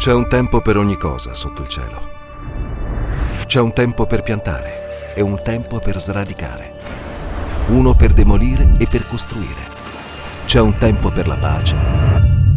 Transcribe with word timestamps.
C'è 0.00 0.14
un 0.14 0.28
tempo 0.28 0.62
per 0.62 0.78
ogni 0.78 0.96
cosa 0.96 1.34
sotto 1.34 1.60
il 1.60 1.68
cielo. 1.68 2.00
C'è 3.44 3.60
un 3.60 3.74
tempo 3.74 4.06
per 4.06 4.22
piantare 4.22 5.12
e 5.14 5.20
un 5.20 5.38
tempo 5.44 5.78
per 5.78 6.00
sradicare. 6.00 6.72
Uno 7.66 7.94
per 7.94 8.14
demolire 8.14 8.76
e 8.78 8.86
per 8.86 9.06
costruire. 9.06 9.60
C'è 10.46 10.58
un 10.58 10.78
tempo 10.78 11.10
per 11.10 11.26
la 11.26 11.36
pace 11.36 11.76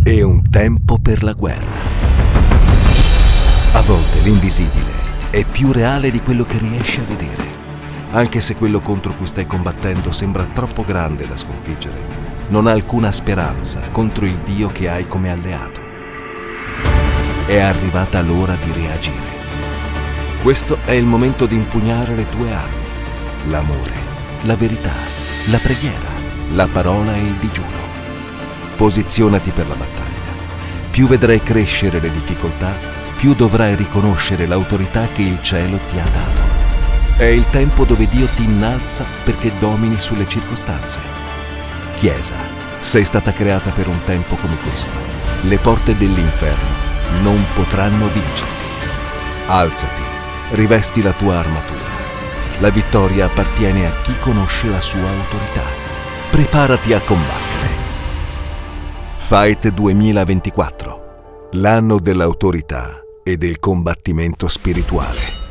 e 0.06 0.24
un 0.24 0.42
tempo 0.50 1.00
per 1.00 1.22
la 1.22 1.34
guerra. 1.34 1.82
A 3.74 3.82
volte 3.82 4.22
l'invisibile 4.22 4.94
è 5.30 5.44
più 5.44 5.74
reale 5.74 6.12
di 6.12 6.22
quello 6.22 6.46
che 6.46 6.60
riesci 6.60 7.02
a 7.02 7.06
vedere, 7.06 7.44
anche 8.12 8.40
se 8.40 8.56
quello 8.56 8.80
contro 8.80 9.12
cui 9.18 9.28
stai 9.28 9.46
combattendo 9.46 10.14
sembra 10.14 10.46
troppo 10.46 10.86
grande 10.86 11.28
da 11.28 11.36
sconfiggere. 11.36 12.06
Non 12.48 12.68
ha 12.68 12.72
alcuna 12.72 13.12
speranza 13.12 13.90
contro 13.92 14.26
il 14.26 14.38
Dio 14.46 14.70
che 14.70 14.88
hai 14.88 15.10
come 15.10 15.30
alleato. 15.30 15.83
È 17.46 17.60
arrivata 17.60 18.22
l'ora 18.22 18.56
di 18.56 18.72
reagire. 18.72 19.42
Questo 20.42 20.78
è 20.86 20.92
il 20.92 21.04
momento 21.04 21.46
di 21.46 21.56
impugnare 21.56 22.16
le 22.16 22.30
tue 22.30 22.54
armi, 22.54 22.86
l'amore, 23.48 23.94
la 24.44 24.56
verità, 24.56 24.94
la 25.48 25.58
preghiera, 25.58 26.08
la 26.54 26.70
parola 26.70 27.14
e 27.14 27.20
il 27.20 27.34
digiuno. 27.34 27.92
Posizionati 28.78 29.52
per 29.52 29.68
la 29.68 29.76
battaglia. 29.76 30.32
Più 30.90 31.06
vedrai 31.06 31.44
crescere 31.44 32.00
le 32.00 32.12
difficoltà, 32.12 32.78
più 33.18 33.36
dovrai 33.36 33.76
riconoscere 33.76 34.48
l'autorità 34.48 35.10
che 35.10 35.24
il 35.24 35.42
cielo 35.42 35.78
ti 35.90 36.00
ha 36.00 36.06
dato. 36.06 36.42
È 37.18 37.26
il 37.26 37.46
tempo 37.50 37.84
dove 37.84 38.08
Dio 38.08 38.28
ti 38.28 38.46
innalza 38.46 39.06
perché 39.26 39.52
domini 39.60 40.00
sulle 40.00 40.30
circostanze. 40.30 41.02
Chiesa, 41.96 42.38
sei 42.80 43.04
stata 43.04 43.34
creata 43.34 43.70
per 43.72 43.90
un 43.90 44.02
tempo 44.06 44.36
come 44.36 44.56
questo. 44.60 44.96
Le 45.42 45.58
porte 45.58 45.98
dell'inferno 45.98 46.83
non 47.22 47.44
potranno 47.54 48.08
vincerti. 48.08 48.66
Alzati, 49.48 50.02
rivesti 50.52 51.02
la 51.02 51.12
tua 51.12 51.38
armatura. 51.38 51.92
La 52.60 52.70
vittoria 52.70 53.26
appartiene 53.26 53.88
a 53.88 54.02
chi 54.02 54.18
conosce 54.20 54.70
la 54.70 54.82
sua 54.82 55.10
autorità. 55.10 55.64
Preparati 56.32 56.94
a 56.94 57.02
combattere. 57.02 57.70
Fight 59.18 59.70
2024, 59.70 61.50
l'anno 61.54 62.00
dell'autorità 62.00 63.00
e 63.24 63.38
del 63.38 63.60
combattimento 63.60 64.48
spirituale. 64.48 65.42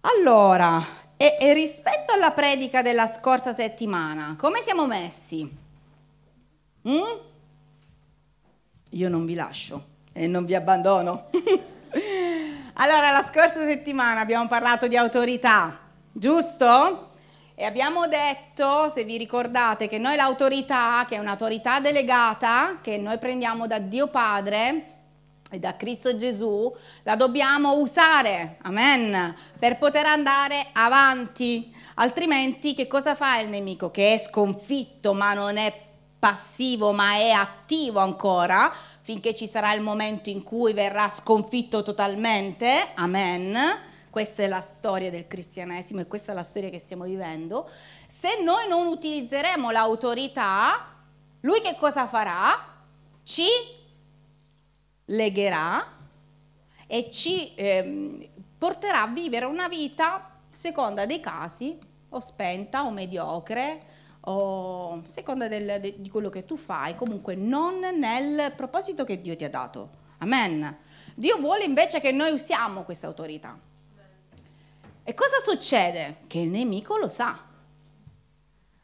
Allora, 0.00 0.84
e, 1.22 1.36
e 1.38 1.52
rispetto 1.52 2.12
alla 2.12 2.32
predica 2.32 2.82
della 2.82 3.06
scorsa 3.06 3.52
settimana, 3.52 4.34
come 4.36 4.60
siamo 4.60 4.88
messi? 4.88 5.48
Mm? 6.88 7.00
Io 8.90 9.08
non 9.08 9.24
vi 9.24 9.34
lascio 9.34 9.84
e 10.12 10.26
non 10.26 10.44
vi 10.44 10.56
abbandono. 10.56 11.26
allora, 12.74 13.12
la 13.12 13.22
scorsa 13.22 13.64
settimana 13.64 14.18
abbiamo 14.18 14.48
parlato 14.48 14.88
di 14.88 14.96
autorità, 14.96 15.78
giusto? 16.10 17.10
E 17.54 17.64
abbiamo 17.66 18.08
detto, 18.08 18.88
se 18.88 19.04
vi 19.04 19.16
ricordate, 19.16 19.86
che 19.86 19.98
noi 19.98 20.16
l'autorità, 20.16 21.06
che 21.08 21.14
è 21.14 21.18
un'autorità 21.20 21.78
delegata, 21.78 22.80
che 22.82 22.96
noi 22.96 23.18
prendiamo 23.18 23.68
da 23.68 23.78
Dio 23.78 24.08
Padre 24.08 24.91
e 25.52 25.58
da 25.58 25.76
Cristo 25.76 26.16
Gesù, 26.16 26.74
la 27.02 27.14
dobbiamo 27.14 27.74
usare, 27.74 28.56
amen, 28.62 29.36
per 29.58 29.76
poter 29.76 30.06
andare 30.06 30.68
avanti. 30.72 31.70
Altrimenti 31.96 32.74
che 32.74 32.86
cosa 32.86 33.14
fa 33.14 33.38
il 33.38 33.50
nemico? 33.50 33.90
Che 33.90 34.14
è 34.14 34.18
sconfitto, 34.18 35.12
ma 35.12 35.34
non 35.34 35.58
è 35.58 35.70
passivo, 36.18 36.92
ma 36.92 37.16
è 37.16 37.28
attivo 37.32 38.00
ancora, 38.00 38.72
finché 39.02 39.34
ci 39.34 39.46
sarà 39.46 39.74
il 39.74 39.82
momento 39.82 40.30
in 40.30 40.42
cui 40.42 40.72
verrà 40.72 41.12
sconfitto 41.14 41.82
totalmente, 41.82 42.88
amen 42.94 43.90
questa 44.12 44.42
è 44.42 44.46
la 44.46 44.60
storia 44.60 45.10
del 45.10 45.26
cristianesimo 45.26 46.02
e 46.02 46.06
questa 46.06 46.32
è 46.32 46.34
la 46.34 46.42
storia 46.42 46.68
che 46.68 46.78
stiamo 46.78 47.04
vivendo. 47.04 47.66
Se 48.06 48.42
noi 48.42 48.68
non 48.68 48.86
utilizzeremo 48.86 49.70
l'autorità, 49.70 50.86
lui 51.40 51.62
che 51.62 51.74
cosa 51.78 52.06
farà? 52.06 52.74
Ci 53.22 53.46
legherà 55.06 55.86
e 56.86 57.10
ci 57.10 57.54
eh, 57.54 58.30
porterà 58.58 59.02
a 59.02 59.06
vivere 59.08 59.44
una 59.44 59.68
vita, 59.68 60.38
seconda 60.50 61.06
dei 61.06 61.20
casi, 61.20 61.78
o 62.10 62.20
spenta 62.20 62.84
o 62.84 62.90
mediocre, 62.90 63.80
o 64.20 65.02
seconda 65.06 65.48
del, 65.48 65.80
de, 65.80 66.00
di 66.00 66.08
quello 66.08 66.28
che 66.28 66.44
tu 66.44 66.56
fai, 66.56 66.94
comunque 66.94 67.34
non 67.34 67.80
nel 67.80 68.52
proposito 68.56 69.04
che 69.04 69.20
Dio 69.20 69.34
ti 69.34 69.44
ha 69.44 69.50
dato. 69.50 70.00
Amen. 70.18 70.76
Dio 71.14 71.38
vuole 71.38 71.64
invece 71.64 72.00
che 72.00 72.12
noi 72.12 72.32
usiamo 72.32 72.84
questa 72.84 73.06
autorità. 73.06 73.58
E 75.04 75.14
cosa 75.14 75.40
succede? 75.44 76.18
Che 76.28 76.38
il 76.38 76.48
nemico 76.48 76.96
lo 76.96 77.08
sa. 77.08 77.50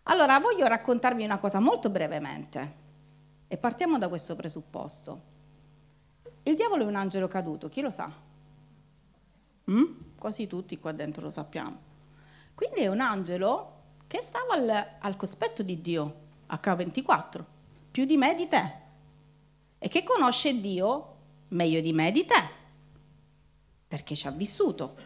Allora 0.05 0.41
voglio 0.41 0.67
raccontarvi 0.67 1.23
una 1.23 1.39
cosa 1.39 1.61
molto 1.61 1.91
brevemente 1.91 2.75
e 3.47 3.57
partiamo 3.57 3.99
da 3.99 4.09
questo 4.09 4.35
presupposto. 4.35 5.37
Il 6.43 6.55
diavolo 6.55 6.85
è 6.85 6.87
un 6.87 6.97
angelo 6.97 7.29
caduto, 7.29 7.69
chi 7.69 7.81
lo 7.81 7.91
sa? 7.91 8.11
Mm? 9.71 9.85
Quasi 10.17 10.47
tutti 10.47 10.79
qua 10.79 10.93
dentro 10.93 11.23
lo 11.23 11.31
sappiamo. 11.31 11.87
Quindi 12.55 12.81
è 12.81 12.87
un 12.89 13.01
angelo 13.01 13.77
che 14.07 14.21
stava 14.21 14.55
al, 14.55 14.87
al 14.99 15.17
cospetto 15.17 15.63
di 15.63 15.81
Dio, 15.81 16.15
H24, 16.51 17.45
più 17.91 18.05
di 18.05 18.17
me 18.17 18.35
di 18.35 18.49
te, 18.49 18.73
e 19.79 19.89
che 19.89 20.03
conosce 20.03 20.61
Dio 20.61 21.17
meglio 21.49 21.81
di 21.81 21.93
me 21.93 22.11
di 22.11 22.25
te, 22.25 22.43
perché 23.87 24.17
ci 24.17 24.27
ha 24.27 24.31
vissuto. 24.31 24.97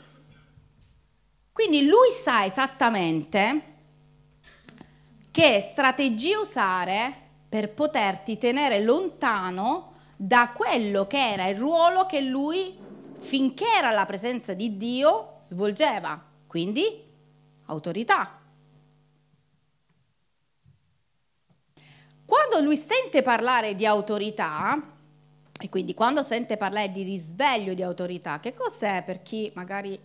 Quindi 1.52 1.86
lui 1.86 2.10
sa 2.10 2.44
esattamente 2.44 3.70
che 5.30 5.60
strategie 5.60 6.36
usare 6.36 7.14
per 7.48 7.72
poterti 7.72 8.38
tenere 8.38 8.82
lontano 8.82 9.91
da 10.24 10.52
quello 10.54 11.08
che 11.08 11.32
era 11.32 11.48
il 11.48 11.56
ruolo 11.56 12.06
che 12.06 12.20
lui, 12.20 12.78
finché 13.18 13.64
era 13.76 13.90
la 13.90 14.06
presenza 14.06 14.54
di 14.54 14.76
Dio, 14.76 15.40
svolgeva. 15.42 16.24
Quindi 16.46 17.02
autorità. 17.66 18.38
Quando 22.24 22.60
lui 22.60 22.76
sente 22.76 23.22
parlare 23.22 23.74
di 23.74 23.84
autorità, 23.84 24.80
e 25.58 25.68
quindi 25.68 25.92
quando 25.92 26.22
sente 26.22 26.56
parlare 26.56 26.92
di 26.92 27.02
risveglio 27.02 27.74
di 27.74 27.82
autorità, 27.82 28.38
che 28.38 28.54
cos'è 28.54 29.02
per 29.02 29.22
chi 29.22 29.50
magari 29.56 29.98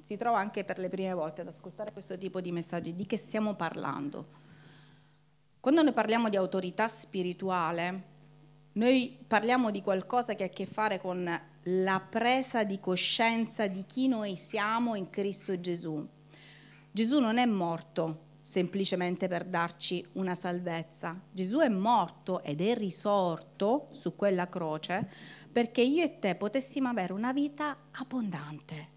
si 0.00 0.16
trova 0.16 0.38
anche 0.38 0.64
per 0.64 0.78
le 0.78 0.88
prime 0.88 1.12
volte 1.12 1.42
ad 1.42 1.48
ascoltare 1.48 1.92
questo 1.92 2.16
tipo 2.16 2.40
di 2.40 2.52
messaggi, 2.52 2.94
di 2.94 3.04
che 3.04 3.18
stiamo 3.18 3.52
parlando? 3.52 4.28
Quando 5.60 5.82
noi 5.82 5.92
parliamo 5.92 6.30
di 6.30 6.36
autorità 6.36 6.88
spirituale, 6.88 8.16
noi 8.78 9.18
parliamo 9.26 9.72
di 9.72 9.82
qualcosa 9.82 10.36
che 10.36 10.44
ha 10.44 10.46
a 10.46 10.50
che 10.50 10.64
fare 10.64 11.00
con 11.00 11.28
la 11.62 12.00
presa 12.08 12.62
di 12.62 12.78
coscienza 12.78 13.66
di 13.66 13.84
chi 13.84 14.06
noi 14.06 14.36
siamo 14.36 14.94
in 14.94 15.10
Cristo 15.10 15.58
Gesù. 15.58 16.06
Gesù 16.92 17.18
non 17.18 17.38
è 17.38 17.44
morto 17.44 18.26
semplicemente 18.40 19.26
per 19.26 19.44
darci 19.46 20.06
una 20.12 20.36
salvezza. 20.36 21.20
Gesù 21.32 21.58
è 21.58 21.68
morto 21.68 22.40
ed 22.44 22.60
è 22.60 22.76
risorto 22.76 23.88
su 23.90 24.14
quella 24.14 24.48
croce 24.48 25.10
perché 25.50 25.80
io 25.80 26.04
e 26.04 26.20
te 26.20 26.36
potessimo 26.36 26.88
avere 26.88 27.12
una 27.12 27.32
vita 27.32 27.76
abbondante. 27.90 28.96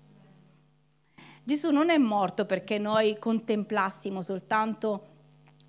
Gesù 1.43 1.71
non 1.71 1.89
è 1.89 1.97
morto 1.97 2.45
perché 2.45 2.77
noi 2.77 3.17
contemplassimo 3.17 4.21
soltanto 4.21 5.10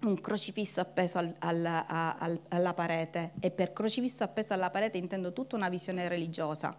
un 0.02 0.20
crocifisso 0.20 0.80
appeso 0.80 1.18
al, 1.18 1.34
al, 1.38 1.84
al, 2.19 2.40
alla 2.49 2.75
parete 2.75 3.32
e 3.40 3.50
per 3.50 3.72
crocifisso 3.72 4.25
appeso 4.25 4.54
alla 4.54 4.70
parete 4.70 4.99
intendo 4.99 5.32
tutta 5.32 5.56
una 5.56 5.69
visione 5.69 6.08
religiosa. 6.08 6.75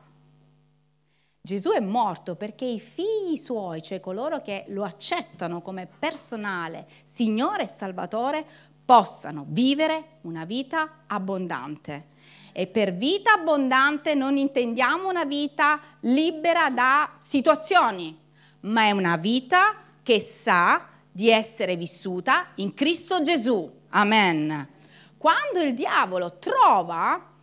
Gesù 1.45 1.71
è 1.71 1.79
morto 1.81 2.35
perché 2.35 2.63
i 2.63 2.79
figli 2.79 3.35
suoi, 3.35 3.81
cioè 3.81 3.99
coloro 3.99 4.39
che 4.39 4.65
lo 4.69 4.83
accettano 4.83 5.61
come 5.61 5.87
personale, 5.99 6.87
Signore 7.03 7.63
e 7.63 7.67
Salvatore, 7.67 8.45
possano 8.85 9.45
vivere 9.49 10.19
una 10.21 10.45
vita 10.45 11.03
abbondante. 11.07 12.07
E 12.53 12.67
per 12.67 12.93
vita 12.93 13.33
abbondante 13.33 14.15
non 14.15 14.37
intendiamo 14.37 15.09
una 15.09 15.25
vita 15.25 15.81
libera 16.01 16.69
da 16.69 17.11
situazioni, 17.19 18.17
ma 18.61 18.83
è 18.83 18.91
una 18.91 19.17
vita 19.17 19.75
che 20.01 20.19
sa 20.19 20.87
di 21.13 21.30
essere 21.30 21.75
vissuta 21.75 22.48
in 22.56 22.74
Cristo 22.74 23.21
Gesù. 23.21 23.71
Amen. 23.89 24.68
Quando 25.15 25.62
il 25.62 25.75
diavolo 25.75 26.39
trova 26.39 27.33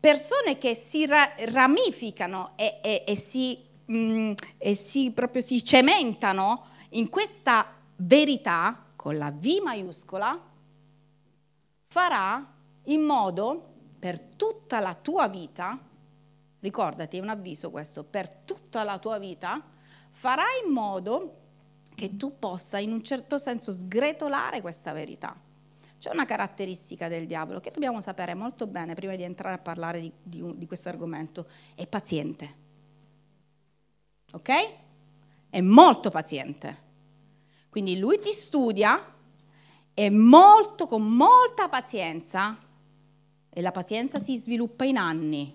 persone 0.00 0.56
che 0.56 0.74
si 0.74 1.04
ra- 1.04 1.34
ramificano 1.50 2.52
e, 2.56 2.80
e, 2.82 3.04
e, 3.06 3.16
si, 3.16 3.62
mm, 3.92 4.32
e 4.56 4.74
si, 4.74 5.10
proprio 5.10 5.42
si 5.42 5.62
cementano 5.62 6.64
in 6.90 7.10
questa 7.10 7.74
verità 7.96 8.86
con 8.96 9.18
la 9.18 9.30
V 9.30 9.60
maiuscola, 9.62 10.40
farà 11.86 12.54
in 12.84 13.02
modo 13.02 13.74
per 13.98 14.18
tutta 14.18 14.80
la 14.80 14.94
tua 14.94 15.28
vita, 15.28 15.78
ricordati, 16.60 17.18
è 17.18 17.20
un 17.20 17.28
avviso 17.28 17.70
questo, 17.70 18.04
per 18.04 18.30
tutta 18.30 18.84
la 18.84 18.98
tua 18.98 19.18
vita, 19.18 19.62
farà 20.10 20.44
in 20.64 20.72
modo 20.72 21.47
che 21.98 22.16
tu 22.16 22.38
possa 22.38 22.78
in 22.78 22.92
un 22.92 23.02
certo 23.02 23.38
senso 23.38 23.72
sgretolare 23.72 24.60
questa 24.60 24.92
verità. 24.92 25.36
C'è 25.98 26.10
una 26.12 26.24
caratteristica 26.24 27.08
del 27.08 27.26
diavolo 27.26 27.58
che 27.58 27.72
dobbiamo 27.72 28.00
sapere 28.00 28.34
molto 28.34 28.68
bene 28.68 28.94
prima 28.94 29.16
di 29.16 29.24
entrare 29.24 29.56
a 29.56 29.58
parlare 29.58 30.00
di, 30.00 30.12
di, 30.22 30.56
di 30.56 30.66
questo 30.68 30.88
argomento, 30.88 31.48
è 31.74 31.88
paziente. 31.88 32.54
Ok? 34.30 34.50
È 35.50 35.60
molto 35.60 36.10
paziente. 36.10 36.86
Quindi 37.68 37.98
lui 37.98 38.20
ti 38.20 38.30
studia 38.30 39.12
e 39.92 40.10
molto, 40.10 40.86
con 40.86 41.02
molta 41.02 41.68
pazienza, 41.68 42.56
e 43.50 43.60
la 43.60 43.72
pazienza 43.72 44.20
si 44.20 44.36
sviluppa 44.36 44.84
in 44.84 44.98
anni. 44.98 45.52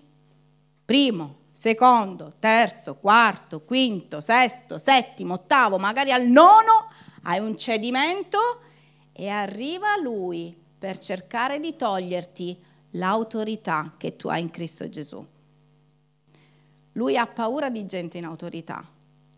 Primo, 0.84 1.36
secondo, 1.54 2.32
terzo, 2.40 2.96
quarto, 2.96 3.60
quinto, 3.60 4.20
sesto, 4.20 4.76
settimo, 4.76 5.34
ottavo, 5.34 5.78
magari 5.78 6.10
al 6.10 6.26
nono 6.26 6.88
hai 7.22 7.38
un 7.38 7.56
cedimento 7.56 8.38
e 9.12 9.28
arriva 9.28 9.96
lui 9.96 10.52
per 10.76 10.98
cercare 10.98 11.60
di 11.60 11.76
toglierti 11.76 12.60
l'autorità 12.90 13.94
che 13.96 14.16
tu 14.16 14.26
hai 14.26 14.40
in 14.40 14.50
Cristo 14.50 14.88
Gesù. 14.88 15.24
Lui 16.94 17.16
ha 17.16 17.26
paura 17.28 17.70
di 17.70 17.86
gente 17.86 18.18
in 18.18 18.24
autorità. 18.24 18.84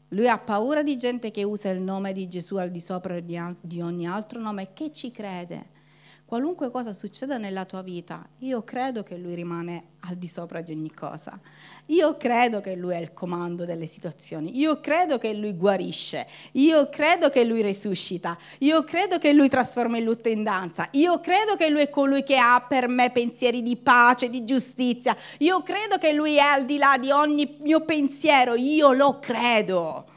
Lui 0.08 0.26
ha 0.26 0.38
paura 0.38 0.82
di 0.82 0.96
gente 0.96 1.30
che 1.30 1.42
usa 1.42 1.68
il 1.68 1.80
nome 1.80 2.14
di 2.14 2.28
Gesù 2.28 2.56
al 2.56 2.70
di 2.70 2.80
sopra 2.80 3.20
di 3.20 3.80
ogni 3.82 4.06
altro 4.06 4.40
nome 4.40 4.72
che 4.72 4.90
ci 4.90 5.10
crede. 5.10 5.74
Qualunque 6.26 6.72
cosa 6.72 6.92
succeda 6.92 7.38
nella 7.38 7.64
tua 7.66 7.82
vita, 7.82 8.28
io 8.38 8.64
credo 8.64 9.04
che 9.04 9.16
Lui 9.16 9.36
rimane 9.36 9.90
al 10.00 10.16
di 10.16 10.26
sopra 10.26 10.60
di 10.60 10.72
ogni 10.72 10.92
cosa. 10.92 11.38
Io 11.86 12.16
credo 12.16 12.60
che 12.60 12.74
Lui 12.74 12.94
è 12.94 12.98
il 12.98 13.12
comando 13.12 13.64
delle 13.64 13.86
situazioni. 13.86 14.58
Io 14.58 14.80
credo 14.80 15.18
che 15.18 15.32
Lui 15.34 15.54
guarisce. 15.54 16.26
Io 16.54 16.88
credo 16.88 17.30
che 17.30 17.44
Lui 17.44 17.62
risuscita. 17.62 18.36
Io 18.58 18.82
credo 18.82 19.18
che 19.18 19.32
Lui 19.32 19.48
trasforma 19.48 19.98
il 19.98 20.02
lutto 20.02 20.28
in 20.28 20.42
danza. 20.42 20.88
Io 20.94 21.20
credo 21.20 21.54
che 21.54 21.68
Lui 21.70 21.82
è 21.82 21.90
colui 21.90 22.24
che 22.24 22.36
ha 22.38 22.64
per 22.68 22.88
me 22.88 23.12
pensieri 23.12 23.62
di 23.62 23.76
pace, 23.76 24.28
di 24.28 24.44
giustizia. 24.44 25.16
Io 25.38 25.62
credo 25.62 25.96
che 25.96 26.12
Lui 26.12 26.34
è 26.34 26.40
al 26.40 26.64
di 26.64 26.76
là 26.76 26.98
di 26.98 27.12
ogni 27.12 27.58
mio 27.60 27.82
pensiero. 27.82 28.56
Io 28.56 28.90
lo 28.90 29.20
credo. 29.20 30.14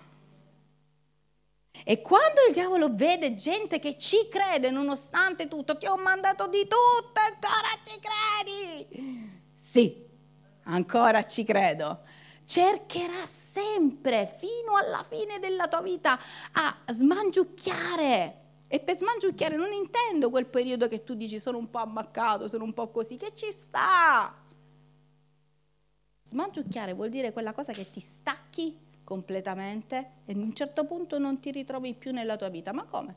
E 1.89 2.03
quando 2.03 2.41
il 2.47 2.53
diavolo 2.53 2.93
vede 2.93 3.33
gente 3.33 3.79
che 3.79 3.97
ci 3.97 4.27
crede 4.29 4.69
nonostante 4.69 5.47
tutto, 5.47 5.75
ti 5.75 5.87
ho 5.87 5.97
mandato 5.97 6.45
di 6.45 6.67
tutto, 6.67 7.19
ancora 7.19 7.67
ci 7.83 7.99
credi? 7.99 9.41
Sì, 9.55 10.05
ancora 10.65 11.25
ci 11.25 11.43
credo. 11.43 12.01
Cercherà 12.45 13.25
sempre, 13.25 14.27
fino 14.27 14.75
alla 14.75 15.01
fine 15.01 15.39
della 15.39 15.67
tua 15.67 15.81
vita, 15.81 16.19
a 16.51 16.77
smangiucchiare. 16.91 18.41
E 18.67 18.79
per 18.81 18.95
smangiucchiare 18.95 19.55
non 19.55 19.73
intendo 19.73 20.29
quel 20.29 20.45
periodo 20.45 20.87
che 20.87 21.03
tu 21.03 21.15
dici 21.15 21.39
sono 21.39 21.57
un 21.57 21.71
po' 21.71 21.79
ammaccato, 21.79 22.47
sono 22.47 22.65
un 22.65 22.73
po' 22.75 22.91
così, 22.91 23.17
che 23.17 23.31
ci 23.33 23.51
sta. 23.51 24.31
Smangiucchiare 26.21 26.93
vuol 26.93 27.09
dire 27.09 27.33
quella 27.33 27.53
cosa 27.53 27.73
che 27.73 27.89
ti 27.89 27.99
stacchi 27.99 28.88
completamente 29.09 30.11
e 30.25 30.33
a 30.33 30.37
un 30.37 30.53
certo 30.53 30.85
punto 30.85 31.17
non 31.17 31.39
ti 31.39 31.49
ritrovi 31.49 31.95
più 31.95 32.11
nella 32.11 32.37
tua 32.37 32.49
vita. 32.49 32.71
Ma 32.71 32.83
come? 32.83 33.15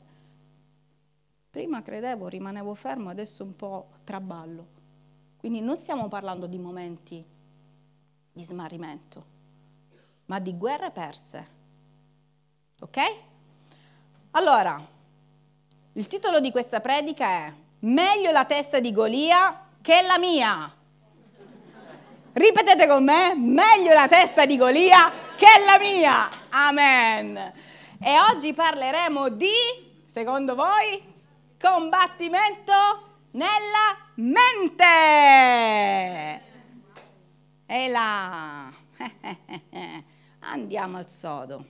Prima 1.51 1.83
credevo, 1.83 2.27
rimanevo 2.27 2.73
fermo, 2.73 3.11
adesso 3.11 3.43
un 3.43 3.55
po' 3.55 3.89
traballo. 4.03 4.81
Quindi 5.37 5.61
non 5.61 5.75
stiamo 5.75 6.07
parlando 6.07 6.47
di 6.47 6.57
momenti 6.57 7.23
di 8.31 8.43
smarrimento, 8.43 9.25
ma 10.25 10.39
di 10.39 10.57
guerre 10.57 10.89
perse. 10.89 11.47
Ok? 12.79 12.97
Allora, 14.31 14.83
il 15.93 16.07
titolo 16.07 16.39
di 16.39 16.49
questa 16.49 16.79
predica 16.79 17.27
è 17.27 17.53
Meglio 17.81 18.31
la 18.31 18.45
testa 18.45 18.79
di 18.79 18.91
Golia 18.91 19.67
che 19.79 20.01
la 20.01 20.17
mia. 20.17 20.73
Ripetete 22.31 22.87
con 22.87 23.03
me, 23.03 23.35
meglio 23.35 23.93
la 23.93 24.07
testa 24.07 24.47
di 24.47 24.57
Golia 24.57 25.22
che 25.35 25.45
è 25.45 25.63
la 25.65 25.77
mia. 25.79 26.29
Amen. 26.49 27.53
E 27.99 28.19
oggi 28.31 28.53
parleremo 28.53 29.29
di, 29.29 29.49
secondo 30.05 30.55
voi, 30.55 31.01
combattimento 31.59 32.71
nella 33.31 33.97
mente. 34.15 34.83
E 37.65 37.87
là. 37.87 38.71
Andiamo 40.39 40.97
al 40.97 41.09
sodo. 41.09 41.65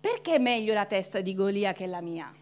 Perché 0.00 0.36
è 0.36 0.38
meglio 0.38 0.74
la 0.74 0.86
testa 0.86 1.20
di 1.20 1.34
Golia 1.34 1.72
che 1.72 1.86
la 1.86 2.00
mia? 2.00 2.32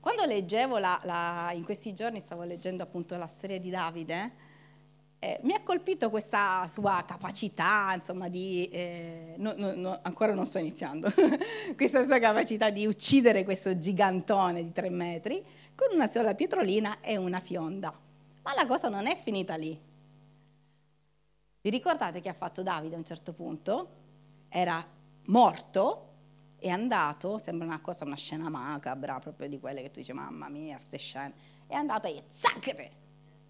Quando 0.00 0.24
leggevo 0.24 0.78
la, 0.78 1.00
la, 1.04 1.50
in 1.52 1.64
questi 1.64 1.92
giorni 1.94 2.20
stavo 2.20 2.42
leggendo 2.44 2.82
appunto 2.82 3.16
la 3.16 3.26
storia 3.26 3.58
di 3.58 3.70
Davide, 3.70 4.32
eh, 5.26 5.40
mi 5.42 5.54
ha 5.54 5.60
colpito 5.60 6.08
questa 6.08 6.68
sua 6.68 7.02
capacità, 7.04 7.90
insomma, 7.92 8.28
di, 8.28 8.68
eh, 8.68 9.34
no, 9.38 9.54
no, 9.56 9.74
no, 9.74 9.98
ancora 10.02 10.32
non 10.34 10.46
sto 10.46 10.58
iniziando, 10.58 11.08
questa 11.74 12.04
sua 12.04 12.20
capacità 12.20 12.70
di 12.70 12.86
uccidere 12.86 13.42
questo 13.42 13.76
gigantone 13.76 14.62
di 14.62 14.70
tre 14.70 14.88
metri 14.88 15.44
con 15.74 15.88
una 15.92 16.08
sola 16.08 16.36
pietrolina 16.36 17.00
e 17.00 17.16
una 17.16 17.40
fionda. 17.40 17.92
Ma 18.42 18.54
la 18.54 18.66
cosa 18.66 18.88
non 18.88 19.08
è 19.08 19.16
finita 19.16 19.56
lì. 19.56 19.76
Vi 21.60 21.70
ricordate 21.70 22.20
che 22.20 22.28
ha 22.28 22.34
fatto 22.34 22.62
Davide 22.62 22.94
a 22.94 22.98
un 22.98 23.04
certo 23.04 23.32
punto? 23.32 23.88
Era 24.48 24.80
morto, 25.24 26.12
è 26.56 26.68
andato, 26.68 27.38
sembra 27.38 27.66
una 27.66 27.80
cosa, 27.80 28.04
una 28.04 28.14
scena 28.14 28.48
macabra, 28.48 29.18
proprio 29.18 29.48
di 29.48 29.58
quelle 29.58 29.82
che 29.82 29.90
tu 29.90 29.98
dici, 29.98 30.12
mamma 30.12 30.48
mia, 30.48 30.78
ste 30.78 30.98
scene, 30.98 31.32
è 31.66 31.74
andato 31.74 32.06
e 32.06 32.22
zacchete, 32.28 33.05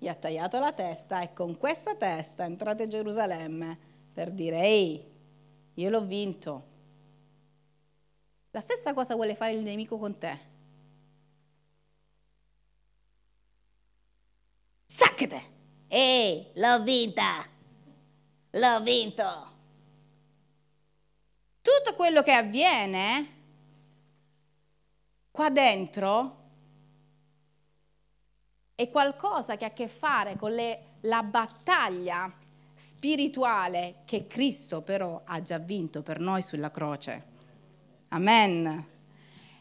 gli 0.06 0.08
ha 0.08 0.14
tagliato 0.14 0.60
la 0.60 0.72
testa 0.72 1.20
e 1.20 1.32
con 1.32 1.58
questa 1.58 1.96
testa 1.96 2.44
è 2.44 2.46
entrato 2.46 2.84
a 2.84 2.86
Gerusalemme 2.86 3.76
per 4.12 4.30
dire, 4.30 4.60
ehi, 4.60 5.04
io 5.74 5.90
l'ho 5.90 6.04
vinto. 6.04 6.66
La 8.52 8.60
stessa 8.60 8.94
cosa 8.94 9.16
vuole 9.16 9.34
fare 9.34 9.54
il 9.54 9.62
nemico 9.62 9.98
con 9.98 10.16
te. 10.16 10.38
Saccate! 14.86 15.54
Ehi, 15.88 16.52
l'ho 16.54 16.82
vinta! 16.84 17.44
L'ho 18.50 18.80
vinto! 18.82 19.24
Tutto 21.62 21.94
quello 21.96 22.22
che 22.22 22.32
avviene 22.32 23.34
qua 25.32 25.50
dentro 25.50 26.35
è 28.76 28.88
qualcosa 28.90 29.56
che 29.56 29.64
ha 29.64 29.68
a 29.68 29.72
che 29.72 29.88
fare 29.88 30.36
con 30.36 30.52
le, 30.52 30.96
la 31.00 31.22
battaglia 31.22 32.30
spirituale 32.74 34.02
che 34.04 34.26
Cristo 34.26 34.82
però 34.82 35.22
ha 35.24 35.40
già 35.40 35.56
vinto 35.56 36.02
per 36.02 36.20
noi 36.20 36.42
sulla 36.42 36.70
croce. 36.70 37.24
Amen. 38.08 38.86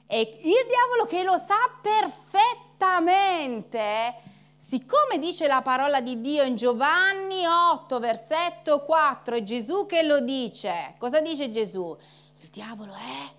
E 0.06 0.20
il 0.20 0.66
diavolo 0.68 1.06
che 1.08 1.24
lo 1.24 1.38
sa 1.38 1.56
perfettamente, 1.82 4.16
siccome 4.58 5.18
dice 5.18 5.48
la 5.48 5.62
parola 5.62 6.02
di 6.02 6.20
Dio 6.20 6.44
in 6.44 6.58
Giovanni 6.58 7.46
8, 7.46 8.00
versetto 8.00 8.84
4, 8.84 9.38
è 9.38 9.44
Gesù 9.44 9.86
che 9.86 10.04
lo 10.04 10.20
dice. 10.20 10.96
Cosa 10.98 11.22
dice 11.22 11.50
Gesù? 11.50 11.98
Il 12.42 12.50
diavolo 12.50 12.94
è... 12.94 13.32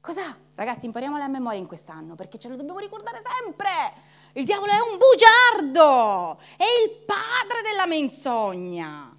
Cosa? 0.00 0.36
Ragazzi, 0.56 0.86
impariamola 0.86 1.22
a 1.24 1.28
memoria 1.28 1.60
in 1.60 1.66
quest'anno 1.66 2.16
perché 2.16 2.38
ce 2.38 2.48
lo 2.48 2.56
dobbiamo 2.56 2.80
ricordare 2.80 3.22
sempre. 3.38 4.08
Il 4.34 4.44
diavolo 4.44 4.70
è 4.70 4.78
un 4.78 4.98
bugiardo, 4.98 6.40
è 6.56 6.64
il 6.84 7.04
padre 7.04 7.62
della 7.62 7.86
menzogna. 7.86 9.16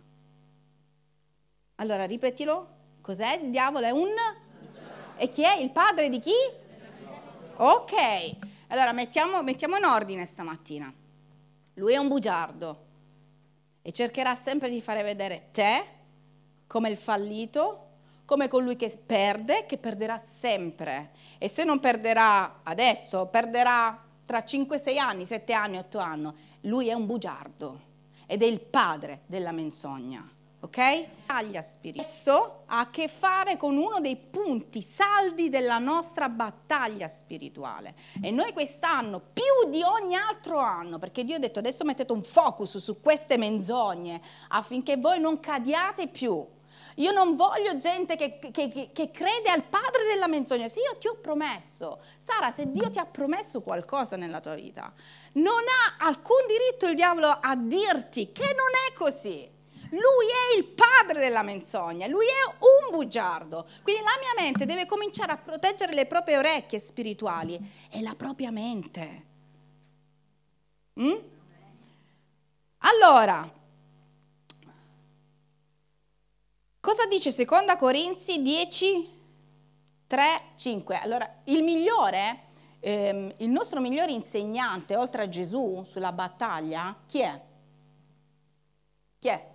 Allora, 1.75 2.05
ripetilo, 2.05 2.67
cos'è? 3.01 3.39
Il 3.41 3.49
diavolo 3.49 3.85
è 3.85 3.91
un... 3.91 4.09
E 5.17 5.27
chi 5.27 5.43
è? 5.43 5.57
Il 5.57 5.71
padre 5.71 6.09
di 6.09 6.19
chi? 6.19 6.33
Ok, 7.57 7.93
allora 8.67 8.93
mettiamo, 8.93 9.43
mettiamo 9.43 9.77
in 9.77 9.83
ordine 9.83 10.25
stamattina. 10.25 10.91
Lui 11.75 11.93
è 11.93 11.97
un 11.97 12.07
bugiardo 12.07 12.85
e 13.81 13.91
cercherà 13.91 14.35
sempre 14.35 14.69
di 14.69 14.79
fare 14.79 15.03
vedere 15.03 15.49
te 15.51 15.85
come 16.67 16.89
il 16.89 16.97
fallito, 16.97 17.87
come 18.25 18.47
colui 18.47 18.77
che 18.77 18.97
perde, 18.97 19.65
che 19.65 19.77
perderà 19.77 20.17
sempre. 20.17 21.11
E 21.37 21.49
se 21.49 21.63
non 21.65 21.79
perderà 21.79 22.61
adesso, 22.63 23.25
perderà 23.25 24.09
tra 24.25 24.39
5-6 24.39 24.97
anni, 24.97 25.25
7 25.25 25.53
anni, 25.53 25.77
8 25.77 25.97
anni, 25.97 26.31
lui 26.61 26.87
è 26.87 26.93
un 26.93 27.05
bugiardo 27.05 27.89
ed 28.25 28.43
è 28.43 28.45
il 28.45 28.61
padre 28.61 29.21
della 29.25 29.51
menzogna. 29.51 30.25
ok? 30.61 30.75
Battaglia 31.25 31.61
spirituale. 31.61 32.07
Questo 32.07 32.63
ha 32.67 32.79
a 32.79 32.89
che 32.89 33.07
fare 33.07 33.57
con 33.57 33.77
uno 33.77 33.99
dei 33.99 34.15
punti 34.15 34.81
saldi 34.81 35.49
della 35.49 35.79
nostra 35.79 36.29
battaglia 36.29 37.07
spirituale. 37.07 37.95
E 38.21 38.31
noi 38.31 38.53
quest'anno, 38.53 39.19
più 39.33 39.69
di 39.69 39.81
ogni 39.81 40.15
altro 40.15 40.59
anno, 40.59 40.99
perché 40.99 41.23
Dio 41.23 41.35
ha 41.35 41.39
detto 41.39 41.59
adesso 41.59 41.83
mettete 41.83 42.11
un 42.11 42.23
focus 42.23 42.77
su 42.77 43.01
queste 43.01 43.37
menzogne 43.37 44.21
affinché 44.49 44.97
voi 44.97 45.19
non 45.19 45.39
cadiate 45.39 46.07
più. 46.07 46.45
Io 46.95 47.11
non 47.11 47.35
voglio 47.35 47.77
gente 47.77 48.15
che, 48.15 48.39
che, 48.39 48.89
che, 48.93 49.11
crede 49.11 49.49
al 49.49 49.63
padre 49.63 50.05
della 50.11 50.27
menzogna. 50.27 50.67
Se 50.67 50.79
io 50.79 50.97
ti 50.97 51.07
ho 51.07 51.15
promesso, 51.15 52.01
Sara, 52.17 52.51
se 52.51 52.71
Dio 52.71 52.89
ti 52.89 52.99
ha 52.99 53.05
promesso 53.05 53.61
qualcosa 53.61 54.15
nella 54.15 54.41
tua 54.41 54.55
vita, 54.55 54.91
non 55.33 55.61
ha 55.61 56.05
alcun 56.05 56.45
diritto 56.47 56.87
il 56.87 56.95
diavolo 56.95 57.27
a 57.27 57.55
dirti 57.55 58.31
che 58.31 58.45
non 58.45 58.71
è 58.89 58.93
così. 58.93 59.59
Lui 59.91 60.27
è 60.27 60.57
il 60.57 60.65
padre 60.67 61.19
della 61.19 61.43
menzogna, 61.43 62.07
lui 62.07 62.25
è 62.25 62.55
un 62.59 62.91
bugiardo. 62.91 63.67
Quindi 63.83 64.01
la 64.01 64.17
mia 64.19 64.43
mente 64.43 64.65
deve 64.65 64.85
cominciare 64.85 65.33
a 65.33 65.37
proteggere 65.37 65.93
le 65.93 66.05
proprie 66.05 66.37
orecchie 66.37 66.79
spirituali 66.79 67.59
e 67.89 68.01
la 68.01 68.15
propria 68.15 68.51
mente. 68.51 69.25
Mm? 70.99 71.15
Allora, 72.79 73.59
cosa 76.81 77.05
dice 77.05 77.31
seconda 77.31 77.77
Corinzi 77.77 78.41
10, 78.41 79.19
3, 80.07 80.41
5? 80.55 80.99
Allora, 80.99 81.29
il 81.45 81.63
migliore, 81.63 82.39
ehm, 82.79 83.35
il 83.37 83.49
nostro 83.49 83.79
migliore 83.79 84.11
insegnante, 84.11 84.97
oltre 84.97 85.21
a 85.21 85.29
Gesù, 85.29 85.83
sulla 85.85 86.11
battaglia, 86.11 86.93
chi 87.05 87.21
è? 87.21 87.41
Chi 89.19 89.27
è? 89.27 89.49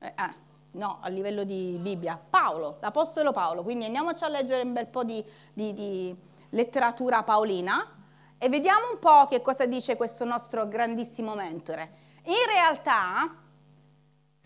Eh, 0.00 0.12
ah, 0.16 0.34
no, 0.72 0.98
a 1.00 1.08
livello 1.08 1.44
di 1.44 1.76
Bibbia. 1.78 2.18
Paolo, 2.28 2.78
l'Apostolo 2.80 3.30
Paolo. 3.30 3.62
Quindi 3.62 3.84
andiamoci 3.84 4.24
a 4.24 4.28
leggere 4.28 4.62
un 4.62 4.72
bel 4.72 4.86
po' 4.86 5.04
di, 5.04 5.22
di, 5.52 5.74
di 5.74 6.16
letteratura 6.50 7.22
paolina 7.22 8.00
e 8.38 8.48
vediamo 8.48 8.90
un 8.90 8.98
po' 8.98 9.26
che 9.28 9.42
cosa 9.42 9.66
dice 9.66 9.96
questo 9.96 10.24
nostro 10.24 10.66
grandissimo 10.66 11.34
mentore. 11.34 12.00
In 12.24 12.46
realtà, 12.48 13.41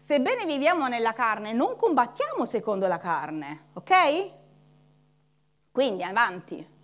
sebbene 0.06 0.46
viviamo 0.46 0.86
nella 0.86 1.12
carne, 1.12 1.52
non 1.52 1.74
combattiamo 1.74 2.44
secondo 2.44 2.86
la 2.86 2.96
carne, 2.96 3.70
ok? 3.72 4.30
Quindi 5.72 6.04
avanti. 6.04 6.74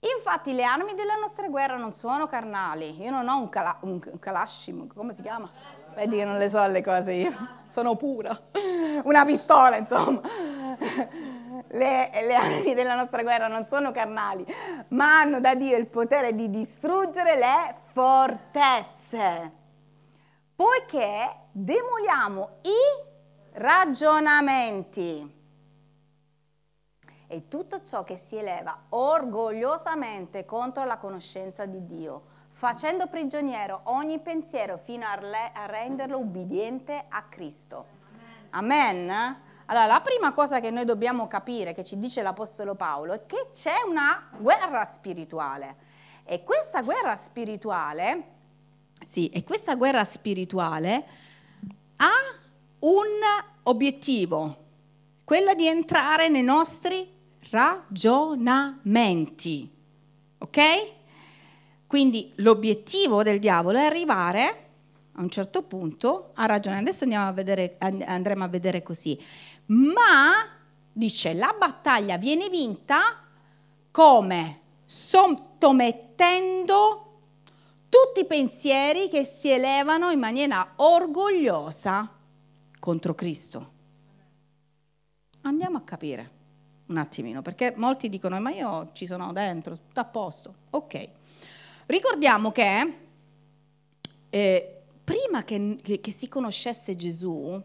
Infatti 0.00 0.52
le 0.52 0.64
armi 0.64 0.92
della 0.92 1.14
nostra 1.14 1.48
guerra 1.48 1.78
non 1.78 1.92
sono 1.92 2.26
carnali. 2.26 3.00
Io 3.00 3.10
non 3.10 3.26
ho 3.26 3.38
un, 3.38 3.48
cala- 3.48 3.78
un 3.80 3.98
Kalashim, 4.18 4.86
come 4.92 5.14
si 5.14 5.22
chiama? 5.22 5.50
Vedi 5.94 6.16
che 6.16 6.24
non 6.24 6.36
le 6.36 6.50
so 6.50 6.66
le 6.66 6.82
cose 6.82 7.12
io, 7.12 7.34
sono 7.68 7.96
pura. 7.96 8.38
Una 9.04 9.24
pistola, 9.24 9.76
insomma. 9.76 10.20
Le, 11.70 12.10
le, 12.12 12.34
armi 12.34 12.74
della 12.74 12.96
nostra 12.96 13.22
guerra 13.22 13.48
non 13.48 13.66
sono 13.66 13.92
carnali, 13.92 14.44
ma 14.88 15.20
hanno 15.20 15.40
da 15.40 15.54
Dio 15.54 15.76
il 15.76 15.86
potere 15.86 16.34
di 16.34 16.50
distruggere 16.50 17.36
le 17.36 17.74
fortezze. 17.92 19.57
Poiché 20.58 21.50
demoliamo 21.52 22.58
i 22.62 23.58
ragionamenti 23.60 25.36
e 27.28 27.46
tutto 27.46 27.84
ciò 27.84 28.02
che 28.02 28.16
si 28.16 28.34
eleva 28.34 28.86
orgogliosamente 28.88 30.44
contro 30.44 30.82
la 30.82 30.96
conoscenza 30.96 31.64
di 31.64 31.86
Dio 31.86 32.24
facendo 32.50 33.06
prigioniero 33.06 33.82
ogni 33.84 34.18
pensiero 34.18 34.78
fino 34.78 35.06
a, 35.06 35.16
le, 35.20 35.52
a 35.54 35.66
renderlo 35.66 36.18
ubbidiente 36.18 37.04
a 37.08 37.22
Cristo. 37.22 37.86
Amen. 38.50 39.08
Amen? 39.10 39.40
Allora, 39.66 39.86
la 39.86 40.00
prima 40.00 40.32
cosa 40.32 40.58
che 40.58 40.72
noi 40.72 40.84
dobbiamo 40.84 41.28
capire, 41.28 41.72
che 41.72 41.84
ci 41.84 41.98
dice 41.98 42.20
l'Apostolo 42.20 42.74
Paolo, 42.74 43.12
è 43.12 43.26
che 43.26 43.50
c'è 43.52 43.84
una 43.86 44.28
guerra 44.36 44.84
spirituale. 44.84 45.76
E 46.24 46.42
questa 46.42 46.82
guerra 46.82 47.14
spirituale, 47.14 48.37
sì, 49.08 49.30
e 49.30 49.42
questa 49.42 49.74
guerra 49.74 50.04
spirituale 50.04 51.06
ha 51.96 52.12
un 52.80 53.06
obiettivo, 53.62 54.66
quello 55.24 55.54
di 55.54 55.66
entrare 55.66 56.28
nei 56.28 56.42
nostri 56.42 57.10
ragionamenti. 57.48 59.66
Ok? 60.36 60.60
Quindi 61.86 62.34
l'obiettivo 62.36 63.22
del 63.22 63.38
diavolo 63.38 63.78
è 63.78 63.84
arrivare 63.84 64.66
a 65.12 65.22
un 65.22 65.30
certo 65.30 65.62
punto 65.62 66.32
a 66.34 66.44
ragione. 66.44 66.76
Adesso 66.76 67.06
a 67.14 67.32
vedere, 67.32 67.76
andremo 67.78 68.44
a 68.44 68.48
vedere 68.48 68.82
così. 68.82 69.18
Ma, 69.68 70.46
dice, 70.92 71.32
la 71.32 71.54
battaglia 71.58 72.18
viene 72.18 72.50
vinta 72.50 73.24
come 73.90 74.60
sottomettendo 74.84 77.07
tutti 77.88 78.20
i 78.20 78.26
pensieri 78.26 79.08
che 79.08 79.24
si 79.24 79.48
elevano 79.48 80.10
in 80.10 80.18
maniera 80.18 80.74
orgogliosa 80.76 82.10
contro 82.78 83.14
Cristo. 83.14 83.76
Andiamo 85.42 85.78
a 85.78 85.82
capire 85.82 86.36
un 86.86 86.96
attimino, 86.96 87.42
perché 87.42 87.74
molti 87.76 88.08
dicono, 88.08 88.38
ma 88.40 88.50
io 88.50 88.90
ci 88.92 89.06
sono 89.06 89.32
dentro, 89.32 89.76
tutto 89.76 90.00
a 90.00 90.04
posto. 90.04 90.54
Ok. 90.70 91.08
Ricordiamo 91.86 92.50
che 92.50 92.94
eh, 94.30 94.80
prima 95.04 95.44
che, 95.44 95.78
che, 95.82 96.00
che, 96.00 96.10
si 96.10 96.28
conoscesse 96.28 96.96
Gesù, 96.96 97.60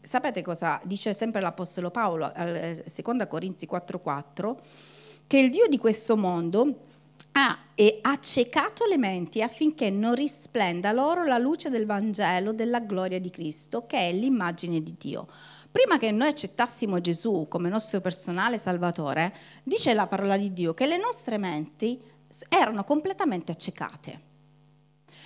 sapete 0.00 0.42
cosa 0.42 0.80
dice 0.84 1.14
sempre 1.14 1.40
l'Apostolo 1.40 1.90
Paolo, 1.90 2.30
al 2.34 2.82
2 2.84 3.26
Corinzi 3.26 3.66
4,4, 3.70 4.56
che 5.26 5.38
il 5.38 5.50
Dio 5.50 5.66
di 5.66 5.78
questo 5.78 6.16
mondo 6.16 6.92
ha 7.36 7.58
e 7.74 7.98
accecato 8.02 8.84
le 8.86 8.96
menti 8.96 9.42
affinché 9.42 9.90
non 9.90 10.14
risplenda 10.14 10.92
loro 10.92 11.24
la 11.24 11.38
luce 11.38 11.70
del 11.70 11.86
Vangelo 11.86 12.52
della 12.52 12.80
gloria 12.80 13.18
di 13.18 13.30
Cristo, 13.30 13.86
che 13.86 14.08
è 14.08 14.12
l'immagine 14.12 14.82
di 14.82 14.94
Dio. 14.98 15.26
Prima 15.70 15.98
che 15.98 16.12
noi 16.12 16.28
accettassimo 16.28 17.00
Gesù 17.00 17.46
come 17.48 17.68
nostro 17.68 18.00
personale 18.00 18.58
Salvatore, 18.58 19.34
dice 19.64 19.92
la 19.92 20.06
parola 20.06 20.36
di 20.36 20.52
Dio 20.52 20.72
che 20.72 20.86
le 20.86 20.96
nostre 20.96 21.36
menti 21.36 22.00
erano 22.48 22.84
completamente 22.84 23.50
accecate. 23.50 24.20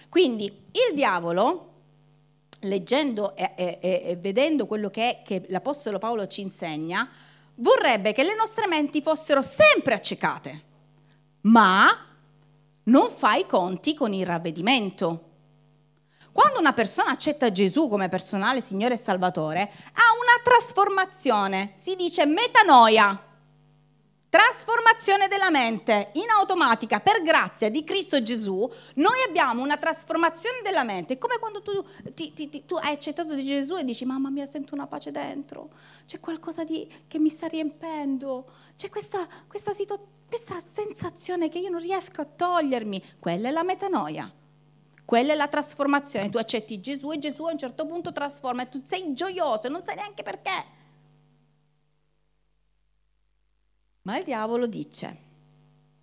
Quindi 0.08 0.46
il 0.46 0.94
diavolo, 0.94 1.72
leggendo 2.60 3.36
e, 3.36 3.52
e, 3.54 3.78
e 3.82 4.16
vedendo 4.16 4.64
quello 4.64 4.88
che, 4.88 5.10
è, 5.10 5.22
che 5.22 5.44
l'Apostolo 5.48 5.98
Paolo 5.98 6.26
ci 6.26 6.40
insegna, 6.40 7.06
vorrebbe 7.56 8.12
che 8.12 8.24
le 8.24 8.34
nostre 8.34 8.66
menti 8.66 9.02
fossero 9.02 9.42
sempre 9.42 9.92
accecate, 9.92 10.62
ma 11.48 12.06
non 12.84 13.10
fa 13.10 13.34
i 13.34 13.46
conti 13.46 13.94
con 13.94 14.12
il 14.12 14.26
ravvedimento. 14.26 15.24
Quando 16.32 16.58
una 16.58 16.72
persona 16.72 17.10
accetta 17.10 17.50
Gesù 17.50 17.88
come 17.88 18.08
personale 18.08 18.60
Signore 18.60 18.94
e 18.94 18.98
Salvatore, 18.98 19.60
ha 19.62 20.12
una 20.12 20.40
trasformazione, 20.42 21.72
si 21.74 21.96
dice 21.96 22.26
metanoia. 22.26 23.24
Trasformazione 24.30 25.26
della 25.26 25.50
mente 25.50 26.10
in 26.12 26.28
automatica 26.28 27.00
per 27.00 27.22
grazia 27.22 27.70
di 27.70 27.82
Cristo 27.82 28.22
Gesù, 28.22 28.70
noi 28.96 29.22
abbiamo 29.26 29.62
una 29.62 29.78
trasformazione 29.78 30.60
della 30.62 30.84
mente. 30.84 31.14
È 31.14 31.18
come 31.18 31.38
quando 31.38 31.62
tu, 31.62 31.82
ti, 32.12 32.34
ti, 32.34 32.64
tu 32.66 32.74
hai 32.74 32.92
accettato 32.92 33.34
di 33.34 33.42
Gesù 33.42 33.76
e 33.76 33.84
dici: 33.84 34.04
Mamma 34.04 34.28
mia, 34.28 34.44
sento 34.44 34.74
una 34.74 34.86
pace 34.86 35.10
dentro, 35.10 35.70
c'è 36.04 36.20
qualcosa 36.20 36.62
di, 36.62 36.86
che 37.08 37.18
mi 37.18 37.30
sta 37.30 37.46
riempendo, 37.46 38.50
c'è 38.76 38.90
questa, 38.90 39.26
questa, 39.46 39.72
situ, 39.72 39.98
questa 40.28 40.60
sensazione 40.60 41.48
che 41.48 41.58
io 41.58 41.70
non 41.70 41.80
riesco 41.80 42.20
a 42.20 42.26
togliermi. 42.26 43.02
Quella 43.18 43.48
è 43.48 43.50
la 43.50 43.62
metanoia. 43.62 44.30
Quella 45.04 45.32
è 45.32 45.36
la 45.36 45.48
trasformazione. 45.48 46.28
Tu 46.28 46.36
accetti 46.36 46.80
Gesù 46.80 47.10
e 47.10 47.18
Gesù 47.18 47.44
a 47.44 47.52
un 47.52 47.58
certo 47.58 47.86
punto 47.86 48.12
trasforma 48.12 48.62
e 48.62 48.68
tu 48.68 48.80
sei 48.84 49.14
gioioso 49.14 49.66
e 49.66 49.70
non 49.70 49.82
sai 49.82 49.96
neanche 49.96 50.22
perché. 50.22 50.76
Ma 54.02 54.18
il 54.18 54.24
diavolo 54.24 54.66
dice, 54.66 55.18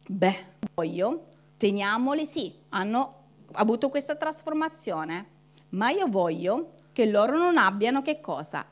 beh, 0.07 0.45
voglio, 0.73 1.27
teniamoli 1.57 2.25
sì, 2.25 2.53
hanno 2.69 3.23
avuto 3.53 3.89
questa 3.89 4.15
trasformazione, 4.15 5.27
ma 5.69 5.91
io 5.91 6.07
voglio 6.07 6.73
che 6.93 7.05
loro 7.05 7.37
non 7.37 7.57
abbiano 7.57 8.01
che 8.01 8.19
cosa? 8.19 8.65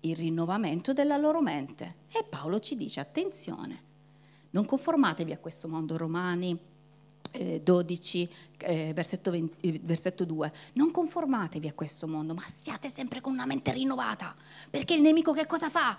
Il 0.00 0.16
rinnovamento 0.16 0.92
della 0.92 1.16
loro 1.16 1.40
mente. 1.40 2.02
E 2.10 2.24
Paolo 2.24 2.58
ci 2.58 2.76
dice, 2.76 3.00
attenzione, 3.00 3.83
non 4.54 4.64
conformatevi 4.64 5.32
a 5.32 5.38
questo 5.38 5.68
mondo, 5.68 5.96
Romani 5.96 6.58
12, 7.34 8.30
eh, 8.58 8.92
versetto, 8.94 9.30
20, 9.32 9.80
versetto 9.82 10.24
2. 10.24 10.52
Non 10.74 10.92
conformatevi 10.92 11.66
a 11.66 11.72
questo 11.72 12.06
mondo, 12.06 12.34
ma 12.34 12.44
siate 12.56 12.88
sempre 12.88 13.20
con 13.20 13.32
una 13.32 13.46
mente 13.46 13.72
rinnovata, 13.72 14.34
perché 14.70 14.94
il 14.94 15.02
nemico 15.02 15.32
che 15.32 15.44
cosa 15.44 15.68
fa? 15.68 15.98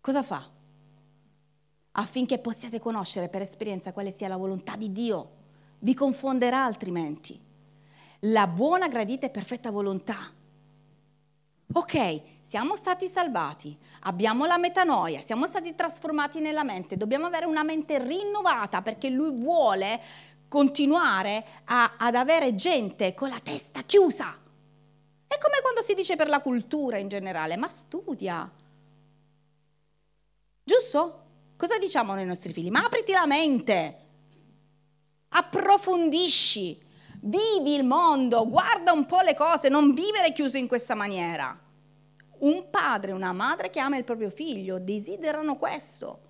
Cosa 0.00 0.22
fa? 0.24 0.48
Affinché 1.92 2.38
possiate 2.38 2.80
conoscere 2.80 3.28
per 3.28 3.42
esperienza 3.42 3.92
quale 3.92 4.10
sia 4.10 4.26
la 4.26 4.36
volontà 4.36 4.74
di 4.74 4.90
Dio. 4.90 5.38
Vi 5.78 5.94
confonderà 5.94 6.64
altrimenti. 6.64 7.40
la 8.24 8.46
buona, 8.46 8.88
gradita 8.88 9.26
e 9.26 9.30
perfetta 9.30 9.70
volontà. 9.70 10.32
Ok, 11.72 12.22
siamo 12.50 12.74
stati 12.74 13.06
salvati, 13.06 13.78
abbiamo 14.00 14.44
la 14.44 14.58
metanoia, 14.58 15.20
siamo 15.20 15.46
stati 15.46 15.76
trasformati 15.76 16.40
nella 16.40 16.64
mente, 16.64 16.96
dobbiamo 16.96 17.26
avere 17.26 17.46
una 17.46 17.62
mente 17.62 18.02
rinnovata 18.02 18.82
perché 18.82 19.08
lui 19.08 19.30
vuole 19.40 20.00
continuare 20.48 21.44
a, 21.66 21.94
ad 21.96 22.16
avere 22.16 22.56
gente 22.56 23.14
con 23.14 23.28
la 23.28 23.38
testa 23.40 23.82
chiusa. 23.82 24.36
È 25.28 25.38
come 25.38 25.60
quando 25.62 25.80
si 25.80 25.94
dice 25.94 26.16
per 26.16 26.26
la 26.26 26.40
cultura 26.40 26.98
in 26.98 27.06
generale, 27.06 27.56
ma 27.56 27.68
studia. 27.68 28.50
Giusto? 30.64 31.24
Cosa 31.56 31.78
diciamo 31.78 32.14
noi 32.14 32.26
nostri 32.26 32.52
figli? 32.52 32.70
Ma 32.70 32.82
apriti 32.82 33.12
la 33.12 33.26
mente, 33.26 33.98
approfondisci, 35.28 36.82
vivi 37.20 37.76
il 37.76 37.84
mondo, 37.84 38.48
guarda 38.48 38.90
un 38.90 39.06
po' 39.06 39.20
le 39.20 39.36
cose, 39.36 39.68
non 39.68 39.94
vivere 39.94 40.32
chiuso 40.32 40.56
in 40.56 40.66
questa 40.66 40.96
maniera. 40.96 41.68
Un 42.40 42.70
padre 42.70 43.10
e 43.10 43.14
una 43.14 43.32
madre 43.32 43.70
che 43.70 43.80
ama 43.80 43.96
il 43.96 44.04
proprio 44.04 44.30
figlio 44.30 44.78
desiderano 44.78 45.56
questo. 45.56 46.28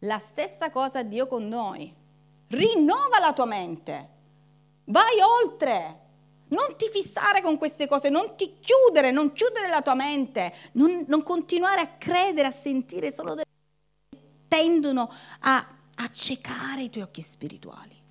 La 0.00 0.18
stessa 0.18 0.70
cosa 0.70 1.02
Dio 1.02 1.26
con 1.26 1.46
noi. 1.46 1.94
Rinnova 2.48 3.18
la 3.20 3.32
tua 3.32 3.46
mente, 3.46 4.08
vai 4.84 5.20
oltre. 5.20 6.00
Non 6.48 6.76
ti 6.76 6.88
fissare 6.90 7.40
con 7.40 7.56
queste 7.56 7.86
cose, 7.86 8.10
non 8.10 8.36
ti 8.36 8.58
chiudere, 8.60 9.10
non 9.10 9.32
chiudere 9.32 9.68
la 9.68 9.80
tua 9.80 9.94
mente, 9.94 10.52
non, 10.72 11.04
non 11.08 11.22
continuare 11.22 11.80
a 11.80 11.88
credere, 11.96 12.48
a 12.48 12.50
sentire 12.50 13.10
solo 13.10 13.30
delle 13.30 13.46
cose 13.46 14.22
che 14.22 14.46
tendono 14.48 15.10
a 15.40 15.66
accecare 15.94 16.82
i 16.82 16.90
tuoi 16.90 17.04
occhi 17.04 17.22
spirituali. 17.22 18.01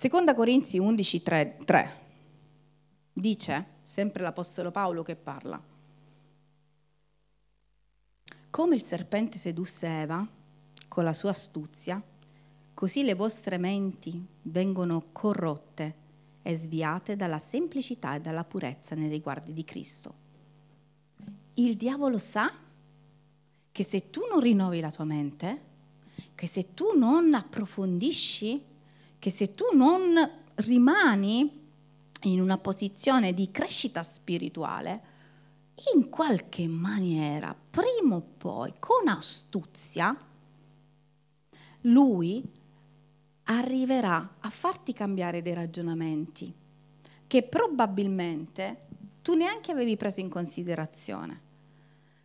Seconda 0.00 0.34
Corinzi 0.34 0.78
11, 0.78 1.22
3, 1.22 1.56
3 1.62 1.98
dice, 3.12 3.66
sempre 3.82 4.22
l'Apostolo 4.22 4.70
Paolo 4.70 5.02
che 5.02 5.14
parla, 5.14 5.62
come 8.48 8.74
il 8.74 8.80
serpente 8.80 9.36
sedusse 9.36 9.86
Eva 9.86 10.26
con 10.88 11.04
la 11.04 11.12
sua 11.12 11.28
astuzia, 11.28 12.02
così 12.72 13.02
le 13.02 13.12
vostre 13.12 13.58
menti 13.58 14.26
vengono 14.44 15.04
corrotte 15.12 15.94
e 16.40 16.54
sviate 16.54 17.14
dalla 17.14 17.36
semplicità 17.36 18.14
e 18.14 18.22
dalla 18.22 18.44
purezza 18.44 18.94
nei 18.94 19.10
riguardi 19.10 19.52
di 19.52 19.64
Cristo. 19.64 20.14
Il 21.56 21.76
diavolo 21.76 22.16
sa 22.16 22.50
che 23.70 23.84
se 23.84 24.08
tu 24.08 24.22
non 24.30 24.40
rinnovi 24.40 24.80
la 24.80 24.90
tua 24.90 25.04
mente, 25.04 25.60
che 26.34 26.46
se 26.46 26.72
tu 26.72 26.96
non 26.96 27.34
approfondisci 27.34 28.68
che 29.20 29.30
se 29.30 29.54
tu 29.54 29.66
non 29.74 30.14
rimani 30.56 31.48
in 32.22 32.40
una 32.40 32.58
posizione 32.58 33.32
di 33.32 33.52
crescita 33.52 34.02
spirituale, 34.02 35.02
in 35.94 36.08
qualche 36.08 36.66
maniera, 36.66 37.54
prima 37.54 38.16
o 38.16 38.22
poi, 38.36 38.74
con 38.78 39.06
astuzia, 39.08 40.16
lui 41.82 42.42
arriverà 43.44 44.36
a 44.40 44.50
farti 44.50 44.92
cambiare 44.92 45.42
dei 45.42 45.54
ragionamenti 45.54 46.52
che 47.26 47.42
probabilmente 47.42 48.88
tu 49.22 49.34
neanche 49.34 49.70
avevi 49.70 49.96
preso 49.96 50.20
in 50.20 50.28
considerazione. 50.28 51.40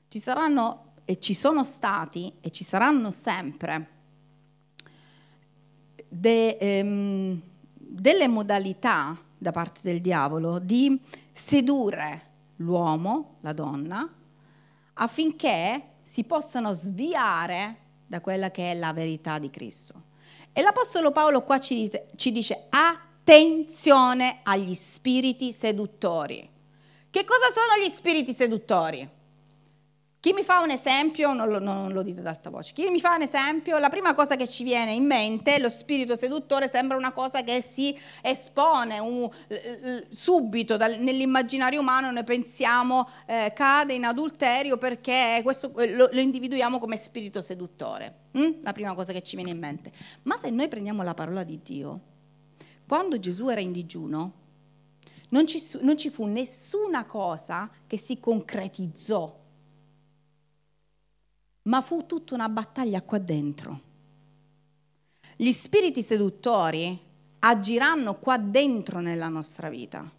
Ci 0.08 0.20
saranno 0.20 0.94
e 1.06 1.20
ci 1.20 1.34
sono 1.34 1.64
stati 1.64 2.34
e 2.42 2.52
ci 2.52 2.64
saranno 2.64 3.12
sempre 3.12 3.95
de, 6.18 6.58
ehm, 6.58 7.42
delle 7.74 8.28
modalità 8.28 9.18
da 9.38 9.52
parte 9.52 9.82
del 9.84 10.02
diavolo 10.02 10.60
di 10.60 11.00
sedurre 11.32 12.34
l'uomo, 12.58 13.36
la 13.42 13.54
donna, 13.54 14.10
affinché 14.94 15.84
si 16.02 16.24
possano 16.24 16.74
sviare 16.74 17.78
da 18.08 18.22
quella 18.22 18.50
che 18.50 18.72
è 18.72 18.76
la 18.76 18.94
verità 18.94 19.40
di 19.40 19.50
Cristo. 19.50 20.04
E 20.54 20.62
l'Apostolo 20.62 21.12
Paolo 21.12 21.44
qua 21.44 21.60
ci 21.60 21.92
ci 22.16 22.32
dice 22.32 22.68
attenzione 22.70 24.40
agli 24.44 24.74
spiriti 24.74 25.52
seduttori. 25.52 26.50
Che 27.10 27.24
cosa 27.26 27.48
sono 27.54 27.84
gli 27.84 27.90
spiriti 27.90 28.32
seduttori? 28.32 29.10
Chi 30.26 30.34
mi 30.34 30.42
fa 30.42 30.60
un 30.62 30.72
esempio, 30.72 31.34
non 31.34 31.50
lo, 31.50 31.60
non 31.60 31.92
lo 31.92 32.02
dite 32.02 32.22
ad 32.22 32.26
alta 32.26 32.50
voce, 32.50 32.74
chi 32.74 32.90
mi 32.90 33.00
fa 33.00 33.14
un 33.14 33.22
esempio, 33.22 33.78
la 33.78 33.90
prima 33.90 34.16
cosa 34.16 34.36
che 34.36 34.48
ci 34.48 34.64
viene 34.64 34.92
in 34.92 35.06
mente, 35.06 35.60
lo 35.60 35.70
spirito 35.70 36.16
seduttore 36.16 36.68
sembra 36.68 36.98
una 36.98 37.12
cosa 37.12 37.44
che 37.44 37.62
si 37.62 37.96
espone 38.24 38.98
un, 38.98 39.30
subito 40.10 40.78
dal, 40.78 40.98
nell'immaginario 40.98 41.80
umano, 41.80 42.10
noi 42.10 42.24
pensiamo 42.24 43.08
eh, 43.28 43.54
cade 43.54 43.94
in 43.94 44.04
adulterio 44.04 44.80
perché 44.80 45.42
questo, 45.44 45.72
lo, 45.76 46.10
lo, 46.12 46.20
individuiamo 46.20 46.80
come 46.80 46.98
spirito 46.98 47.40
seduttore, 47.40 48.22
hm? 48.32 48.64
la 48.64 48.74
prima 48.74 48.96
cosa 48.96 49.14
che 49.14 49.22
ci 49.22 49.36
viene 49.36 49.52
in 49.52 49.60
mente. 49.60 49.92
Ma 50.24 50.38
se 50.38 50.50
noi 50.50 50.68
prendiamo 50.68 51.04
la 51.04 51.14
parola 51.14 51.44
di 51.44 51.60
Dio, 51.62 52.00
quando 52.88 53.20
Gesù 53.20 53.50
era 53.50 53.62
in 53.62 53.72
digiuno, 53.72 54.34
non 55.30 55.46
ci, 55.46 55.64
non 55.82 55.96
ci 56.00 56.10
fu 56.10 56.26
nessuna 56.26 57.06
cosa 57.06 57.70
che 57.86 58.00
si 58.00 58.20
concretizzò 58.20 59.44
ma 61.66 61.82
fu 61.82 62.06
tutta 62.06 62.34
una 62.34 62.50
battaglia 62.50 63.02
qua 63.02 63.18
dentro. 63.18 63.80
Gli 65.36 65.52
spiriti 65.52 66.02
seduttori 66.02 66.98
agiranno 67.40 68.16
qua 68.16 68.38
dentro 68.38 69.00
nella 69.00 69.28
nostra 69.28 69.70
vita. 69.70 70.10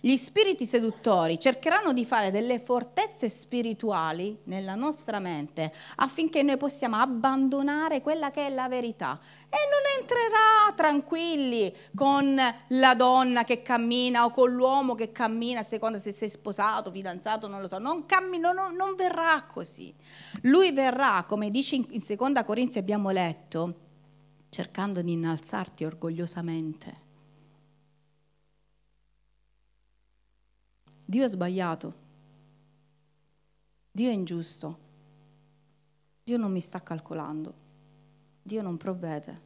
Gli 0.00 0.16
spiriti 0.16 0.66
seduttori 0.66 1.38
cercheranno 1.38 1.92
di 1.92 2.04
fare 2.04 2.30
delle 2.30 2.58
fortezze 2.58 3.28
spirituali 3.28 4.38
nella 4.44 4.74
nostra 4.74 5.18
mente 5.18 5.72
affinché 5.96 6.42
noi 6.42 6.56
possiamo 6.56 6.96
abbandonare 6.96 8.02
quella 8.02 8.30
che 8.30 8.46
è 8.46 8.50
la 8.50 8.68
verità 8.68 9.18
e 9.48 9.56
non 9.70 10.00
entrerà 10.00 10.72
tranquilli 10.74 11.74
con 11.94 12.38
la 12.68 12.94
donna 12.94 13.44
che 13.44 13.62
cammina 13.62 14.24
o 14.24 14.30
con 14.30 14.52
l'uomo 14.52 14.94
che 14.94 15.12
cammina 15.12 15.60
a 15.60 15.62
seconda 15.62 15.98
se 15.98 16.12
sei 16.12 16.28
sposato, 16.28 16.90
fidanzato, 16.90 17.48
non 17.48 17.60
lo 17.60 17.66
so, 17.66 17.78
non, 17.78 18.04
cammino, 18.06 18.52
non, 18.52 18.74
non 18.74 18.94
verrà 18.96 19.44
così. 19.50 19.94
Lui 20.42 20.72
verrà, 20.72 21.24
come 21.26 21.50
dice 21.50 21.76
in, 21.76 21.86
in 21.90 22.00
seconda 22.00 22.44
Corinzi 22.44 22.78
abbiamo 22.78 23.10
letto, 23.10 23.74
cercando 24.50 25.00
di 25.00 25.12
innalzarti 25.12 25.84
orgogliosamente. 25.84 27.04
Dio 31.06 31.24
è 31.24 31.28
sbagliato, 31.28 31.94
Dio 33.90 34.10
è 34.10 34.12
ingiusto, 34.12 34.78
Dio 36.24 36.36
non 36.36 36.50
mi 36.50 36.60
sta 36.60 36.82
calcolando. 36.82 37.54
Dio 38.42 38.60
non 38.60 38.76
provvede. 38.76 39.40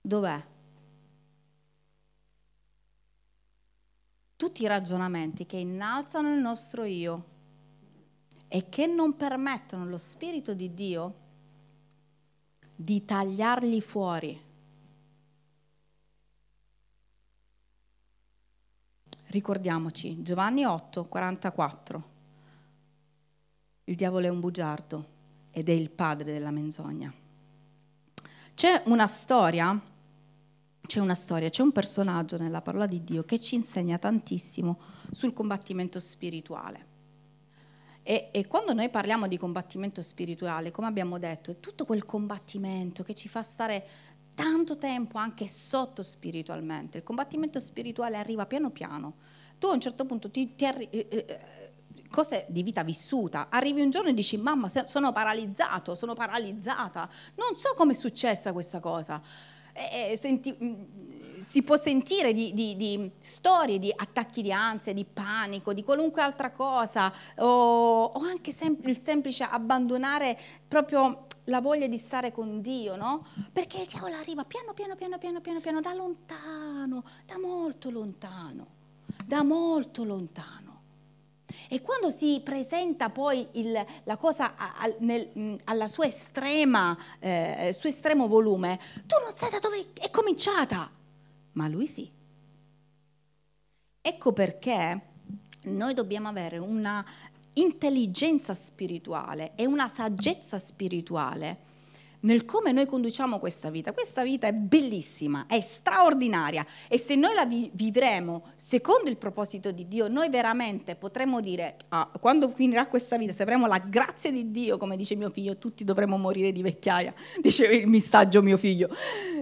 Dov'è? 0.00 0.44
Tutti 4.36 4.62
i 4.62 4.66
ragionamenti 4.66 5.46
che 5.46 5.56
innalzano 5.56 6.32
il 6.32 6.40
nostro 6.40 6.84
io 6.84 7.24
e 8.46 8.68
che 8.68 8.86
non 8.86 9.16
permettono 9.16 9.82
allo 9.82 9.96
Spirito 9.96 10.54
di 10.54 10.74
Dio 10.74 11.14
di 12.74 13.04
tagliarli 13.04 13.80
fuori. 13.80 14.40
Ricordiamoci, 19.30 20.22
Giovanni 20.22 20.64
8, 20.64 21.04
44. 21.04 22.04
Il 23.84 23.94
diavolo 23.94 24.26
è 24.26 24.28
un 24.28 24.40
bugiardo 24.40 25.06
ed 25.52 25.68
è 25.68 25.72
il 25.72 25.88
padre 25.88 26.32
della 26.32 26.50
menzogna. 26.50 27.14
C'è 28.54 28.82
una 28.86 29.06
storia, 29.06 29.80
c'è 30.84 30.98
una 30.98 31.14
storia, 31.14 31.48
c'è 31.48 31.62
un 31.62 31.70
personaggio 31.70 32.38
nella 32.38 32.60
parola 32.60 32.86
di 32.86 33.04
Dio 33.04 33.22
che 33.22 33.40
ci 33.40 33.54
insegna 33.54 33.98
tantissimo 33.98 34.80
sul 35.12 35.32
combattimento 35.32 36.00
spirituale. 36.00 36.88
E, 38.02 38.30
e, 38.32 38.48
quando 38.48 38.72
noi 38.72 38.88
parliamo 38.88 39.28
di 39.28 39.38
combattimento 39.38 40.02
spirituale, 40.02 40.72
come 40.72 40.88
abbiamo 40.88 41.18
detto, 41.18 41.52
è 41.52 41.60
tutto 41.60 41.84
quel 41.84 42.04
combattimento 42.04 43.04
che 43.04 43.14
ci 43.14 43.28
fa 43.28 43.44
stare 43.44 43.86
tanto 44.40 44.78
tempo 44.78 45.18
anche 45.18 45.46
sotto 45.46 46.02
spiritualmente. 46.02 46.96
Il 46.98 47.04
combattimento 47.04 47.58
spirituale 47.58 48.16
arriva 48.16 48.46
piano 48.46 48.70
piano. 48.70 49.16
Tu 49.58 49.66
a 49.66 49.72
un 49.72 49.80
certo 49.80 50.06
punto 50.06 50.30
ti, 50.30 50.54
ti 50.54 50.64
arri- 50.64 50.88
eh, 50.88 51.06
eh 51.10 51.58
cose 52.08 52.46
di 52.48 52.62
vita 52.62 52.82
vissuta. 52.82 53.48
Arrivi 53.50 53.82
un 53.82 53.90
giorno 53.90 54.08
e 54.08 54.14
dici, 54.14 54.36
mamma, 54.36 54.68
sono 54.86 55.12
paralizzato, 55.12 55.94
sono 55.94 56.14
paralizzata, 56.14 57.08
non 57.36 57.56
so 57.56 57.74
come 57.76 57.92
è 57.92 57.94
successa 57.94 58.52
questa 58.52 58.80
cosa. 58.80 59.20
E, 59.72 60.18
senti, 60.20 60.56
mm, 60.60 61.38
si 61.38 61.62
può 61.62 61.76
sentire 61.76 62.32
di, 62.32 62.52
di, 62.52 62.76
di, 62.76 63.10
storie 63.20 63.78
di 63.78 63.92
attacchi 63.94 64.42
di 64.42 64.50
ansia, 64.50 64.92
di 64.92 65.04
panico, 65.04 65.72
di 65.72 65.84
qualunque 65.84 66.22
altra 66.22 66.50
cosa, 66.50 67.12
o, 67.36 68.04
o 68.04 68.20
anche 68.22 68.50
sem- 68.50 68.78
il 68.84 68.98
semplice 68.98 69.44
abbandonare 69.44 70.36
proprio 70.66 71.26
la 71.50 71.60
voglia 71.60 71.86
di 71.88 71.98
stare 71.98 72.32
con 72.32 72.62
Dio, 72.62 72.96
no? 72.96 73.26
Perché 73.52 73.82
il 73.82 73.86
diavolo 73.88 74.14
arriva 74.14 74.44
piano 74.44 74.72
piano 74.72 74.94
piano 74.94 75.18
piano 75.18 75.40
piano 75.40 75.60
piano 75.60 75.80
da 75.80 75.92
lontano, 75.92 77.04
da 77.26 77.38
molto 77.38 77.90
lontano, 77.90 78.66
da 79.26 79.42
molto 79.42 80.04
lontano. 80.04 80.68
E 81.68 81.82
quando 81.82 82.08
si 82.08 82.40
presenta 82.44 83.10
poi 83.10 83.46
il, 83.52 83.84
la 84.04 84.16
cosa 84.16 84.54
a, 84.56 84.74
a, 84.78 84.94
nel, 85.00 85.60
alla 85.64 85.88
sua 85.88 86.06
estrema, 86.06 86.96
eh, 87.18 87.74
suo 87.76 87.88
estremo 87.88 88.28
volume, 88.28 88.78
tu 89.06 89.16
non 89.22 89.34
sai 89.34 89.50
da 89.50 89.58
dove 89.58 89.92
è 89.94 90.10
cominciata, 90.10 90.88
ma 91.52 91.68
lui 91.68 91.86
sì. 91.86 92.10
Ecco 94.00 94.32
perché 94.32 95.08
noi 95.62 95.92
dobbiamo 95.92 96.28
avere 96.28 96.58
una 96.58 97.04
intelligenza 97.54 98.54
spirituale 98.54 99.52
e 99.54 99.66
una 99.66 99.88
saggezza 99.88 100.58
spirituale 100.58 101.68
nel 102.20 102.44
come 102.44 102.72
noi 102.72 102.86
conduciamo 102.86 103.38
questa 103.38 103.70
vita. 103.70 103.92
Questa 103.92 104.22
vita 104.22 104.46
è 104.46 104.52
bellissima, 104.52 105.46
è 105.46 105.60
straordinaria 105.60 106.66
e 106.88 106.98
se 106.98 107.14
noi 107.14 107.34
la 107.34 107.46
vi- 107.46 107.70
vivremo 107.72 108.44
secondo 108.56 109.10
il 109.10 109.16
proposito 109.16 109.70
di 109.70 109.86
Dio, 109.88 110.08
noi 110.08 110.28
veramente 110.28 110.96
potremo 110.96 111.40
dire, 111.40 111.76
ah, 111.88 112.10
quando 112.20 112.50
finirà 112.50 112.86
questa 112.86 113.16
vita, 113.16 113.32
se 113.32 113.42
avremo 113.42 113.66
la 113.66 113.78
grazia 113.78 114.30
di 114.30 114.50
Dio, 114.50 114.76
come 114.76 114.96
dice 114.96 115.14
mio 115.14 115.30
figlio, 115.30 115.56
tutti 115.56 115.84
dovremo 115.84 116.16
morire 116.18 116.52
di 116.52 116.62
vecchiaia, 116.62 117.14
dice 117.40 117.66
il 117.66 117.86
messaggio 117.86 118.42
mio 118.42 118.56
figlio. 118.56 118.88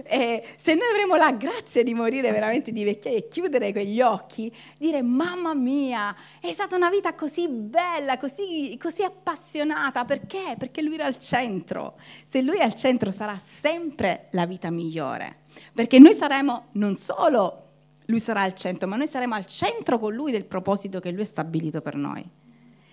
E 0.03 0.43
se 0.55 0.73
noi 0.73 0.87
avremo 0.89 1.15
la 1.15 1.31
grazia 1.31 1.83
di 1.83 1.93
morire 1.93 2.31
veramente 2.31 2.71
di 2.71 2.83
vecchiaia 2.83 3.17
e 3.17 3.27
chiudere 3.27 3.71
quegli 3.71 4.01
occhi, 4.01 4.53
dire 4.77 5.01
mamma 5.01 5.53
mia, 5.53 6.15
è 6.39 6.51
stata 6.51 6.75
una 6.75 6.89
vita 6.89 7.13
così 7.13 7.47
bella, 7.47 8.17
così, 8.17 8.77
così 8.79 9.03
appassionata, 9.03 10.05
perché? 10.05 10.55
Perché 10.57 10.81
lui 10.81 10.95
era 10.95 11.05
al 11.05 11.17
centro. 11.17 11.97
Se 12.23 12.41
lui 12.41 12.57
è 12.57 12.68
al 12.69 12.75
centro 12.75 13.11
sarà 13.11 13.39
sempre 13.43 14.27
la 14.31 14.45
vita 14.45 14.69
migliore, 14.69 15.39
perché 15.73 15.99
noi 15.99 16.13
saremo 16.13 16.67
non 16.73 16.95
solo 16.95 17.67
lui 18.09 18.19
sarà 18.19 18.41
al 18.41 18.55
centro, 18.55 18.87
ma 18.87 18.95
noi 18.95 19.07
saremo 19.07 19.35
al 19.35 19.45
centro 19.45 19.99
con 19.99 20.13
lui 20.13 20.31
del 20.31 20.45
proposito 20.45 20.99
che 20.99 21.11
lui 21.11 21.21
ha 21.21 21.25
stabilito 21.25 21.81
per 21.81 21.95
noi. 21.95 22.27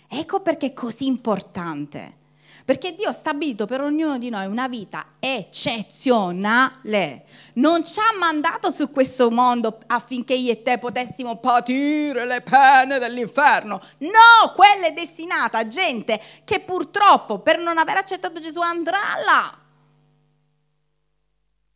Ecco 0.09 0.41
perché 0.41 0.67
è 0.67 0.73
così 0.75 1.07
importante. 1.07 2.25
Perché 2.67 2.95
Dio 2.95 3.09
ha 3.09 3.13
stabilito 3.13 3.65
per 3.65 3.81
ognuno 3.81 4.19
di 4.19 4.29
noi 4.29 4.47
una 4.47 4.69
vita 4.69 5.13
eccezionale. 5.19 7.25
Non 7.55 7.83
ci 7.85 7.99
ha 8.01 8.17
mandato 8.19 8.71
su 8.71 8.91
questo 8.91 9.31
mondo 9.31 9.79
affinché 9.87 10.35
io 10.35 10.53
e 10.53 10.63
te 10.63 10.79
potessimo 10.79 11.37
patire 11.37 12.27
le 12.27 12.43
pene 12.43 12.99
dell'inferno. 12.99 13.81
No, 13.99 14.53
quella 14.55 14.87
è 14.87 14.93
destinata 14.93 15.59
a 15.59 15.67
gente 15.67 16.21
che 16.45 16.61
purtroppo 16.61 17.39
per 17.39 17.59
non 17.59 17.79
aver 17.79 17.97
accettato 17.99 18.41
Gesù 18.41 18.61
andrà 18.61 19.01
là. 19.25 19.66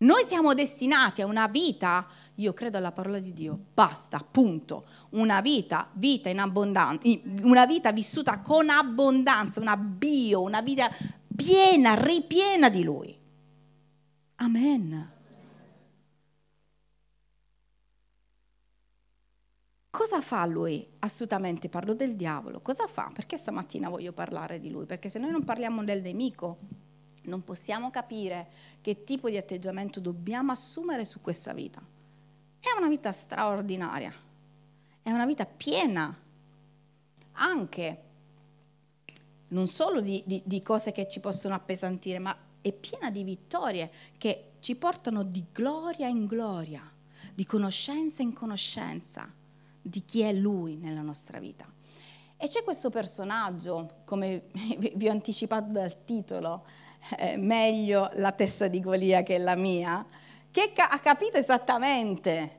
Noi 0.03 0.25
siamo 0.25 0.55
destinati 0.55 1.21
a 1.21 1.27
una 1.27 1.47
vita, 1.47 2.07
io 2.37 2.55
credo 2.55 2.79
alla 2.79 2.93
parola 2.93 3.19
di 3.19 3.35
Dio, 3.35 3.59
basta, 3.75 4.19
punto. 4.19 4.87
Una 5.11 5.43
vita, 5.43 5.91
vita 5.93 6.31
in 6.31 6.39
abbondanza, 6.39 7.07
una 7.43 7.67
vita 7.67 7.93
vissuta 7.93 8.41
con 8.41 8.71
abbondanza, 8.71 9.61
una 9.61 9.77
bio, 9.77 10.41
una 10.41 10.63
vita 10.63 10.91
piena, 11.37 11.95
ripiena 11.95 12.71
di 12.71 12.83
Lui. 12.83 13.19
Amen. 14.37 15.13
Cosa 19.91 20.23
fa 20.23 20.47
lui? 20.47 20.87
Assolutamente 21.01 21.69
parlo 21.69 21.93
del 21.93 22.17
diavolo. 22.17 22.61
Cosa 22.61 22.87
fa? 22.87 23.11
Perché 23.13 23.37
stamattina 23.37 23.91
voglio 23.91 24.13
parlare 24.13 24.59
di 24.59 24.71
lui? 24.71 24.87
Perché 24.87 25.11
se 25.11 25.19
noi 25.19 25.31
non 25.31 25.45
parliamo 25.45 25.85
del 25.85 26.01
nemico, 26.01 26.59
non 27.25 27.45
possiamo 27.45 27.91
capire 27.91 28.49
che 28.81 29.05
tipo 29.05 29.29
di 29.29 29.37
atteggiamento 29.37 30.01
dobbiamo 30.01 30.53
assumere 30.53 31.05
su 31.05 31.21
questa 31.21 31.53
vita. 31.53 31.81
È 32.59 32.69
una 32.77 32.89
vita 32.89 33.13
straordinaria, 33.13 34.13
è 35.03 35.11
una 35.11 35.27
vita 35.27 35.47
piena 35.47 36.17
anche 37.33 38.03
non 39.49 39.67
solo 39.67 40.01
di, 40.01 40.23
di, 40.27 40.43
di 40.45 40.63
cose 40.63 40.93
che 40.93 41.09
ci 41.09 41.21
possono 41.21 41.55
appesantire, 41.55 42.19
ma 42.19 42.37
è 42.61 42.73
piena 42.73 43.11
di 43.11 43.25
vittorie 43.25 43.91
che 44.19 44.53
ci 44.61 44.77
portano 44.77 45.23
di 45.23 45.47
gloria 45.53 46.07
in 46.07 46.27
gloria, 46.27 46.83
di 47.35 47.45
conoscenza 47.45 48.23
in 48.23 48.33
conoscenza 48.33 49.33
di 49.81 50.05
chi 50.05 50.21
è 50.21 50.33
Lui 50.33 50.77
nella 50.77 51.01
nostra 51.01 51.39
vita. 51.39 51.67
E 52.37 52.49
c'è 52.49 52.63
questo 52.63 52.91
personaggio, 52.91 54.03
come 54.05 54.45
vi 54.95 55.09
ho 55.09 55.11
anticipato 55.11 55.73
dal 55.73 56.05
titolo, 56.05 56.67
eh, 57.17 57.37
meglio 57.37 58.11
la 58.15 58.33
testa 58.33 58.67
di 58.69 58.81
Golia 58.81 59.23
che 59.23 59.39
la 59.39 59.57
mia, 59.57 60.05
che 60.51 60.73
ha 60.75 60.99
capito 60.99 61.39
esattamente 61.39 62.59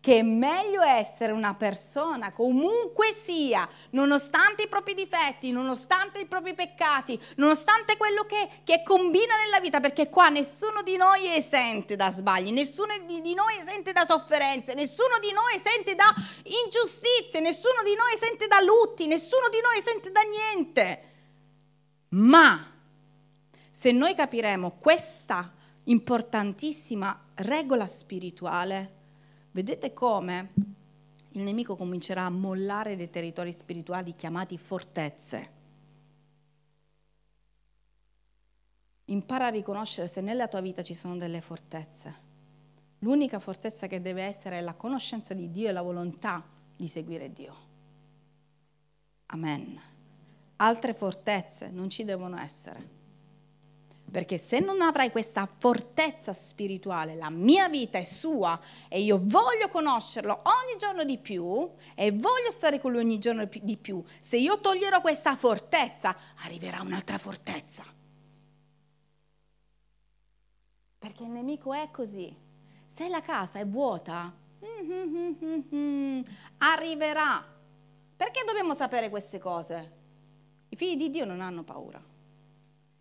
che 0.00 0.18
è 0.18 0.22
meglio 0.22 0.80
essere 0.80 1.32
una 1.32 1.54
persona, 1.54 2.32
comunque 2.32 3.12
sia, 3.12 3.68
nonostante 3.90 4.62
i 4.62 4.68
propri 4.68 4.94
difetti, 4.94 5.50
nonostante 5.50 6.20
i 6.20 6.26
propri 6.26 6.54
peccati, 6.54 7.20
nonostante 7.36 7.96
quello 7.96 8.22
che, 8.22 8.48
che, 8.64 8.82
combina 8.84 9.36
nella 9.36 9.60
vita, 9.60 9.80
perché 9.80 10.08
qua 10.08 10.28
nessuno 10.28 10.82
di 10.82 10.96
noi 10.96 11.26
è 11.26 11.36
esente 11.36 11.96
da 11.96 12.10
sbagli, 12.10 12.52
nessuno 12.52 12.96
di 13.06 13.34
noi 13.34 13.56
è 13.56 13.60
esente 13.60 13.92
da 13.92 14.04
sofferenze, 14.04 14.74
nessuno 14.74 15.18
di 15.20 15.32
noi 15.32 15.54
è 15.54 15.56
esente 15.56 15.94
da 15.94 16.14
ingiustizie, 16.44 17.40
nessuno 17.40 17.82
di 17.82 17.94
noi 17.94 18.12
è 18.12 18.14
esente 18.14 18.46
da 18.46 18.60
lutti, 18.60 19.06
nessuno 19.06 19.48
di 19.50 19.60
noi 19.60 19.76
è 19.76 19.78
esente 19.78 20.12
da 20.12 20.22
niente. 20.22 21.02
Ma 22.10 22.77
se 23.78 23.92
noi 23.92 24.12
capiremo 24.12 24.72
questa 24.72 25.54
importantissima 25.84 27.26
regola 27.34 27.86
spirituale, 27.86 28.94
vedete 29.52 29.92
come 29.92 30.52
il 31.28 31.42
nemico 31.42 31.76
comincerà 31.76 32.24
a 32.24 32.28
mollare 32.28 32.96
dei 32.96 33.08
territori 33.08 33.52
spirituali 33.52 34.16
chiamati 34.16 34.58
fortezze. 34.58 35.50
Impara 39.04 39.46
a 39.46 39.50
riconoscere 39.50 40.08
se 40.08 40.22
nella 40.22 40.48
tua 40.48 40.60
vita 40.60 40.82
ci 40.82 40.94
sono 40.94 41.16
delle 41.16 41.40
fortezze. 41.40 42.16
L'unica 42.98 43.38
fortezza 43.38 43.86
che 43.86 44.02
deve 44.02 44.24
essere 44.24 44.58
è 44.58 44.60
la 44.60 44.74
conoscenza 44.74 45.34
di 45.34 45.52
Dio 45.52 45.68
e 45.68 45.72
la 45.72 45.82
volontà 45.82 46.44
di 46.74 46.88
seguire 46.88 47.32
Dio. 47.32 47.54
Amen. 49.26 49.80
Altre 50.56 50.94
fortezze 50.94 51.70
non 51.70 51.88
ci 51.88 52.02
devono 52.02 52.40
essere. 52.40 52.97
Perché 54.10 54.38
se 54.38 54.58
non 54.60 54.80
avrai 54.80 55.10
questa 55.10 55.46
fortezza 55.58 56.32
spirituale, 56.32 57.14
la 57.14 57.28
mia 57.28 57.68
vita 57.68 57.98
è 57.98 58.02
sua 58.02 58.58
e 58.88 59.00
io 59.00 59.20
voglio 59.22 59.68
conoscerlo 59.68 60.32
ogni 60.44 60.78
giorno 60.78 61.04
di 61.04 61.18
più 61.18 61.70
e 61.94 62.10
voglio 62.12 62.50
stare 62.50 62.80
con 62.80 62.92
lui 62.92 63.02
ogni 63.02 63.18
giorno 63.18 63.46
di 63.60 63.76
più, 63.76 64.02
se 64.20 64.38
io 64.38 64.60
toglierò 64.60 65.02
questa 65.02 65.36
fortezza, 65.36 66.16
arriverà 66.42 66.80
un'altra 66.80 67.18
fortezza. 67.18 67.84
Perché 70.98 71.22
il 71.22 71.30
nemico 71.30 71.74
è 71.74 71.90
così. 71.90 72.34
Se 72.86 73.08
la 73.08 73.20
casa 73.20 73.58
è 73.58 73.66
vuota, 73.66 74.34
arriverà. 76.58 77.56
Perché 78.16 78.42
dobbiamo 78.44 78.72
sapere 78.74 79.10
queste 79.10 79.38
cose? 79.38 79.96
I 80.70 80.76
figli 80.76 80.96
di 80.96 81.10
Dio 81.10 81.24
non 81.24 81.40
hanno 81.40 81.62
paura. 81.62 82.07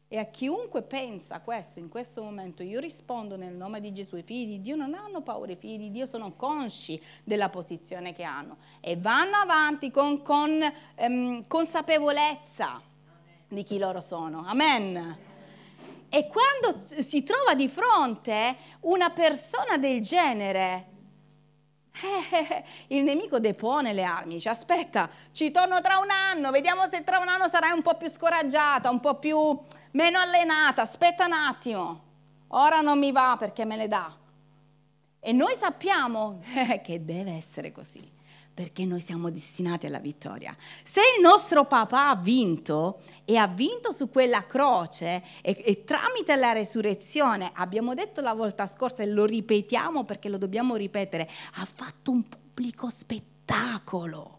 E 0.10 0.18
a 0.20 0.26
chiunque 0.26 0.84
pensa 0.84 1.42
questo 1.42 1.80
in 1.80 1.90
questo 1.90 2.24
momento, 2.24 2.64
io 2.64 2.80
rispondo 2.80 3.36
nel 3.36 3.54
nome 3.54 3.82
di 3.82 3.92
Gesù. 3.92 4.16
I 4.16 4.24
figli 4.24 4.46
di 4.46 4.62
Dio 4.62 4.78
non 4.78 4.94
hanno 4.94 5.22
paura, 5.22 5.52
i 5.52 5.58
figli 5.58 5.80
di 5.80 5.92
Dio 5.92 6.06
sono 6.06 6.32
consci 6.32 7.02
della 7.26 7.50
posizione 7.50 8.14
che 8.14 8.24
hanno 8.24 8.56
e 8.80 8.96
vanno 8.96 9.36
avanti 9.36 9.92
con, 9.92 10.22
con 10.22 10.62
ehm, 10.96 11.46
consapevolezza 11.48 12.82
di 13.50 13.64
chi 13.64 13.78
loro 13.78 14.00
sono. 14.00 14.46
Amen. 14.48 15.18
E 16.08 16.28
quando 16.28 16.80
si 16.80 17.24
trova 17.24 17.54
di 17.54 17.68
fronte 17.68 18.56
una 18.82 19.10
persona 19.10 19.78
del 19.78 20.00
genere, 20.00 20.86
eh, 21.92 22.64
il 22.96 23.04
nemico 23.04 23.40
depone 23.40 23.92
le 23.92 24.04
armi, 24.04 24.36
dice 24.36 24.48
aspetta, 24.48 25.10
ci 25.34 25.52
torno 25.52 25.82
tra 25.82 25.98
un 25.98 26.12
anno, 26.12 26.50
vediamo 26.52 26.84
se 26.90 27.04
tra 27.04 27.18
un 27.18 27.28
anno 27.28 27.50
sarai 27.50 27.74
un 27.74 27.82
po' 27.82 27.96
più 27.96 28.08
scoraggiata, 28.08 28.90
un 28.90 29.02
po' 29.02 29.16
più 29.16 29.60
meno 29.98 30.20
allenata, 30.20 30.84
aspetta 30.84 31.26
un 31.26 31.34
attimo, 31.34 32.04
ora 32.50 32.82
non 32.82 33.00
mi 33.00 33.12
va 33.12 33.36
perché 33.38 33.66
me 33.66 33.76
le 33.76 33.88
dà. 33.88 34.16
E 35.20 35.32
noi 35.32 35.56
sappiamo 35.56 36.40
che 36.84 37.04
deve 37.04 37.32
essere 37.32 37.72
così, 37.72 38.14
Perché 38.54 38.86
noi 38.86 39.02
siamo 39.02 39.30
destinati 39.30 39.86
alla 39.86 40.00
vittoria. 40.00 40.56
Se 40.84 41.00
il 41.16 41.22
nostro 41.22 41.66
papà 41.66 42.10
ha 42.10 42.16
vinto 42.16 43.02
e 43.26 43.38
ha 43.38 43.48
vinto 43.48 43.92
su 43.92 44.10
quella 44.10 44.46
croce 44.46 45.24
e, 45.42 45.64
e 45.64 45.84
tramite 45.84 46.36
la 46.36 46.54
resurrezione, 46.54 47.52
abbiamo 47.54 47.94
detto 47.94 48.22
la 48.22 48.34
volta 48.34 48.66
scorsa 48.66 49.04
e 49.04 49.08
lo 49.08 49.26
ripetiamo 49.26 50.06
perché 50.06 50.30
lo 50.30 50.38
dobbiamo 50.38 50.76
ripetere, 50.76 51.30
ha 51.56 51.66
fatto 51.66 52.12
un 52.12 52.28
pubblico 52.28 52.90
spettacolo 52.90 54.37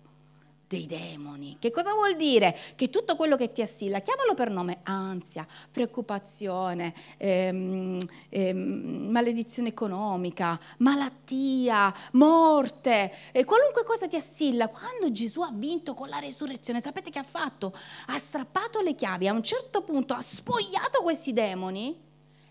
dei 0.69 0.87
demoni. 0.87 1.57
Che 1.59 1.71
cosa 1.71 1.95
vuol 1.95 2.15
dire? 2.15 2.57
Che 2.77 2.91
tutto 2.91 3.17
quello 3.17 3.37
che 3.37 3.53
ti 3.53 3.63
assilla, 3.63 4.01
chiamalo 4.01 4.35
per 4.35 4.51
nome, 4.51 4.81
ansia, 4.83 5.47
preoccupazione, 5.71 6.95
ehm, 7.17 7.99
ehm, 8.29 9.09
maledizione 9.11 9.71
economica, 9.71 10.61
malattia, 10.79 11.93
morte, 12.13 13.13
e 13.33 13.45
qualunque 13.45 13.83
cosa 13.85 14.07
ti 14.07 14.17
assilla, 14.17 14.69
quando 14.69 15.11
Gesù 15.11 15.41
ha 15.41 15.51
vinto 15.51 15.95
con 15.95 16.11
la 16.11 16.19
resurrezione, 16.19 16.81
sapete 16.81 17.11
che 17.11 17.19
ha 17.19 17.25
fatto? 17.25 17.75
Ha 18.09 18.19
strappato 18.19 18.81
le 18.81 18.95
chiavi, 18.95 19.27
a 19.27 19.33
un 19.33 19.43
certo 19.43 19.83
punto 19.83 20.13
ha 20.13 20.21
spogliato 20.21 21.01
questi 21.03 21.33
demoni 21.33 21.99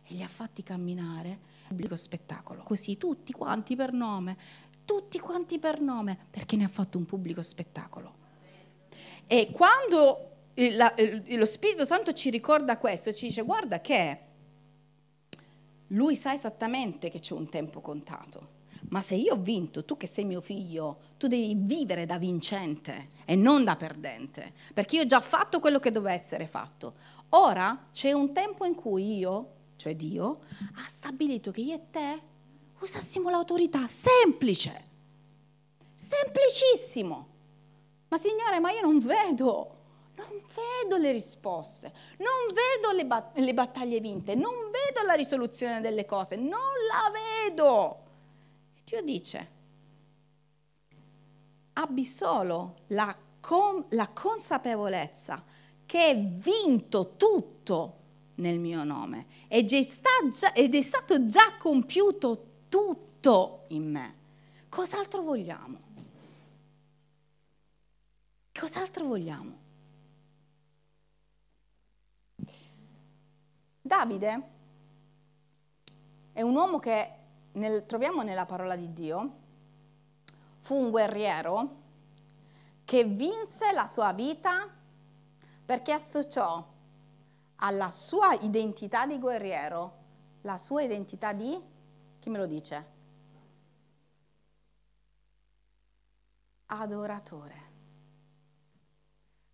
e 0.03 0.13
li 0.15 0.23
ha 0.23 0.27
fatti 0.27 0.63
camminare. 0.63 1.55
Pubblico 1.67 1.97
spettacolo. 1.97 2.63
Così 2.63 2.97
tutti 2.97 3.33
quanti 3.33 3.75
per 3.75 3.91
nome 3.91 4.37
tutti 4.87 5.19
quanti 5.19 5.59
per 5.59 5.81
nome, 5.81 6.17
perché 6.31 6.55
ne 6.55 6.63
ha 6.63 6.69
fatto 6.69 6.97
un 6.97 7.03
pubblico 7.03 7.41
spettacolo. 7.41 8.15
E 9.27 9.49
quando 9.51 10.31
lo 10.55 11.45
Spirito 11.45 11.83
Santo 11.83 12.13
ci 12.13 12.29
ricorda 12.29 12.77
questo, 12.77 13.11
ci 13.11 13.27
dice 13.27 13.41
guarda 13.41 13.81
che 13.81 14.19
lui 15.87 16.15
sa 16.15 16.31
esattamente 16.31 17.09
che 17.09 17.19
c'è 17.19 17.33
un 17.33 17.49
tempo 17.49 17.81
contato. 17.81 18.55
Ma 18.89 19.01
se 19.01 19.15
io 19.15 19.33
ho 19.33 19.37
vinto, 19.37 19.83
tu 19.83 19.97
che 19.97 20.07
sei 20.07 20.23
mio 20.23 20.39
figlio, 20.39 20.99
tu 21.17 21.27
devi 21.27 21.53
vivere 21.55 22.05
da 22.05 22.17
vincente 22.17 23.09
e 23.25 23.35
non 23.35 23.65
da 23.65 23.75
perdente, 23.75 24.53
perché 24.73 24.95
io 24.95 25.01
ho 25.01 25.05
già 25.05 25.19
fatto 25.19 25.59
quello 25.59 25.79
che 25.79 25.91
doveva 25.91 26.13
essere 26.13 26.47
fatto. 26.47 26.93
Ora 27.29 27.87
c'è 27.91 28.13
un 28.13 28.31
tempo 28.31 28.63
in 28.63 28.75
cui 28.75 29.17
io, 29.17 29.51
cioè 29.75 29.95
Dio, 29.95 30.39
ha 30.75 30.87
stabilito 30.87 31.51
che 31.51 31.61
io 31.61 31.75
e 31.75 31.81
te 31.91 32.21
usassimo 32.79 33.29
l'autorità. 33.29 33.87
Semplice, 33.87 34.85
semplicissimo. 35.93 37.27
Ma 38.09 38.17
Signore, 38.17 38.59
ma 38.59 38.71
io 38.71 38.81
non 38.81 38.99
vedo, 38.99 39.75
non 40.15 40.41
vedo 40.55 40.97
le 40.97 41.11
risposte, 41.11 41.93
non 42.17 42.53
vedo 42.53 42.91
le, 42.93 43.05
bat- 43.05 43.37
le 43.37 43.53
battaglie 43.53 43.99
vinte, 43.99 44.33
non 44.33 44.53
vedo 44.71 45.05
la 45.05 45.13
risoluzione 45.13 45.81
delle 45.81 46.05
cose, 46.05 46.35
non 46.35 46.59
la 46.89 47.11
vedo. 47.11 48.03
E 48.75 48.81
Dio 48.83 49.01
dice, 49.01 49.51
abbi 51.73 52.03
solo 52.03 52.77
la, 52.87 53.15
con- 53.39 53.85
la 53.89 54.07
consapevolezza 54.07 55.43
che 55.85 56.09
è 56.09 56.17
vinto 56.17 57.09
tutto 57.17 57.95
nel 58.35 58.59
mio 58.59 58.83
nome. 58.83 59.25
Ed 59.47 59.73
è, 59.73 59.81
stato 60.81 61.25
già 61.25 61.55
compiuto 61.57 62.45
tutto 62.69 63.65
in 63.69 63.91
me. 63.91 64.15
Cos'altro 64.69 65.21
vogliamo? 65.21 65.79
Cos'altro 68.53 69.05
vogliamo? 69.05 69.65
Davide 73.81 74.55
è 76.33 76.41
un 76.41 76.55
uomo 76.55 76.79
che 76.79 77.11
nel, 77.53 77.85
troviamo 77.85 78.21
nella 78.21 78.45
parola 78.45 78.75
di 78.75 78.93
Dio, 78.93 79.31
fu 80.59 80.75
un 80.75 80.89
guerriero 80.89 81.85
che 82.83 83.03
vinse 83.05 83.71
la 83.71 83.87
sua 83.87 84.13
vita 84.13 84.67
perché 85.65 85.91
associò 85.91 86.65
alla 87.55 87.89
sua 87.89 88.33
identità 88.33 89.05
di 89.05 89.19
guerriero 89.19 90.05
la 90.41 90.57
sua 90.57 90.83
identità 90.83 91.33
di 91.33 91.59
chi 92.27 92.33
me 92.33 92.39
lo 92.39 92.45
dice? 92.45 92.85
Adoratore. 96.65 97.55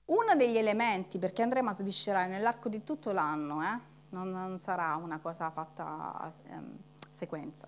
Uno 0.05 0.35
degli 0.35 0.57
elementi, 0.57 1.19
perché 1.19 1.43
andremo 1.43 1.69
a 1.69 1.73
sviscerare 1.73 2.27
nell'arco 2.27 2.69
di 2.69 2.83
tutto 2.83 3.11
l'anno, 3.11 3.61
eh? 3.61 3.79
non, 4.09 4.31
non, 4.31 4.57
sarà 4.57 4.95
una 4.95 5.19
cosa 5.19 5.51
fatta 5.51 6.17
a 6.19 6.31
ehm, 6.47 6.77
sequenza, 7.07 7.67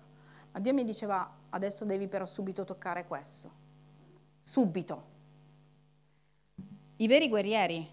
ma 0.50 0.58
Dio 0.58 0.74
mi 0.74 0.82
diceva 0.82 1.30
adesso 1.50 1.84
devi 1.84 2.08
però 2.08 2.26
subito 2.26 2.64
toccare 2.64 3.06
questo, 3.06 3.48
subito. 4.42 5.14
I 6.96 7.06
veri 7.06 7.28
guerrieri 7.28 7.88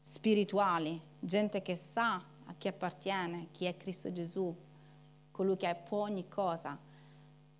spirituali, 0.00 0.98
gente 1.18 1.60
che 1.60 1.76
sa 1.76 2.14
a 2.14 2.54
chi 2.56 2.68
appartiene, 2.68 3.48
chi 3.50 3.66
è 3.66 3.76
Cristo 3.76 4.10
Gesù, 4.12 4.70
colui 5.32 5.56
che 5.56 5.76
può 5.88 6.02
ogni 6.02 6.28
cosa 6.28 6.78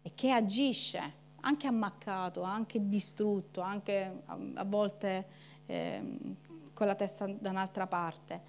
e 0.02 0.12
che 0.14 0.30
agisce 0.30 1.20
anche 1.40 1.66
ammaccato, 1.66 2.42
anche 2.42 2.88
distrutto, 2.88 3.60
anche 3.60 4.22
a 4.26 4.64
volte 4.64 5.26
eh, 5.66 6.18
con 6.72 6.86
la 6.86 6.94
testa 6.94 7.26
da 7.26 7.50
un'altra 7.50 7.86
parte. 7.86 8.40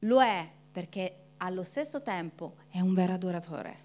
Lo 0.00 0.20
è 0.22 0.48
perché 0.72 1.18
allo 1.38 1.62
stesso 1.62 2.02
tempo 2.02 2.56
è 2.70 2.80
un 2.80 2.94
vero 2.94 3.12
adoratore. 3.12 3.82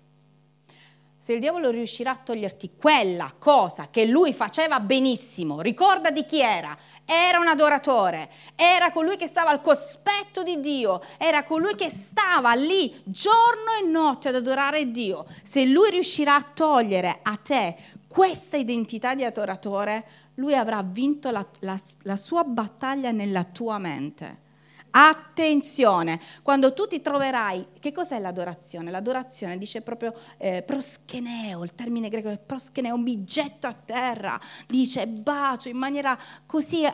Se 1.18 1.34
il 1.34 1.40
diavolo 1.40 1.70
riuscirà 1.70 2.12
a 2.12 2.18
toglierti 2.18 2.76
quella 2.78 3.34
cosa 3.38 3.90
che 3.90 4.06
lui 4.06 4.34
faceva 4.34 4.80
benissimo, 4.80 5.60
ricorda 5.60 6.12
di 6.12 6.24
chi 6.24 6.40
era, 6.40 6.76
era 7.12 7.40
un 7.40 7.48
adoratore, 7.48 8.30
era 8.56 8.92
colui 8.92 9.18
che 9.18 9.26
stava 9.26 9.50
al 9.50 9.62
cospetto 9.62 10.44
di 10.44 10.60
Dio, 10.60 11.02
era 11.18 11.44
colui 11.44 11.74
che 11.74 11.90
stava 11.90 12.54
lì 12.54 13.02
giorno 13.04 13.72
e 13.82 13.88
notte 13.88 14.30
ad 14.30 14.36
adorare 14.36 14.92
Dio. 14.92 15.26
Se 15.42 15.66
lui 15.66 15.90
riuscirà 15.90 16.36
a 16.36 16.44
togliere 16.54 17.22
a 17.24 17.36
te 17.38 17.76
questa 18.08 18.58
identità 18.58 19.16
di 19.16 19.24
adoratore, 19.24 20.06
lui 20.36 20.56
avrà 20.56 20.84
vinto 20.84 21.32
la, 21.32 21.44
la, 21.62 21.80
la 22.04 22.16
sua 22.16 22.44
battaglia 22.44 23.10
nella 23.10 23.44
tua 23.44 23.80
mente. 23.80 24.48
Attenzione, 24.92 26.20
quando 26.42 26.74
tu 26.74 26.88
ti 26.88 27.02
troverai, 27.02 27.68
che 27.80 27.92
cos'è 27.92 28.20
l'adorazione? 28.20 28.90
L'adorazione 28.90 29.58
dice 29.58 29.82
proprio 29.82 30.14
eh, 30.38 30.64
proscheneo, 30.64 31.64
il 31.64 31.76
termine 31.76 32.10
greco 32.10 32.30
è 32.30 32.38
proscheneo, 32.38 32.98
mi 32.98 33.24
getto 33.24 33.68
a 33.68 33.74
terra, 33.74 34.40
dice 34.68 35.06
bacio 35.08 35.70
in 35.70 35.78
maniera 35.78 36.18
così 36.46 36.88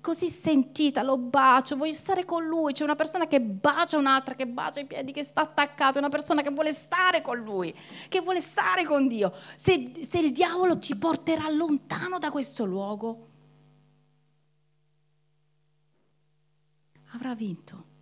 così 0.00 0.28
sentita, 0.28 1.02
lo 1.02 1.16
bacio, 1.16 1.76
voglio 1.76 1.92
stare 1.92 2.24
con 2.24 2.44
lui. 2.44 2.72
C'è 2.72 2.84
una 2.84 2.94
persona 2.94 3.26
che 3.26 3.40
bacia 3.40 3.96
un'altra, 3.96 4.34
che 4.34 4.46
bacia 4.46 4.80
i 4.80 4.84
piedi, 4.84 5.10
che 5.10 5.24
sta 5.24 5.40
attaccato, 5.40 5.98
una 5.98 6.10
persona 6.10 6.42
che 6.42 6.50
vuole 6.50 6.72
stare 6.72 7.22
con 7.22 7.38
lui, 7.38 7.74
che 8.08 8.20
vuole 8.20 8.40
stare 8.40 8.84
con 8.84 9.08
Dio. 9.08 9.32
Se, 9.56 9.92
se 10.02 10.18
il 10.18 10.32
diavolo 10.32 10.78
ti 10.78 10.94
porterà 10.96 11.48
lontano 11.48 12.18
da 12.18 12.30
questo 12.30 12.64
luogo, 12.64 13.28
avrà 17.14 17.34
vinto. 17.34 17.92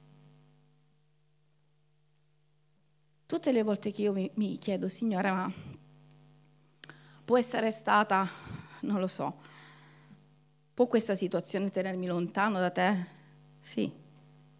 Tutte 3.26 3.52
le 3.52 3.62
volte 3.62 3.92
che 3.92 4.02
io 4.02 4.12
mi, 4.12 4.58
chiedo, 4.58 4.88
Signore, 4.88 5.30
ma 5.30 5.52
può 7.24 7.38
essere 7.38 7.70
stata, 7.70 8.28
non 8.80 9.00
lo 9.00 9.08
so, 9.08 9.40
può 10.74 10.86
questa 10.86 11.14
situazione 11.14 11.70
tenermi 11.70 12.06
lontano 12.06 12.58
da 12.58 12.70
te? 12.70 13.06
Sì, 13.60 13.90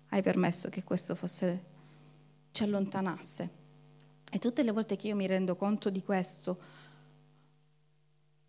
hai 0.09 0.23
permesso 0.23 0.69
che 0.69 0.85
questo 0.85 1.15
fosse, 1.15 1.65
ci 2.51 2.63
allontanasse. 2.63 3.61
E 4.31 4.39
tutte 4.39 4.63
le 4.63 4.71
volte 4.71 4.97
che 4.97 5.09
io 5.09 5.17
mi 5.17 5.27
rendo 5.27 5.57
conto 5.57 5.91
di 5.91 6.03
questo, 6.03 6.59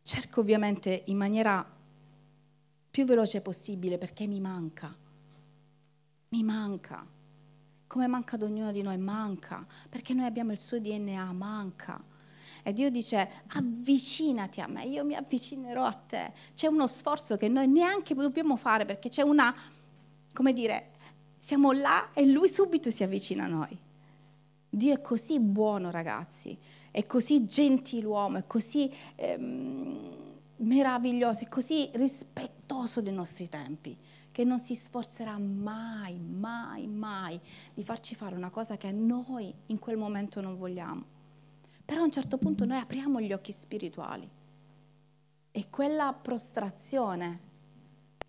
cerco 0.03 0.39
ovviamente 0.39 1.03
in 1.07 1.17
maniera 1.17 1.69
più 2.91 3.05
veloce 3.05 3.41
possibile 3.41 3.97
perché 3.97 4.25
mi 4.27 4.39
manca 4.39 5.02
mi 6.33 6.41
manca. 6.41 7.05
Come 7.85 8.07
manca 8.07 8.35
ad 8.35 8.41
ognuno 8.41 8.71
di 8.71 8.81
noi, 8.81 8.97
manca, 8.97 9.63
perché 9.87 10.15
noi 10.15 10.25
abbiamo 10.25 10.51
il 10.51 10.57
suo 10.57 10.79
DNA, 10.79 11.31
manca. 11.31 12.01
E 12.63 12.73
Dio 12.73 12.89
dice 12.89 13.43
avvicinati 13.49 14.59
a 14.59 14.67
me, 14.67 14.85
io 14.85 15.05
mi 15.05 15.13
avvicinerò 15.13 15.85
a 15.85 15.93
te. 15.93 16.33
C'è 16.55 16.65
uno 16.65 16.87
sforzo 16.87 17.37
che 17.37 17.49
noi 17.49 17.67
neanche 17.67 18.15
dobbiamo 18.15 18.55
fare 18.55 18.85
perché 18.85 19.09
c'è 19.09 19.21
una, 19.21 19.53
come 20.33 20.53
dire, 20.53 20.91
siamo 21.37 21.71
là 21.71 22.11
e 22.13 22.25
lui 22.25 22.49
subito 22.49 22.89
si 22.89 23.03
avvicina 23.03 23.43
a 23.43 23.47
noi. 23.47 23.77
Dio 24.69 24.93
è 24.93 25.01
così 25.01 25.39
buono 25.39 25.91
ragazzi, 25.91 26.57
è 26.89 27.05
così 27.05 27.45
gentiluomo, 27.45 28.39
è 28.39 28.47
così 28.47 28.91
ehm, 29.15 30.09
meraviglioso, 30.57 31.43
è 31.43 31.47
così 31.47 31.91
rispettoso 31.93 33.01
dei 33.01 33.13
nostri 33.13 33.47
tempi 33.49 33.95
che 34.33 34.43
non 34.43 34.57
si 34.57 34.73
sforzerà 34.73 35.37
mai, 35.37 36.17
mai, 36.17 36.87
mai 36.87 37.39
di 37.71 37.83
farci 37.83 38.15
fare 38.15 38.35
una 38.35 38.49
cosa 38.49 38.77
che 38.77 38.91
noi 38.91 39.53
in 39.67 39.77
quel 39.77 39.95
momento 39.95 40.41
non 40.41 40.57
vogliamo. 40.57 41.05
Però 41.85 42.01
a 42.01 42.03
un 42.03 42.11
certo 42.11 42.39
punto 42.39 42.65
noi 42.65 42.79
apriamo 42.79 43.21
gli 43.21 43.31
occhi 43.31 43.51
spirituali 43.51 44.27
E 45.51 45.69
quella 45.69 46.13
prostrazione, 46.19 47.39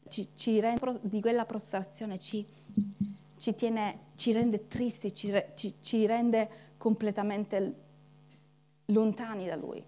ci, 0.09 0.29
ci 0.35 0.61
rende, 0.61 1.01
di 1.01 1.23
quella 1.23 1.47
prostrazione 1.47 2.19
ci, 2.19 2.47
ci, 3.39 3.55
tiene, 3.55 4.01
ci 4.15 4.33
rende 4.33 4.69
tristi, 4.69 5.15
ci, 5.15 5.33
ci 5.81 6.05
rende 6.05 6.75
completamente 6.77 7.75
lontani 8.87 9.47
da 9.47 9.57
Lui. 9.57 9.83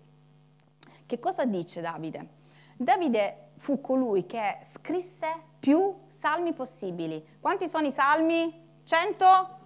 Che 1.04 1.18
cosa 1.18 1.44
dice 1.44 1.82
Davide? 1.82 2.28
Davide 2.74 3.50
fu 3.58 3.82
colui 3.82 4.24
che 4.24 4.60
scrisse 4.62 5.54
più 5.66 5.92
salmi 6.06 6.52
possibili. 6.52 7.38
Quanti 7.40 7.66
sono 7.66 7.88
i 7.88 7.90
salmi? 7.90 8.54
100? 8.84 9.58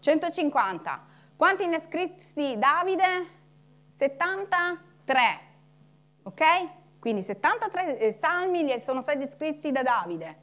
150. 0.00 1.06
Quanti 1.36 1.64
ne 1.66 1.76
ha 1.76 1.78
scritti 1.78 2.58
Davide? 2.58 3.04
73. 3.96 5.20
Ok? 6.24 6.42
Quindi 6.98 7.22
73 7.22 7.98
eh, 8.00 8.10
salmi 8.10 8.80
sono 8.80 9.00
stati 9.00 9.28
scritti 9.28 9.70
da 9.70 9.84
Davide. 9.84 10.38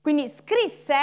Quindi 0.00 0.28
scrisse 0.28 0.94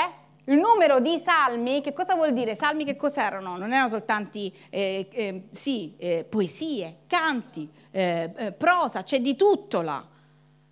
il 0.45 0.59
numero 0.59 1.01
di 1.01 1.17
salmi, 1.17 1.81
che 1.81 1.91
cosa 1.91 2.15
vuol 2.15 2.31
dire? 2.31 2.55
Salmi 2.55 2.85
che 2.85 2.95
cos'erano? 2.95 3.57
Non 3.57 3.73
erano 3.73 3.89
soltanto 3.89 4.37
eh, 4.37 4.53
eh, 4.69 5.47
sì, 5.51 5.95
eh, 5.97 6.23
poesie, 6.23 6.99
canti, 7.07 7.69
eh, 7.91 8.31
eh, 8.33 8.51
prosa, 8.53 9.03
c'è 9.03 9.19
di 9.19 9.35
tutto 9.35 9.81
là. 9.81 10.10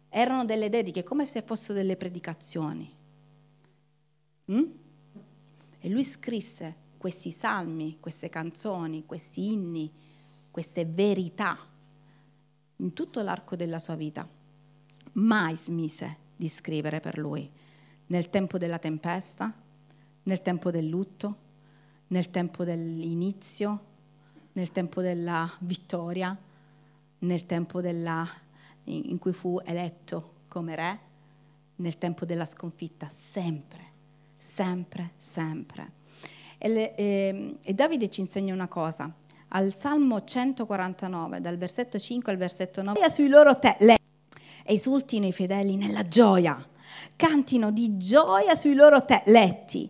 Erano 0.10 0.44
delle 0.44 0.70
dediche, 0.70 1.04
come 1.04 1.26
se 1.26 1.42
fossero 1.42 1.76
delle 1.76 1.96
predicazioni. 1.96 2.92
Mm? 4.52 4.64
E 5.80 5.90
lui 5.90 6.04
scrisse 6.04 6.88
questi 6.98 7.32
salmi, 7.32 7.98
queste 8.00 8.28
canzoni, 8.30 9.06
questi 9.06 9.54
inni, 9.54 9.92
queste 10.52 10.86
verità 10.86 11.58
in 12.78 12.94
tutto 12.94 13.22
l'arco 13.22 13.56
della 13.56 13.80
sua 13.80 13.96
vita. 13.96 14.28
Mai 15.14 15.56
smise 15.56 16.18
di 16.36 16.50
scrivere 16.50 17.00
per 17.00 17.18
lui, 17.18 17.50
nel 18.08 18.30
tempo 18.30 18.58
della 18.58 18.80
tempesta, 18.80 19.54
nel 20.24 20.42
tempo 20.42 20.72
del 20.72 20.88
lutto, 20.88 21.48
nel 22.08 22.30
tempo 22.30 22.64
dell'inizio, 22.64 23.84
nel 24.54 24.72
tempo 24.72 25.02
della 25.02 25.50
vittoria, 25.60 26.38
nel 27.20 27.46
tempo 27.46 27.82
della, 27.82 28.28
in 28.90 29.18
cui 29.20 29.34
fu 29.34 29.60
eletto 29.64 30.34
come 30.48 30.76
re, 30.76 31.00
nel 31.78 31.98
tempo 31.98 32.26
della 32.26 32.46
sconfitta, 32.46 33.08
sempre, 33.10 33.84
sempre, 34.36 35.12
sempre. 35.18 35.92
E, 36.58 36.68
le, 36.68 36.96
e, 36.96 37.56
e 37.62 37.74
Davide 37.74 38.10
ci 38.10 38.22
insegna 38.22 38.54
una 38.54 38.68
cosa, 38.68 39.12
al 39.50 39.74
Salmo 39.74 40.24
149, 40.24 41.42
dal 41.42 41.58
versetto 41.58 41.98
5 41.98 42.32
al 42.32 42.38
versetto 42.38 42.82
9, 42.82 43.10
sui 43.10 43.30
loro 43.30 43.58
te, 43.58 43.78
le, 43.80 43.98
esultino 44.64 45.26
i 45.26 45.32
fedeli 45.32 45.76
nella 45.76 46.08
gioia, 46.08 46.64
cantino 47.16 47.72
di 47.72 47.98
gioia 47.98 48.56
sui 48.56 48.74
loro 48.74 49.06
te, 49.06 49.24
letti, 49.26 49.90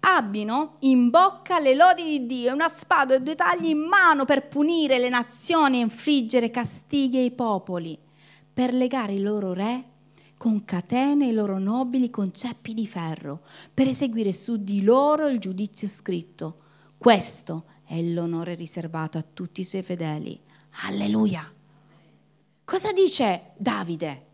abbiano 0.00 0.76
in 0.80 1.10
bocca 1.10 1.58
le 1.58 1.74
lodi 1.74 2.02
di 2.04 2.26
Dio, 2.26 2.54
una 2.54 2.68
spada 2.68 3.14
e 3.14 3.20
due 3.20 3.34
tagli 3.34 3.66
in 3.66 3.78
mano 3.78 4.24
per 4.24 4.48
punire 4.48 4.98
le 4.98 5.08
nazioni 5.08 5.78
e 5.78 5.82
infliggere 5.82 6.50
castighi 6.50 7.18
ai 7.18 7.30
popoli, 7.30 7.98
per 8.60 8.74
legare 8.74 9.14
i 9.14 9.20
loro 9.20 9.54
re 9.54 9.84
con 10.36 10.66
catene 10.66 11.28
i 11.28 11.32
loro 11.32 11.58
nobili 11.58 12.10
con 12.10 12.30
ceppi 12.30 12.74
di 12.74 12.86
ferro, 12.86 13.40
per 13.72 13.88
eseguire 13.88 14.34
su 14.34 14.62
di 14.62 14.82
loro 14.82 15.28
il 15.28 15.38
giudizio 15.38 15.88
scritto. 15.88 16.58
Questo 16.98 17.64
è 17.86 18.02
l'onore 18.02 18.54
riservato 18.54 19.16
a 19.16 19.24
tutti 19.24 19.62
i 19.62 19.64
suoi 19.64 19.80
fedeli. 19.80 20.38
Alleluia. 20.82 21.50
Cosa 22.62 22.92
dice 22.92 23.52
Davide? 23.56 24.26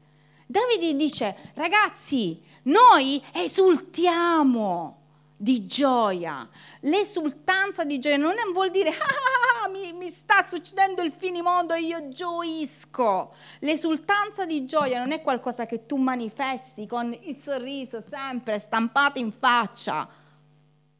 Davide 0.44 0.96
dice, 0.96 1.52
ragazzi, 1.54 2.42
noi 2.62 3.22
esultiamo 3.32 5.02
di 5.36 5.66
gioia. 5.66 6.48
L'esultanza 6.80 7.84
di 7.84 7.98
gioia 7.98 8.16
non 8.16 8.34
vuol 8.52 8.70
dire 8.70 8.88
ah, 8.90 9.64
ah, 9.64 9.68
mi, 9.68 9.92
mi, 9.92 10.08
sta 10.08 10.42
succedendo 10.42 11.02
il 11.02 11.12
finimondo 11.12 11.74
e 11.74 11.82
io 11.82 12.08
gioisco. 12.08 13.34
L'esultanza 13.60 14.46
di 14.46 14.64
gioia 14.64 14.98
non 14.98 15.12
è 15.12 15.20
qualcosa 15.20 15.66
che 15.66 15.86
tu 15.86 15.96
manifesti 15.96 16.86
con 16.86 17.16
il 17.22 17.40
sorriso 17.42 18.02
sempre 18.06 18.58
stampato 18.58 19.18
in 19.18 19.30
faccia. 19.30 20.24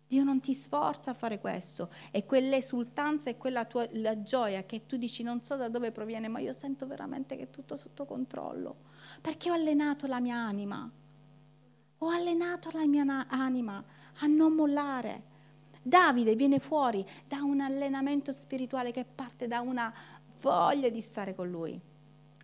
Dio 0.09 0.23
non 0.23 0.39
ti 0.39 0.55
sforza 0.55 1.13
a 1.13 1.15
fare 1.15 1.41
questo. 1.41 1.91
E 2.11 2.25
quell'esultanza 2.25 3.31
e 3.31 3.37
quella 3.37 3.65
tua 3.65 3.89
gioia 4.23 4.63
che 4.65 4.87
tu 4.87 4.97
dici 4.97 5.23
non 5.23 5.43
so 5.43 5.57
da 5.57 5.69
dove 5.69 5.91
proviene, 5.91 6.29
ma 6.29 6.39
io 6.39 6.53
sento 6.53 6.87
veramente 6.87 7.37
che 7.37 7.45
è 7.45 7.51
tutto 7.51 7.75
sotto 7.75 8.05
controllo. 8.05 8.77
Perché 9.21 9.51
ho 9.51 9.55
allenato 9.55 10.07
la 10.07 10.21
mia 10.21 10.37
anima. 10.37 10.89
Ho 11.99 12.09
allenato 12.11 12.71
la 12.73 12.87
mia 12.87 13.27
anima 13.29 13.83
a 14.19 14.27
non 14.27 14.53
mollare. 14.53 15.35
Davide 15.83 16.35
viene 16.35 16.59
fuori 16.59 17.07
da 17.27 17.43
un 17.43 17.61
allenamento 17.61 18.33
spirituale 18.33 18.91
che 18.91 19.05
parte 19.05 19.47
da 19.47 19.61
una 19.61 19.93
voglia 20.41 20.89
di 20.89 21.01
stare 21.01 21.35
con 21.35 21.49
lui. 21.49 21.81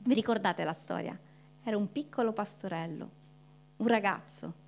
Vi 0.05 0.15
ricordate 0.15 0.65
la 0.65 0.73
storia? 0.73 1.19
Era 1.63 1.77
un 1.77 1.91
piccolo 1.91 2.33
pastorello, 2.33 3.11
un 3.77 3.87
ragazzo 3.87 4.61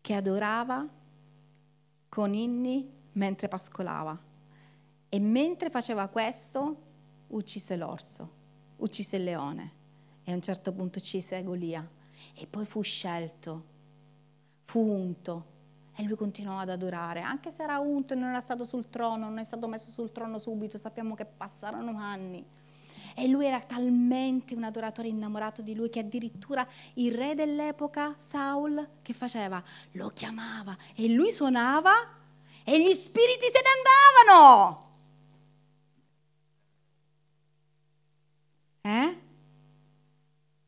che 0.00 0.14
adorava 0.14 0.86
con 2.08 2.34
inni 2.34 2.90
mentre 3.12 3.48
pascolava 3.48 4.18
e 5.08 5.20
mentre 5.20 5.70
faceva 5.70 6.08
questo 6.08 6.82
uccise 7.28 7.76
l'orso, 7.76 8.30
uccise 8.76 9.16
il 9.16 9.24
leone 9.24 9.72
e 10.24 10.32
a 10.32 10.34
un 10.34 10.42
certo 10.42 10.72
punto 10.72 10.98
uccise 10.98 11.42
Golia 11.42 11.88
e 12.34 12.46
poi 12.46 12.64
fu 12.64 12.82
scelto 12.82 13.72
fu 14.64 14.80
unto 14.80 15.52
e 15.96 16.02
lui 16.02 16.16
continuò 16.16 16.58
ad 16.58 16.70
adorare, 16.70 17.20
anche 17.20 17.50
se 17.50 17.62
era 17.62 17.78
unto 17.78 18.14
e 18.14 18.16
non 18.16 18.30
era 18.30 18.40
stato 18.40 18.64
sul 18.64 18.88
trono, 18.88 19.28
non 19.28 19.38
è 19.38 19.44
stato 19.44 19.68
messo 19.68 19.90
sul 19.90 20.10
trono 20.10 20.38
subito, 20.38 20.76
sappiamo 20.76 21.14
che 21.14 21.24
passarono 21.24 21.96
anni. 21.98 22.44
E 23.16 23.28
lui 23.28 23.46
era 23.46 23.60
talmente 23.60 24.56
un 24.56 24.64
adoratore 24.64 25.06
innamorato 25.06 25.62
di 25.62 25.72
lui 25.76 25.88
che 25.88 26.00
addirittura 26.00 26.66
il 26.94 27.14
re 27.14 27.36
dell'epoca, 27.36 28.14
Saul, 28.16 28.88
che 29.02 29.12
faceva? 29.12 29.62
Lo 29.92 30.08
chiamava 30.08 30.76
e 30.96 31.08
lui 31.08 31.30
suonava 31.30 31.92
e 32.64 32.82
gli 32.82 32.92
spiriti 32.92 33.44
se 33.52 33.62
ne 33.62 34.26
andavano. 34.26 34.82
Eh? 38.80 39.20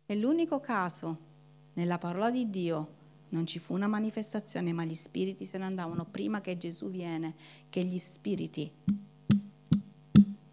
È 0.07 0.15
l'unico 0.15 0.61
caso 0.61 1.19
nella 1.73 1.99
parola 1.99 2.31
di 2.31 2.49
Dio 2.49 2.96
non 3.29 3.47
ci 3.47 3.59
fu 3.59 3.75
una 3.75 3.89
manifestazione, 3.89 4.73
ma 4.73 4.85
gli 4.85 4.95
spiriti 4.95 5.45
se 5.45 5.59
ne 5.59 5.65
andavano 5.65 6.05
prima 6.05 6.41
che 6.41 6.57
Gesù 6.57 6.91
viene, 6.91 7.35
che 7.69 7.83
gli 7.85 7.99
spiriti 7.99 8.71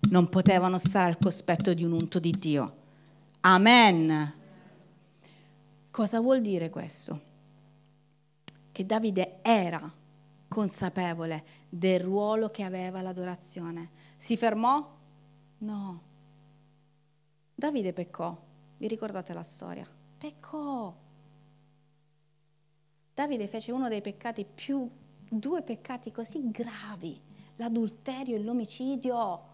non 0.09 0.29
potevano 0.29 0.77
stare 0.77 1.07
al 1.07 1.17
cospetto 1.17 1.73
di 1.73 1.83
un 1.83 1.91
unto 1.91 2.19
di 2.19 2.31
Dio. 2.31 2.75
Amen. 3.41 4.33
Cosa 5.89 6.19
vuol 6.19 6.41
dire 6.41 6.69
questo? 6.69 7.31
Che 8.71 8.85
Davide 8.85 9.39
era 9.41 9.91
consapevole 10.47 11.43
del 11.69 11.99
ruolo 11.99 12.49
che 12.49 12.63
aveva 12.63 13.01
l'adorazione. 13.01 13.89
Si 14.15 14.37
fermò? 14.37 14.97
No. 15.59 16.01
Davide 17.53 17.93
peccò. 17.93 18.35
Vi 18.77 18.87
ricordate 18.87 19.33
la 19.33 19.43
storia? 19.43 19.87
Peccò 20.17 21.02
Davide 23.13 23.47
fece 23.47 23.71
uno 23.71 23.89
dei 23.89 24.01
peccati 24.01 24.43
più, 24.45 24.89
due 25.29 25.61
peccati 25.61 26.11
così 26.11 26.49
gravi, 26.49 27.19
l'adulterio 27.57 28.35
e 28.35 28.39
l'omicidio, 28.39 29.51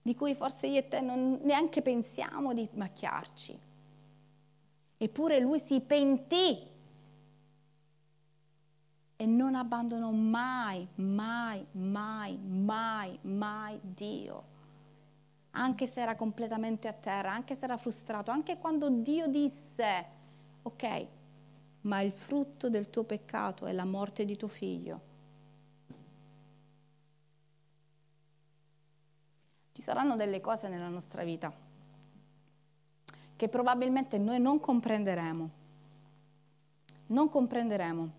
di 0.00 0.14
cui 0.14 0.34
forse 0.34 0.68
io 0.68 0.78
e 0.78 0.88
te 0.88 1.00
non 1.00 1.40
neanche 1.42 1.82
pensiamo 1.82 2.54
di 2.54 2.68
macchiarci. 2.72 3.58
Eppure 4.98 5.40
lui 5.40 5.58
si 5.58 5.80
pentì 5.80 6.74
e 9.16 9.26
non 9.26 9.54
abbandonò 9.54 10.10
mai, 10.10 10.86
mai, 10.94 11.66
mai, 11.72 12.38
mai, 12.38 13.18
mai 13.22 13.78
Dio. 13.82 14.54
Anche 15.50 15.86
se 15.86 16.00
era 16.00 16.16
completamente 16.16 16.88
a 16.88 16.92
terra, 16.92 17.32
anche 17.32 17.54
se 17.54 17.64
era 17.64 17.76
frustrato, 17.76 18.30
anche 18.30 18.58
quando 18.58 18.88
Dio 18.88 19.26
disse, 19.26 20.06
ok, 20.62 21.06
ma 21.86 22.00
il 22.00 22.12
frutto 22.12 22.68
del 22.68 22.90
tuo 22.90 23.04
peccato 23.04 23.66
è 23.66 23.72
la 23.72 23.84
morte 23.84 24.24
di 24.24 24.36
tuo 24.36 24.48
figlio. 24.48 25.00
Ci 29.72 29.82
saranno 29.82 30.16
delle 30.16 30.40
cose 30.40 30.68
nella 30.68 30.88
nostra 30.88 31.22
vita 31.22 31.52
che 33.36 33.48
probabilmente 33.48 34.18
noi 34.18 34.40
non 34.40 34.58
comprenderemo. 34.58 35.50
Non 37.08 37.28
comprenderemo. 37.28 38.10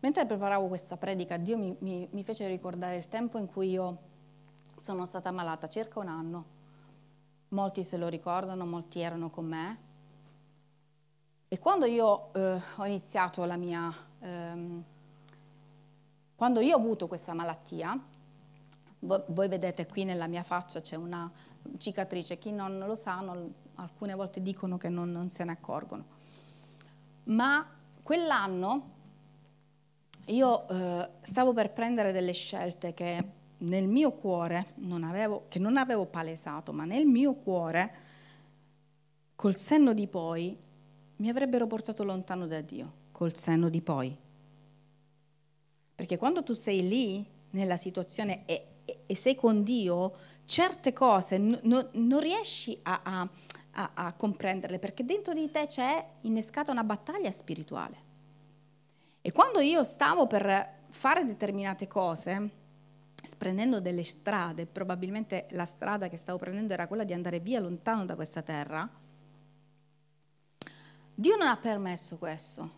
Mentre 0.00 0.26
preparavo 0.26 0.66
questa 0.66 0.96
predica, 0.96 1.36
Dio 1.36 1.56
mi, 1.56 1.74
mi, 1.80 2.08
mi 2.10 2.24
fece 2.24 2.46
ricordare 2.48 2.96
il 2.96 3.08
tempo 3.08 3.38
in 3.38 3.46
cui 3.46 3.70
io 3.70 3.98
sono 4.76 5.06
stata 5.06 5.30
malata, 5.30 5.68
circa 5.68 6.00
un 6.00 6.08
anno 6.08 6.54
molti 7.48 7.82
se 7.82 7.96
lo 7.96 8.08
ricordano, 8.08 8.66
molti 8.66 9.00
erano 9.00 9.30
con 9.30 9.46
me. 9.46 9.85
E 11.56 11.58
quando 11.58 11.86
io 11.86 12.34
eh, 12.34 12.60
ho 12.76 12.84
iniziato 12.84 13.42
la 13.46 13.56
mia... 13.56 13.90
Ehm, 14.20 14.84
quando 16.34 16.60
io 16.60 16.76
ho 16.76 16.78
avuto 16.78 17.06
questa 17.06 17.32
malattia, 17.32 17.98
voi, 18.98 19.22
voi 19.28 19.48
vedete 19.48 19.86
qui 19.86 20.04
nella 20.04 20.26
mia 20.26 20.42
faccia 20.42 20.82
c'è 20.82 20.96
una 20.96 21.32
cicatrice, 21.78 22.36
chi 22.36 22.52
non 22.52 22.76
lo 22.76 22.94
sa, 22.94 23.20
non, 23.20 23.50
alcune 23.76 24.14
volte 24.14 24.42
dicono 24.42 24.76
che 24.76 24.90
non, 24.90 25.10
non 25.10 25.30
se 25.30 25.44
ne 25.44 25.52
accorgono. 25.52 26.04
Ma 27.24 27.66
quell'anno 28.02 28.90
io 30.26 30.68
eh, 30.68 31.10
stavo 31.22 31.54
per 31.54 31.72
prendere 31.72 32.12
delle 32.12 32.32
scelte 32.32 32.92
che 32.92 33.30
nel 33.56 33.88
mio 33.88 34.12
cuore, 34.12 34.74
non 34.74 35.04
avevo, 35.04 35.46
che 35.48 35.58
non 35.58 35.78
avevo 35.78 36.04
palesato, 36.04 36.74
ma 36.74 36.84
nel 36.84 37.06
mio 37.06 37.32
cuore, 37.32 37.94
col 39.34 39.56
senno 39.56 39.94
di 39.94 40.06
poi, 40.06 40.64
mi 41.16 41.28
avrebbero 41.28 41.66
portato 41.66 42.04
lontano 42.04 42.46
da 42.46 42.60
Dio, 42.60 42.92
col 43.12 43.34
senno 43.34 43.68
di 43.68 43.80
poi. 43.80 44.16
Perché 45.94 46.18
quando 46.18 46.42
tu 46.42 46.52
sei 46.52 46.86
lì, 46.86 47.26
nella 47.50 47.76
situazione, 47.76 48.44
e, 48.44 48.66
e, 48.84 48.98
e 49.06 49.16
sei 49.16 49.34
con 49.34 49.62
Dio, 49.62 50.12
certe 50.44 50.92
cose 50.92 51.38
n- 51.38 51.58
n- 51.62 51.88
non 51.92 52.20
riesci 52.20 52.78
a, 52.82 53.00
a, 53.02 53.28
a, 53.72 53.90
a 53.94 54.12
comprenderle, 54.12 54.78
perché 54.78 55.04
dentro 55.04 55.32
di 55.32 55.50
te 55.50 55.66
c'è 55.66 56.04
innescata 56.22 56.70
una 56.70 56.84
battaglia 56.84 57.30
spirituale. 57.30 58.04
E 59.22 59.32
quando 59.32 59.60
io 59.60 59.82
stavo 59.84 60.26
per 60.26 60.74
fare 60.90 61.24
determinate 61.24 61.88
cose, 61.88 62.50
prendendo 63.38 63.80
delle 63.80 64.04
strade, 64.04 64.66
probabilmente 64.66 65.46
la 65.50 65.64
strada 65.64 66.08
che 66.08 66.16
stavo 66.16 66.38
prendendo 66.38 66.74
era 66.74 66.86
quella 66.86 67.04
di 67.04 67.12
andare 67.12 67.40
via 67.40 67.58
lontano 67.58 68.04
da 68.04 68.14
questa 68.14 68.42
terra, 68.42 68.88
Dio 71.18 71.34
non 71.36 71.46
ha 71.46 71.56
permesso 71.56 72.18
questo. 72.18 72.70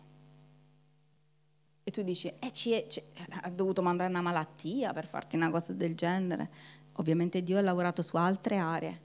E 1.83 1.91
tu 1.91 2.03
dici, 2.03 2.31
eh, 2.39 2.53
ci 2.53 2.71
è, 2.71 2.87
ci, 2.87 3.01
ha 3.41 3.49
dovuto 3.49 3.81
mandare 3.81 4.09
una 4.09 4.21
malattia 4.21 4.93
per 4.93 5.07
farti 5.07 5.35
una 5.35 5.49
cosa 5.49 5.73
del 5.73 5.93
genere. 5.93 6.49
Ovviamente 6.93 7.43
Dio 7.43 7.57
ha 7.57 7.61
lavorato 7.61 8.01
su 8.01 8.15
altre 8.15 8.57
aree. 8.57 9.01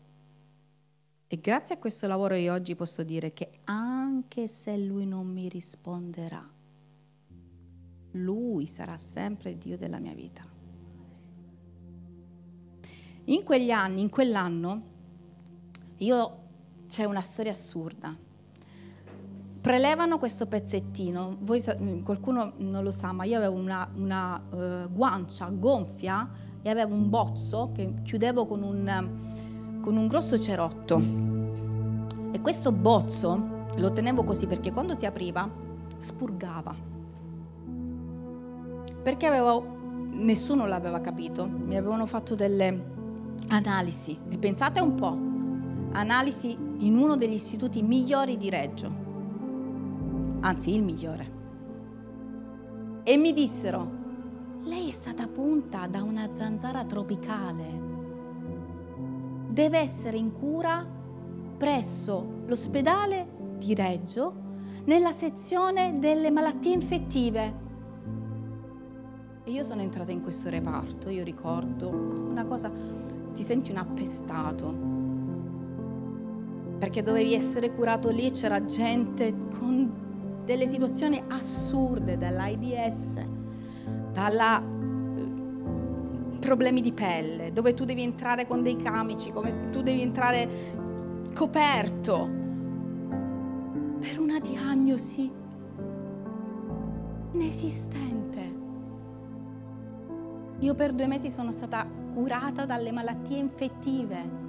E 1.27 1.41
grazie 1.41 1.75
a 1.75 1.79
questo 1.79 2.07
lavoro 2.07 2.37
io 2.37 2.53
oggi 2.53 2.77
posso 2.77 3.03
dire 3.03 3.33
che 3.33 3.59
anche 3.65 4.47
se 4.47 4.77
Lui 4.77 5.05
non 5.05 5.27
mi 5.27 5.49
risponderà, 5.49 6.49
Lui 8.13 8.69
sarà 8.69 8.97
sempre 8.97 9.59
Dio 9.59 9.77
della 9.77 9.99
mia 9.99 10.15
vita. 10.15 10.47
In 13.25 13.43
quegli 13.43 13.73
anni, 13.73 14.01
in 14.01 14.11
quell'anno, 14.11 14.83
io 15.97 16.43
c'è 16.87 17.03
una 17.03 17.23
storia 17.23 17.51
assurda. 17.51 18.17
Prelevano 19.65 20.19
questo 20.19 20.45
pezzettino, 20.45 21.39
voi, 21.41 21.59
qualcuno 22.03 22.53
non 22.59 22.85
lo 22.85 22.91
sa, 22.91 23.13
ma 23.13 23.25
io 23.25 23.39
avevo 23.39 23.57
una, 23.57 23.89
una 23.95 24.39
uh, 24.51 24.93
guancia 24.93 25.49
gonfia 25.51 26.29
e 26.61 26.69
avevo 26.69 26.93
un 26.93 27.09
bozzo 27.09 27.71
che 27.75 27.95
chiudevo 28.03 28.45
con 28.45 28.63
un, 28.63 29.81
con 29.81 29.97
un 29.97 30.07
grosso 30.07 30.39
cerotto. 30.39 31.01
E 32.31 32.39
questo 32.43 32.73
bozzo 32.73 33.65
lo 33.77 33.91
tenevo 33.91 34.23
così 34.23 34.47
perché 34.47 34.71
quando 34.71 34.93
si 34.93 35.07
apriva 35.07 35.51
spurgava. 35.97 36.75
Perché 39.03 39.27
avevo, 39.27 39.65
nessuno 40.11 40.67
l'aveva 40.67 41.01
capito, 41.01 41.49
mi 41.49 41.79
avevano 41.79 42.05
fatto 42.05 42.35
delle 42.35 42.85
analisi, 43.49 44.15
e 44.29 44.37
pensate 44.37 44.81
un 44.81 44.95
po', 44.95 45.19
analisi 45.97 46.55
in 46.81 46.99
uno 46.99 47.17
degli 47.17 47.33
istituti 47.33 47.81
migliori 47.83 48.37
di 48.37 48.51
Reggio, 48.51 49.04
anzi 50.45 50.75
il 50.75 50.83
migliore. 50.83 51.43
E 53.03 53.17
mi 53.17 53.33
dissero, 53.33 54.03
lei 54.63 54.89
è 54.89 54.93
stata 54.93 55.27
punta 55.27 55.87
da 55.87 56.03
una 56.03 56.29
zanzara 56.33 56.85
tropicale, 56.85 57.93
deve 59.49 59.79
essere 59.79 60.17
in 60.17 60.33
cura 60.33 60.87
presso 61.57 62.43
l'ospedale 62.47 63.27
di 63.59 63.75
Reggio 63.75 64.43
nella 64.85 65.13
sezione 65.13 65.99
delle 65.99 66.31
malattie 66.31 66.73
infettive. 66.73 67.63
E 69.45 69.51
io 69.51 69.63
sono 69.63 69.83
entrata 69.83 70.13
in 70.13 70.23
questo 70.23 70.49
reparto, 70.51 71.09
io 71.09 71.25
ricordo 71.25 71.89
una 71.89 72.45
cosa 72.45 72.71
ti 73.33 73.43
senti 73.43 73.71
un 73.71 73.79
appestato. 73.79 74.93
Perché 76.79 77.03
dovevi 77.03 77.35
essere 77.35 77.75
curato 77.75 78.11
lì, 78.11 78.31
c'era 78.31 78.65
gente 78.65 79.35
con 79.59 80.04
delle 80.45 80.69
situazioni 80.69 81.23
assurde, 81.29 82.19
dall'AIDS, 82.19 83.27
dalla 84.13 84.61
eh, 84.61 86.39
problemi 86.39 86.81
di 86.81 86.93
pelle, 86.93 87.53
dove 87.53 87.75
tu 87.75 87.85
devi 87.85 88.03
entrare 88.03 88.47
con 88.47 88.63
dei 88.63 88.77
camici, 88.77 89.33
come 89.33 89.71
tu 89.71 89.83
devi 89.83 90.03
entrare 90.03 90.49
coperto 91.35 92.43
per 93.99 94.21
una 94.21 94.39
diagnosi 94.39 95.31
inesistente. 97.33 98.63
Io 100.61 100.75
per 100.75 100.93
due 100.93 101.07
mesi 101.07 101.31
sono 101.31 101.51
stata 101.51 101.87
curata 102.15 102.65
dalle 102.65 102.93
malattie 102.93 103.39
infettive. 103.39 104.43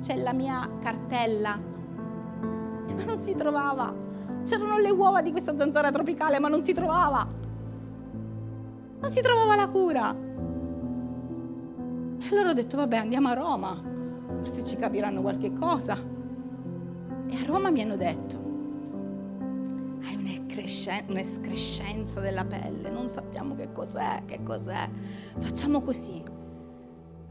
C'è 0.00 0.16
la 0.16 0.32
mia 0.32 0.68
cartella, 0.80 1.56
ma 1.56 3.04
non 3.04 3.22
si 3.22 3.34
trovava. 3.34 4.10
C'erano 4.44 4.78
le 4.78 4.90
uova 4.90 5.22
di 5.22 5.30
questa 5.30 5.56
zanzara 5.56 5.90
tropicale, 5.90 6.38
ma 6.38 6.48
non 6.48 6.62
si 6.62 6.72
trovava. 6.72 7.26
Non 9.00 9.10
si 9.10 9.20
trovava 9.20 9.56
la 9.56 9.68
cura. 9.68 10.14
E 12.18 12.28
allora 12.30 12.50
ho 12.50 12.52
detto, 12.52 12.76
vabbè, 12.76 12.96
andiamo 12.96 13.28
a 13.28 13.34
Roma, 13.34 13.80
forse 14.38 14.64
ci 14.64 14.76
capiranno 14.76 15.20
qualche 15.20 15.52
cosa. 15.52 15.96
E 17.26 17.36
a 17.36 17.44
Roma 17.46 17.70
mi 17.70 17.82
hanno 17.82 17.96
detto, 17.96 18.38
hai 20.02 20.40
un'escrescenza 21.08 22.20
della 22.20 22.44
pelle, 22.44 22.90
non 22.90 23.08
sappiamo 23.08 23.54
che 23.54 23.72
cos'è, 23.72 24.22
che 24.26 24.42
cos'è. 24.42 24.88
Facciamo 25.38 25.80
così, 25.80 26.22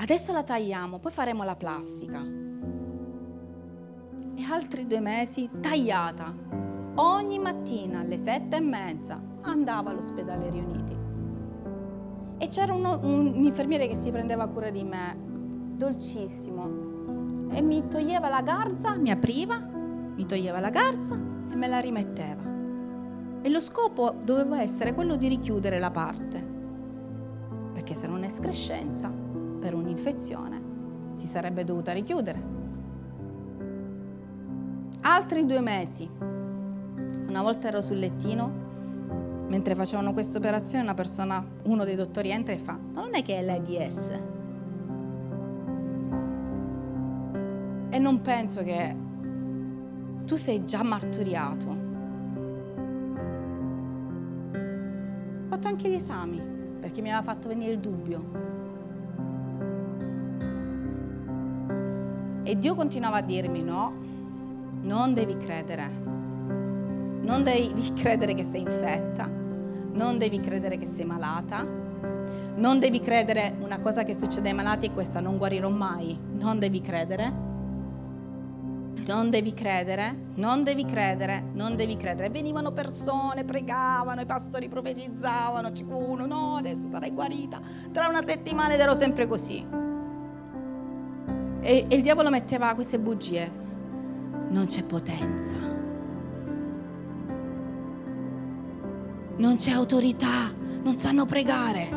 Adesso 0.01 0.31
la 0.33 0.41
tagliamo, 0.41 0.97
poi 0.97 1.11
faremo 1.11 1.43
la 1.43 1.55
plastica. 1.55 2.25
E 4.35 4.43
altri 4.49 4.87
due 4.87 4.99
mesi 4.99 5.47
tagliata. 5.61 6.33
Ogni 6.95 7.39
mattina 7.39 7.99
alle 7.99 8.17
sette 8.17 8.57
e 8.57 8.61
mezza 8.61 9.21
andava 9.41 9.91
all'ospedale 9.91 10.49
Riuniti. 10.49 10.97
E 12.37 12.47
c'era 12.49 12.73
uno, 12.73 12.99
un 13.01 13.31
infermiere 13.35 13.87
che 13.87 13.95
si 13.95 14.11
prendeva 14.11 14.47
cura 14.47 14.69
di 14.69 14.83
me, 14.83 15.15
dolcissimo. 15.75 17.49
E 17.51 17.61
mi 17.61 17.87
toglieva 17.87 18.27
la 18.27 18.41
garza, 18.41 18.95
mi 18.95 19.09
apriva, 19.09 19.57
mi 19.57 20.25
toglieva 20.25 20.59
la 20.59 20.69
garza 20.69 21.15
e 21.15 21.55
me 21.55 21.67
la 21.67 21.79
rimetteva. 21.79 22.41
E 23.41 23.49
lo 23.49 23.59
scopo 23.59 24.15
doveva 24.23 24.61
essere 24.61 24.93
quello 24.93 25.15
di 25.15 25.27
richiudere 25.27 25.79
la 25.79 25.91
parte. 25.91 26.45
Perché 27.73 27.95
se 27.95 28.07
non 28.07 28.23
escrescenza 28.23 29.09
per 29.59 29.73
un'infezione 29.73 30.61
si 31.13 31.25
sarebbe 31.25 31.63
dovuta 31.63 31.93
richiudere. 31.93 32.59
Altri 35.01 35.45
due 35.45 35.61
mesi. 35.61 36.30
Una 37.31 37.43
volta 37.43 37.69
ero 37.69 37.79
sul 37.79 37.97
lettino, 37.97 38.51
mentre 39.47 39.73
facevano 39.73 40.11
questa 40.11 40.37
operazione, 40.37 40.83
una 40.83 40.93
persona, 40.93 41.41
uno 41.63 41.85
dei 41.85 41.95
dottori 41.95 42.29
entra 42.29 42.53
e 42.53 42.57
fa, 42.57 42.73
ma 42.73 42.99
non 42.99 43.15
è 43.15 43.23
che 43.23 43.37
è 43.37 43.41
l'AIDS? 43.41 44.19
E 47.89 47.99
non 47.99 48.19
penso 48.21 48.63
che 48.63 48.95
tu 50.25 50.35
sei 50.35 50.65
già 50.65 50.83
martoriato. 50.83 51.69
Ho 54.49 55.47
fatto 55.47 55.67
anche 55.69 55.89
gli 55.89 55.93
esami, 55.93 56.41
perché 56.81 56.99
mi 56.99 57.13
aveva 57.13 57.23
fatto 57.23 57.47
venire 57.47 57.71
il 57.71 57.79
dubbio. 57.79 58.23
E 62.43 62.59
Dio 62.59 62.75
continuava 62.75 63.19
a 63.19 63.21
dirmi 63.21 63.63
no, 63.63 63.93
non 64.81 65.13
devi 65.13 65.37
credere, 65.37 66.00
non 67.21 67.43
devi 67.43 67.93
credere 67.93 68.33
che 68.33 68.43
sei 68.43 68.61
infetta, 68.61 69.25
non 69.93 70.17
devi 70.17 70.39
credere 70.39 70.77
che 70.77 70.85
sei 70.85 71.05
malata, 71.05 71.65
non 72.55 72.79
devi 72.79 72.99
credere 72.99 73.55
una 73.59 73.79
cosa 73.79 74.03
che 74.03 74.13
succede 74.13 74.49
ai 74.49 74.55
malati 74.55 74.87
è 74.87 74.93
questa, 74.93 75.19
non 75.19 75.37
guarirò 75.37 75.69
mai, 75.69 76.17
non 76.37 76.59
devi 76.59 76.81
credere. 76.81 77.49
Non 79.03 79.31
devi 79.31 79.53
credere, 79.53 80.15
non 80.35 80.63
devi 80.63 80.85
credere, 80.85 81.43
non 81.53 81.75
devi 81.75 81.97
credere. 81.97 82.29
venivano 82.29 82.71
persone, 82.71 83.43
pregavano, 83.43 84.21
i 84.21 84.25
pastori 84.25 84.69
profetizzavano, 84.69 85.71
ci 85.71 85.83
fu 85.83 85.95
uno, 85.95 86.27
no, 86.27 86.55
adesso 86.57 86.87
sarai 86.87 87.11
guarita. 87.11 87.59
Tra 87.91 88.07
una 88.07 88.23
settimana 88.23 88.73
ed 88.73 88.79
ero 88.79 88.93
sempre 88.93 89.27
così. 89.27 89.65
E, 91.61 91.85
e 91.87 91.95
il 91.95 92.01
diavolo 92.01 92.29
metteva 92.29 92.73
queste 92.75 92.99
bugie. 92.99 93.51
Non 94.49 94.65
c'è 94.65 94.83
potenza. 94.83 95.80
Non 99.41 99.55
c'è 99.55 99.71
autorità. 99.71 100.53
Non 100.83 100.93
sanno 100.93 101.25
pregare. 101.25 101.89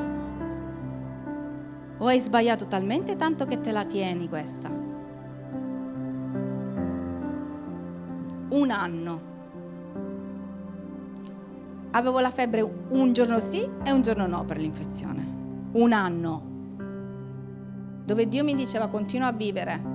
O 1.98 2.06
hai 2.06 2.18
sbagliato 2.18 2.66
talmente 2.66 3.16
tanto 3.16 3.44
che 3.44 3.60
te 3.60 3.70
la 3.70 3.84
tieni 3.84 4.30
questa. 4.30 4.70
Un 8.48 8.70
anno. 8.70 9.32
Avevo 11.90 12.20
la 12.20 12.30
febbre 12.30 12.62
un 12.62 13.12
giorno 13.12 13.38
sì 13.40 13.68
e 13.84 13.92
un 13.92 14.00
giorno 14.00 14.26
no 14.26 14.46
per 14.46 14.56
l'infezione. 14.56 15.26
Un 15.72 15.92
anno. 15.92 16.52
Dove 18.06 18.26
Dio 18.26 18.42
mi 18.42 18.54
diceva 18.54 18.88
continua 18.88 19.26
a 19.26 19.32
vivere. 19.32 19.93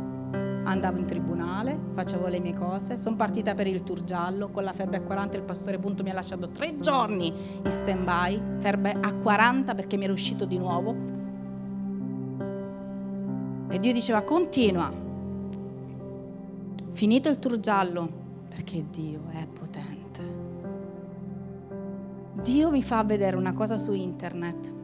Andavo 0.70 1.00
in 1.00 1.06
tribunale, 1.06 1.78
facevo 1.94 2.28
le 2.28 2.40
mie 2.40 2.54
cose, 2.54 2.98
sono 2.98 3.16
partita 3.16 3.56
per 3.56 3.66
il 3.66 3.82
tour 3.82 4.04
giallo 4.04 4.50
con 4.50 4.64
la 4.64 4.72
febbre 4.72 4.98
a 4.98 5.02
40, 5.02 5.36
il 5.36 5.42
pastore 5.42 5.80
Punto 5.80 6.04
mi 6.04 6.12
ha 6.12 6.14
lasciato 6.14 6.50
tre 6.50 6.80
giorni 6.80 7.34
in 7.64 7.72
stand 7.72 8.04
by, 8.04 8.40
febbre 8.60 8.96
a 9.02 9.12
40 9.14 9.74
perché 9.74 9.98
mi 9.98 10.04
era 10.04 10.14
uscito 10.14 10.46
di 10.46 10.60
nuovo 10.60 11.18
e 13.70 13.80
Dio 13.80 13.94
diceva 13.94 14.22
continua. 14.22 14.92
Finito 16.92 17.30
il 17.30 17.40
tour 17.40 17.60
giallo, 17.60 18.10
perché 18.50 18.86
Dio 18.92 19.22
è 19.32 19.48
potente. 19.48 20.24
Dio 22.42 22.70
mi 22.70 22.84
fa 22.84 23.04
vedere 23.04 23.36
una 23.36 23.54
cosa 23.54 23.78
su 23.78 23.94
internet 23.94 24.76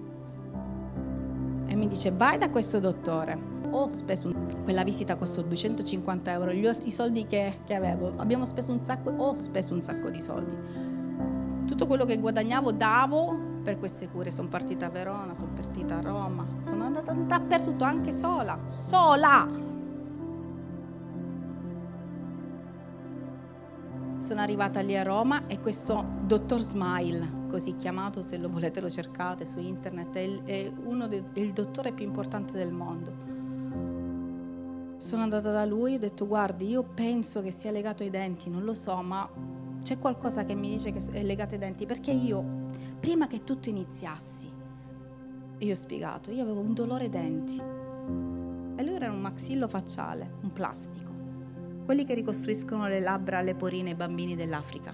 e 1.67 1.75
mi 1.75 1.88
dice 1.88 2.11
vai 2.11 2.38
da 2.38 2.49
questo 2.49 2.79
dottore. 2.79 3.55
Ho 3.78 3.88
speso 3.88 4.32
quella 4.63 4.86
visita 4.86 5.17
costò 5.17 5.41
250 5.41 6.32
euro, 6.32 6.51
i 6.51 6.91
soldi 6.91 7.26
che, 7.26 7.59
che 7.65 7.73
avevo, 7.73 8.13
abbiamo 8.15 8.45
speso 8.45 8.71
un 8.71 8.80
sacco, 8.80 9.09
ho 9.09 9.34
speso 9.34 9.73
un 9.73 9.82
sacco 9.82 10.09
di 10.09 10.21
soldi. 10.21 10.55
Tutto 11.67 11.86
quello 11.86 12.05
che 12.05 12.17
guadagnavo 12.17 12.71
davo 12.71 13.38
per 13.61 13.78
queste 13.78 14.07
cure. 14.07 14.32
Sono 14.32 14.47
partita 14.47 14.86
a 14.86 14.89
Verona, 14.89 15.34
sono 15.34 15.51
partita 15.51 15.97
a 15.97 16.01
Roma, 16.01 16.47
sono 16.61 16.86
andata 16.86 17.11
dappertutto, 17.11 17.84
anche 17.84 18.13
sola, 18.13 18.57
sola. 18.63 19.45
Sono 24.15 24.39
arrivata 24.39 24.80
lì 24.80 24.95
a 24.95 25.03
Roma 25.03 25.47
e 25.47 25.59
questo 25.59 26.01
dottor 26.21 26.61
Smile, 26.61 27.47
così 27.49 27.76
chiamato, 27.76 28.26
se 28.26 28.38
lo 28.38 28.47
volete 28.47 28.80
lo 28.80 28.89
cercate 28.89 29.43
su 29.43 29.59
internet, 29.59 30.15
è, 30.15 30.19
il, 30.21 30.41
è 30.43 30.71
uno 30.86 31.09
dei, 31.09 31.21
è 31.34 31.39
il 31.41 31.51
dottore 31.51 31.91
più 31.91 32.05
importante 32.05 32.57
del 32.57 32.71
mondo. 32.71 33.34
Sono 34.97 35.23
andata 35.23 35.51
da 35.51 35.65
lui 35.65 35.93
e 35.93 35.95
ho 35.95 35.99
detto 35.99 36.25
guardi, 36.25 36.69
io 36.69 36.83
penso 36.83 37.41
che 37.41 37.51
sia 37.51 37.71
legato 37.71 38.03
ai 38.03 38.09
denti, 38.09 38.49
non 38.49 38.63
lo 38.63 38.73
so, 38.73 38.95
ma 39.01 39.29
c'è 39.81 39.99
qualcosa 39.99 40.43
che 40.45 40.55
mi 40.55 40.69
dice 40.69 40.91
che 40.91 40.99
è 41.11 41.21
legato 41.21 41.53
ai 41.53 41.59
denti, 41.59 41.85
perché 41.85 42.11
io, 42.11 42.43
prima 42.99 43.27
che 43.27 43.43
tutto 43.43 43.69
iniziassi, 43.69 44.49
io 45.57 45.71
ho 45.71 45.75
spiegato, 45.75 46.31
io 46.31 46.41
avevo 46.43 46.59
un 46.61 46.73
dolore 46.73 47.03
ai 47.03 47.09
denti 47.09 47.57
e 47.57 48.83
lui 48.83 48.95
era 48.95 49.11
un 49.11 49.21
maxillo 49.21 49.67
facciale, 49.67 50.37
un 50.41 50.51
plastico, 50.51 51.11
quelli 51.85 52.03
che 52.03 52.13
ricostruiscono 52.13 52.87
le 52.87 52.99
labbra 52.99 53.39
alle 53.39 53.53
porine 53.53 53.91
ai 53.91 53.95
bambini 53.95 54.35
dell'Africa. 54.35 54.93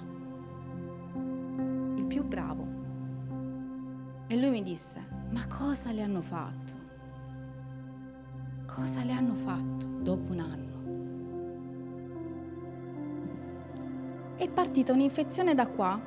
Il 1.95 2.05
più 2.05 2.23
bravo. 2.23 2.67
E 4.27 4.35
lui 4.35 4.49
mi 4.49 4.61
disse, 4.61 5.03
ma 5.29 5.47
cosa 5.47 5.91
le 5.91 6.01
hanno 6.01 6.21
fatto? 6.21 6.80
Cosa 8.73 9.03
le 9.03 9.11
hanno 9.11 9.35
fatto 9.35 9.87
dopo 10.01 10.31
un 10.31 10.39
anno? 10.39 10.71
è 14.41 14.49
partita 14.49 14.91
un'infezione 14.91 15.53
da 15.53 15.67
qua, 15.67 16.01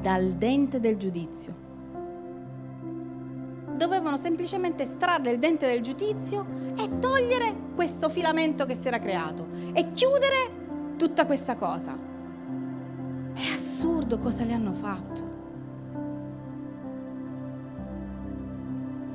dal 0.00 0.34
dente 0.34 0.78
del 0.78 0.96
giudizio. 0.96 1.66
Dovevano 3.74 4.16
semplicemente 4.16 4.84
estrarre 4.84 5.32
il 5.32 5.40
dente 5.40 5.66
del 5.66 5.82
giudizio 5.82 6.46
e 6.76 7.00
togliere 7.00 7.72
questo 7.74 8.08
filamento 8.08 8.66
che 8.66 8.76
si 8.76 8.86
era 8.86 9.00
creato 9.00 9.48
e 9.72 9.90
chiudere 9.90 10.94
tutta 10.96 11.26
questa 11.26 11.56
cosa. 11.56 11.98
È 13.34 13.52
assurdo 13.52 14.18
cosa 14.18 14.44
le 14.44 14.52
hanno 14.52 14.72
fatto. 14.72 15.37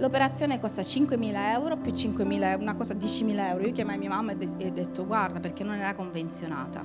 L'operazione 0.04 0.60
costa 0.60 0.82
5.000 0.82 1.34
euro 1.54 1.78
più 1.78 1.94
5.000 1.94 2.44
euro, 2.44 2.62
una 2.62 2.76
cosa 2.76 2.94
10.000 2.94 3.40
euro. 3.52 3.64
Io 3.64 3.72
chiamai 3.72 3.98
mia 3.98 4.10
mamma 4.10 4.34
e 4.34 4.68
ho 4.68 4.70
detto 4.70 5.06
guarda 5.06 5.40
perché 5.40 5.64
non 5.64 5.76
era 5.76 5.96
convenzionata 5.96 6.84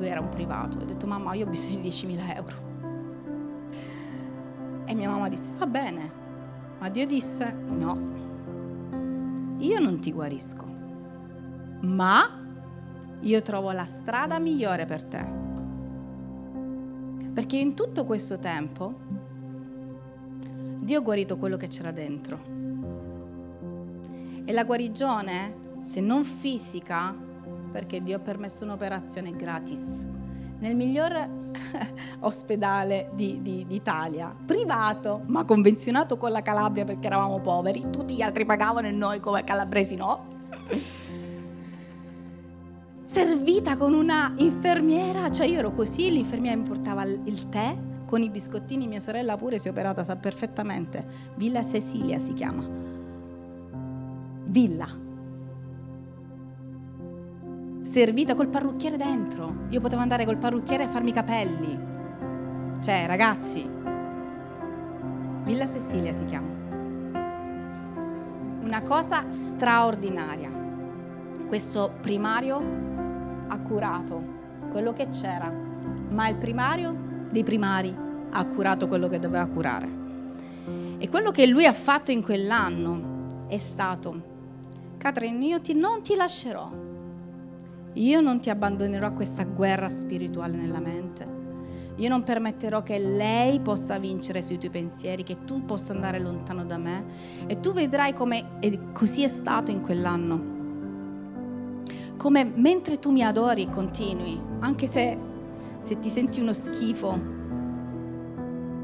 lui 0.00 0.08
era 0.08 0.20
un 0.20 0.30
privato. 0.30 0.78
Ho 0.78 0.84
detto 0.84 1.06
mamma 1.06 1.34
io 1.34 1.44
ho 1.44 1.50
bisogno 1.50 1.76
di 1.76 1.88
10.000 1.88 2.34
euro. 2.34 2.56
E 4.86 4.94
mia 4.94 5.10
mamma 5.10 5.28
disse 5.28 5.52
va 5.58 5.66
bene, 5.66 6.10
ma 6.78 6.88
Dio 6.88 7.06
disse 7.06 7.52
no, 7.52 7.98
io 9.58 9.78
non 9.80 10.00
ti 10.00 10.12
guarisco, 10.12 10.64
ma 11.82 12.40
io 13.20 13.42
trovo 13.42 13.70
la 13.72 13.84
strada 13.84 14.38
migliore 14.38 14.86
per 14.86 15.04
te. 15.04 15.38
Perché 17.34 17.58
in 17.58 17.74
tutto 17.74 18.06
questo 18.06 18.38
tempo 18.38 19.19
Dio 20.90 20.98
ha 20.98 21.02
guarito 21.02 21.36
quello 21.36 21.56
che 21.56 21.68
c'era 21.68 21.92
dentro. 21.92 22.40
E 24.44 24.52
la 24.52 24.64
guarigione, 24.64 25.78
se 25.78 26.00
non 26.00 26.24
fisica, 26.24 27.14
perché 27.70 28.02
Dio 28.02 28.16
ha 28.16 28.18
permesso 28.18 28.64
un'operazione 28.64 29.36
gratis 29.36 30.04
nel 30.58 30.74
miglior 30.74 31.28
ospedale 32.18 33.10
di, 33.14 33.40
di, 33.40 33.64
d'Italia, 33.68 34.34
privato, 34.44 35.22
ma 35.26 35.44
convenzionato 35.44 36.16
con 36.16 36.32
la 36.32 36.42
Calabria 36.42 36.84
perché 36.84 37.06
eravamo 37.06 37.38
poveri, 37.38 37.88
tutti 37.92 38.16
gli 38.16 38.22
altri 38.22 38.44
pagavano 38.44 38.88
e 38.88 38.90
noi 38.90 39.20
come 39.20 39.44
calabresi 39.44 39.94
no. 39.94 40.26
Servita 43.06 43.76
con 43.76 43.94
una 43.94 44.34
infermiera, 44.38 45.30
cioè 45.30 45.46
io 45.46 45.60
ero 45.60 45.70
così, 45.70 46.10
l'infermiera 46.10 46.56
mi 46.56 46.66
portava 46.66 47.04
il 47.04 47.48
tè 47.48 47.76
con 48.10 48.22
i 48.22 48.28
biscottini, 48.28 48.88
mia 48.88 48.98
sorella 48.98 49.36
pure 49.36 49.56
si 49.56 49.68
è 49.68 49.70
operata, 49.70 50.02
sa 50.02 50.16
perfettamente. 50.16 51.06
Villa 51.36 51.62
Cecilia 51.62 52.18
si 52.18 52.34
chiama. 52.34 52.66
Villa 54.46 54.88
servita 57.82 58.34
col 58.34 58.48
parrucchiere 58.48 58.96
dentro. 58.96 59.66
Io 59.68 59.80
potevo 59.80 60.02
andare 60.02 60.24
col 60.24 60.38
parrucchiere 60.38 60.84
e 60.84 60.88
farmi 60.88 61.10
i 61.10 61.12
capelli. 61.12 61.78
Cioè, 62.80 63.06
ragazzi, 63.06 63.64
Villa 65.44 65.66
Cecilia 65.68 66.12
si 66.12 66.24
chiama. 66.24 66.48
Una 68.62 68.82
cosa 68.82 69.30
straordinaria. 69.30 70.50
Questo 71.46 71.94
primario 72.00 72.60
ha 73.46 73.58
curato 73.60 74.20
quello 74.72 74.92
che 74.92 75.08
c'era, 75.10 75.48
ma 76.10 76.26
il 76.26 76.36
primario 76.36 77.09
dei 77.30 77.44
primari 77.44 77.94
ha 78.30 78.44
curato 78.46 78.88
quello 78.88 79.08
che 79.08 79.18
doveva 79.18 79.46
curare. 79.46 79.98
E 80.98 81.08
quello 81.08 81.30
che 81.30 81.46
lui 81.46 81.66
ha 81.66 81.72
fatto 81.72 82.10
in 82.10 82.22
quell'anno 82.22 83.46
è 83.48 83.58
stato, 83.58 84.22
Catherine, 84.98 85.44
io 85.44 85.60
ti, 85.60 85.74
non 85.74 86.02
ti 86.02 86.14
lascerò 86.14 86.88
io 87.94 88.20
non 88.20 88.40
ti 88.40 88.50
abbandonerò 88.50 89.08
a 89.08 89.12
questa 89.12 89.42
guerra 89.42 89.88
spirituale 89.88 90.56
nella 90.56 90.78
mente. 90.78 91.38
Io 91.96 92.08
non 92.08 92.22
permetterò 92.22 92.82
che 92.82 92.98
lei 92.98 93.58
possa 93.60 93.98
vincere 93.98 94.42
sui 94.42 94.58
tuoi 94.58 94.70
pensieri, 94.70 95.24
che 95.24 95.44
tu 95.44 95.64
possa 95.64 95.92
andare 95.92 96.20
lontano 96.20 96.64
da 96.64 96.78
me. 96.78 97.04
E 97.46 97.58
tu 97.58 97.72
vedrai 97.72 98.14
come 98.14 98.58
così 98.92 99.24
è 99.24 99.28
stato 99.28 99.72
in 99.72 99.80
quell'anno. 99.80 100.58
Come 102.16 102.52
mentre 102.54 102.98
tu 102.98 103.10
mi 103.10 103.24
adori 103.24 103.68
continui, 103.68 104.40
anche 104.60 104.86
se, 104.86 105.18
se 105.80 105.98
ti 105.98 106.08
senti 106.08 106.40
uno 106.40 106.52
schifo, 106.52 107.38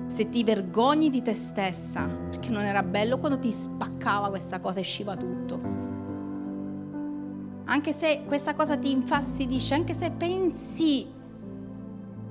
se 0.07 0.29
ti 0.29 0.45
vergogni 0.45 1.11
di 1.11 1.23
te 1.23 1.35
stessa, 1.35 2.07
perché 2.07 2.51
non 2.51 2.63
era 2.63 2.83
bello 2.83 3.19
quando 3.19 3.39
ti 3.39 3.51
spaccava 3.51 4.29
questa 4.29 4.61
cosa 4.61 4.79
e 4.79 4.83
usciva 4.83 5.17
tutto 5.17 5.77
anche 7.69 7.93
se 7.93 8.23
questa 8.27 8.55
cosa 8.55 8.77
ti 8.77 8.91
infastidisce, 8.91 9.75
anche 9.75 9.93
se 9.93 10.11
pensi 10.11 11.07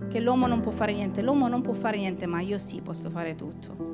che 0.09 0.19
l'uomo 0.19 0.47
non 0.47 0.61
può 0.61 0.71
fare 0.71 0.93
niente, 0.93 1.21
l'uomo 1.21 1.47
non 1.47 1.61
può 1.61 1.73
fare 1.73 1.97
niente, 1.97 2.25
ma 2.25 2.39
io 2.39 2.57
sì 2.57 2.81
posso 2.81 3.09
fare 3.09 3.35
tutto. 3.35 3.93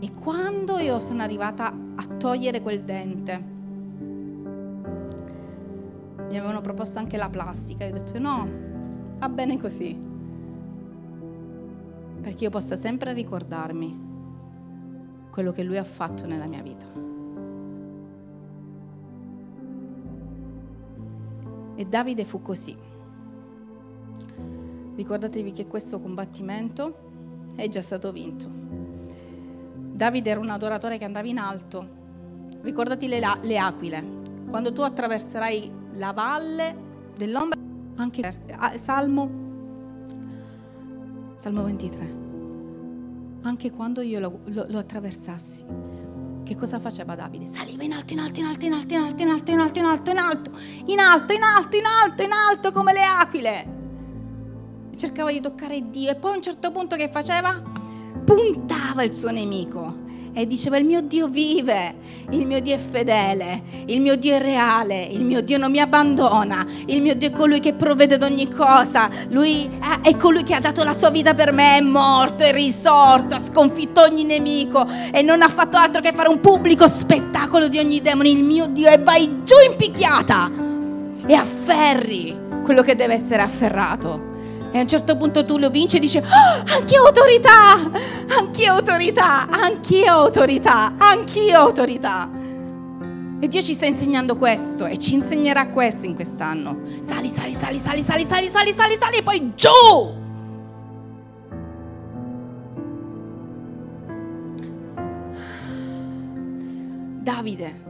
E 0.00 0.14
quando 0.14 0.78
io 0.78 0.98
sono 0.98 1.22
arrivata 1.22 1.74
a 1.94 2.06
togliere 2.06 2.62
quel 2.62 2.82
dente, 2.84 3.58
mi 6.30 6.38
avevano 6.38 6.60
proposto 6.60 7.00
anche 7.00 7.16
la 7.16 7.28
plastica, 7.28 7.84
io 7.84 7.90
ho 7.90 7.98
detto 7.98 8.16
no, 8.20 8.48
va 9.18 9.28
bene 9.28 9.58
così, 9.58 9.98
perché 12.20 12.44
io 12.44 12.50
possa 12.50 12.76
sempre 12.76 13.12
ricordarmi 13.12 14.08
quello 15.32 15.50
che 15.50 15.64
lui 15.64 15.76
ha 15.76 15.82
fatto 15.82 16.28
nella 16.28 16.46
mia 16.46 16.62
vita. 16.62 16.86
E 21.74 21.84
Davide 21.84 22.24
fu 22.24 22.40
così. 22.42 22.76
Ricordatevi 24.94 25.50
che 25.50 25.66
questo 25.66 25.98
combattimento 25.98 27.48
è 27.56 27.68
già 27.68 27.82
stato 27.82 28.12
vinto. 28.12 28.48
Davide 29.74 30.30
era 30.30 30.38
un 30.38 30.50
adoratore 30.50 30.96
che 30.96 31.04
andava 31.04 31.26
in 31.26 31.38
alto. 31.38 31.98
Ricordati 32.60 33.08
le, 33.08 33.20
le 33.40 33.58
aquile. 33.58 34.04
Quando 34.48 34.72
tu 34.72 34.82
attraverserai 34.82 35.78
la 35.94 36.12
valle 36.12 36.76
dell'ombra, 37.16 37.58
anche 37.96 38.32
Salmo, 38.76 39.30
Salmo 41.34 41.64
23. 41.64 42.18
Anche 43.42 43.70
quando 43.70 44.02
io 44.02 44.20
lo, 44.20 44.40
lo, 44.46 44.66
lo 44.68 44.78
attraversassi, 44.78 45.64
che 46.44 46.56
cosa 46.56 46.78
faceva 46.78 47.14
Davide? 47.14 47.46
Saliva 47.46 47.82
in 47.82 47.92
alto, 47.92 48.12
in 48.12 48.18
alto, 48.18 48.40
in 48.40 48.46
alto, 48.46 48.64
in 48.64 48.72
alto, 48.72 48.92
in 48.92 48.98
alto, 49.02 49.22
in 49.22 49.28
alto, 49.30 49.50
in 49.50 49.56
alto, 49.58 49.80
in 49.80 49.84
alto, 49.84 50.10
in 50.10 50.18
alto, 50.18 50.52
in 50.90 51.00
alto, 51.00 51.32
in 51.32 51.42
alto, 51.42 51.76
in 51.76 51.84
alto, 51.84 52.22
in 52.22 52.32
alto, 52.32 52.72
come 52.72 52.92
le 52.92 53.02
aquile 53.02 53.78
cercava 55.00 55.32
di 55.32 55.40
toccare 55.40 55.88
Dio 55.88 56.10
e 56.10 56.14
poi 56.14 56.32
a 56.32 56.36
un 56.36 56.42
certo 56.42 56.70
punto 56.70 56.94
che 56.94 57.08
faceva? 57.08 57.58
Puntava 58.22 59.02
il 59.02 59.14
suo 59.14 59.30
nemico 59.30 60.08
e 60.32 60.46
diceva 60.46 60.76
il 60.76 60.84
mio 60.84 61.00
Dio 61.00 61.28
vive, 61.28 61.94
il 62.30 62.46
mio 62.46 62.60
Dio 62.60 62.74
è 62.74 62.78
fedele, 62.78 63.62
il 63.86 64.00
mio 64.00 64.16
Dio 64.16 64.34
è 64.36 64.40
reale, 64.40 65.02
il 65.02 65.24
mio 65.24 65.40
Dio 65.42 65.58
non 65.58 65.70
mi 65.70 65.80
abbandona, 65.80 66.64
il 66.86 67.02
mio 67.02 67.14
Dio 67.14 67.28
è 67.28 67.32
colui 67.32 67.60
che 67.60 67.72
provvede 67.72 68.14
ad 68.14 68.22
ogni 68.22 68.48
cosa, 68.48 69.10
lui 69.30 69.68
è 70.02 70.16
colui 70.16 70.42
che 70.42 70.54
ha 70.54 70.60
dato 70.60 70.84
la 70.84 70.94
sua 70.94 71.10
vita 71.10 71.34
per 71.34 71.52
me, 71.52 71.78
è 71.78 71.80
morto, 71.80 72.44
è 72.44 72.52
risorto, 72.52 73.34
ha 73.34 73.40
sconfitto 73.40 74.02
ogni 74.02 74.24
nemico 74.24 74.86
e 75.12 75.22
non 75.22 75.42
ha 75.42 75.48
fatto 75.48 75.76
altro 75.76 76.00
che 76.00 76.12
fare 76.12 76.28
un 76.28 76.40
pubblico 76.40 76.86
spettacolo 76.86 77.68
di 77.68 77.78
ogni 77.78 78.00
demone, 78.00 78.28
il 78.28 78.44
mio 78.44 78.66
Dio 78.66 78.88
e 78.88 78.98
vai 78.98 79.42
giù 79.44 79.54
in 79.68 79.76
picchiata 79.76 80.50
e 81.26 81.34
afferri 81.34 82.36
quello 82.62 82.82
che 82.82 82.94
deve 82.94 83.14
essere 83.14 83.42
afferrato. 83.42 84.29
E 84.72 84.78
a 84.78 84.82
un 84.82 84.88
certo 84.88 85.16
punto 85.16 85.44
tu 85.44 85.58
lo 85.58 85.68
vinci 85.68 85.96
e 85.96 86.00
dici, 86.00 86.18
oh, 86.18 86.22
anch'io 86.76 87.04
autorità, 87.04 87.74
anch'io 88.38 88.72
autorità, 88.72 89.48
anch'io 89.48 90.12
autorità, 90.12 90.94
anch'io 90.96 91.58
autorità. 91.58 92.30
E 93.40 93.48
Dio 93.48 93.62
ci 93.62 93.74
sta 93.74 93.86
insegnando 93.86 94.36
questo 94.36 94.86
e 94.86 94.96
ci 94.96 95.14
insegnerà 95.14 95.68
questo 95.68 96.06
in 96.06 96.14
quest'anno. 96.14 96.82
Sali, 97.00 97.28
sali, 97.30 97.54
sali, 97.54 97.78
sali, 97.78 98.02
sali, 98.02 98.24
sali, 98.24 98.48
sali, 98.48 98.72
sali, 98.72 98.96
sali 98.96 99.16
e 99.16 99.22
poi 99.22 99.52
giù. 99.56 100.18
Davide 107.22 107.82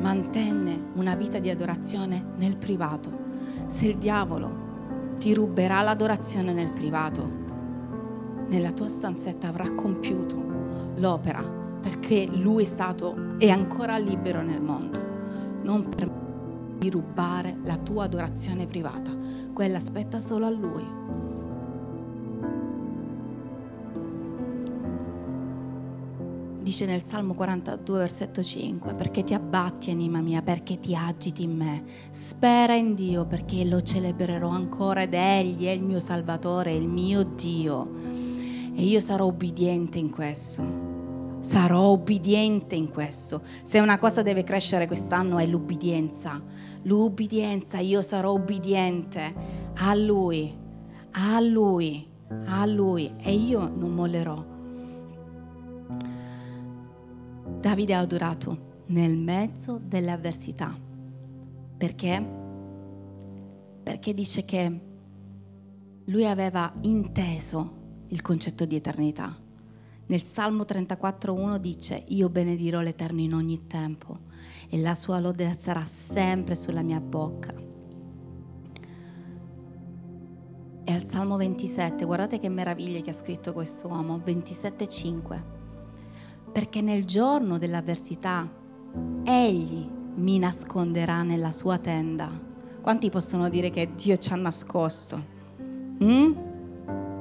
mantenne 0.00 0.86
una 0.94 1.14
vita 1.14 1.38
di 1.38 1.50
adorazione 1.50 2.32
nel 2.36 2.56
privato. 2.56 3.24
Se 3.66 3.86
il 3.86 3.98
diavolo 3.98 4.65
ti 5.18 5.34
ruberà 5.34 5.82
l'adorazione 5.82 6.52
nel 6.52 6.70
privato. 6.72 7.44
Nella 8.48 8.72
tua 8.72 8.88
stanzetta 8.88 9.48
avrà 9.48 9.70
compiuto 9.72 10.44
l'opera 10.96 11.42
perché 11.80 12.26
lui 12.26 12.62
è 12.62 12.66
stato 12.66 13.36
e 13.38 13.50
ancora 13.50 13.96
libero 13.98 14.42
nel 14.42 14.60
mondo. 14.60 15.00
Non 15.62 15.88
per 15.88 16.10
di 16.78 16.90
rubare 16.90 17.56
la 17.64 17.76
tua 17.78 18.04
adorazione 18.04 18.66
privata, 18.66 19.10
quella 19.52 19.80
spetta 19.80 20.20
solo 20.20 20.46
a 20.46 20.50
lui. 20.50 21.05
Dice 26.66 26.84
nel 26.84 27.02
Salmo 27.02 27.34
42, 27.34 27.96
versetto 27.96 28.42
5, 28.42 28.94
perché 28.94 29.22
ti 29.22 29.34
abbatti 29.34 29.92
anima 29.92 30.20
mia, 30.20 30.42
perché 30.42 30.80
ti 30.80 30.96
agiti 30.96 31.44
in 31.44 31.56
me. 31.56 31.84
Spera 32.10 32.74
in 32.74 32.96
Dio 32.96 33.24
perché 33.24 33.64
lo 33.64 33.80
celebrerò 33.80 34.48
ancora 34.48 35.02
ed 35.02 35.14
Egli 35.14 35.66
è 35.66 35.70
il 35.70 35.84
mio 35.84 36.00
Salvatore, 36.00 36.74
il 36.74 36.88
mio 36.88 37.22
Dio. 37.22 37.88
E 38.74 38.82
io 38.82 38.98
sarò 38.98 39.26
obbediente 39.26 39.98
in 39.98 40.10
questo. 40.10 41.38
Sarò 41.38 41.82
obbediente 41.82 42.74
in 42.74 42.90
questo. 42.90 43.42
Se 43.62 43.78
una 43.78 43.96
cosa 43.96 44.22
deve 44.22 44.42
crescere 44.42 44.88
quest'anno 44.88 45.38
è 45.38 45.46
l'ubbidienza. 45.46 46.42
L'ubbidienza, 46.82 47.78
io 47.78 48.02
sarò 48.02 48.32
obbediente 48.32 49.32
a 49.74 49.94
Lui, 49.94 50.52
a 51.12 51.38
Lui, 51.38 52.08
a 52.46 52.66
Lui 52.66 53.14
e 53.22 53.32
io 53.32 53.70
non 53.72 53.94
mollerò 53.94 54.54
Davide 57.66 57.94
ha 57.94 57.98
adorato 57.98 58.84
nel 58.90 59.16
mezzo 59.16 59.80
delle 59.82 60.12
avversità. 60.12 60.72
Perché? 61.76 62.24
Perché 63.82 64.14
dice 64.14 64.44
che 64.44 64.80
lui 66.04 66.24
aveva 66.28 66.72
inteso 66.82 68.04
il 68.06 68.22
concetto 68.22 68.66
di 68.66 68.76
eternità. 68.76 69.36
Nel 70.06 70.22
Salmo 70.22 70.62
34.1 70.62 71.56
dice, 71.56 72.04
io 72.06 72.28
benedirò 72.28 72.78
l'Eterno 72.78 73.20
in 73.20 73.34
ogni 73.34 73.66
tempo 73.66 74.20
e 74.68 74.78
la 74.78 74.94
sua 74.94 75.18
lode 75.18 75.52
sarà 75.52 75.84
sempre 75.84 76.54
sulla 76.54 76.82
mia 76.82 77.00
bocca. 77.00 77.52
E 80.84 80.92
al 80.92 81.02
Salmo 81.02 81.36
27, 81.36 82.04
guardate 82.04 82.38
che 82.38 82.48
meraviglia 82.48 83.00
che 83.00 83.10
ha 83.10 83.12
scritto 83.12 83.52
questo 83.52 83.88
uomo, 83.88 84.18
27.5 84.18 85.55
perché 86.56 86.80
nel 86.80 87.04
giorno 87.04 87.58
dell'avversità 87.58 88.48
Egli 89.24 89.86
mi 90.14 90.38
nasconderà 90.38 91.22
nella 91.22 91.52
sua 91.52 91.76
tenda. 91.76 92.30
Quanti 92.80 93.10
possono 93.10 93.50
dire 93.50 93.68
che 93.68 93.90
Dio 93.94 94.16
ci 94.16 94.32
ha 94.32 94.36
nascosto? 94.36 95.22
Mm? 96.02 96.32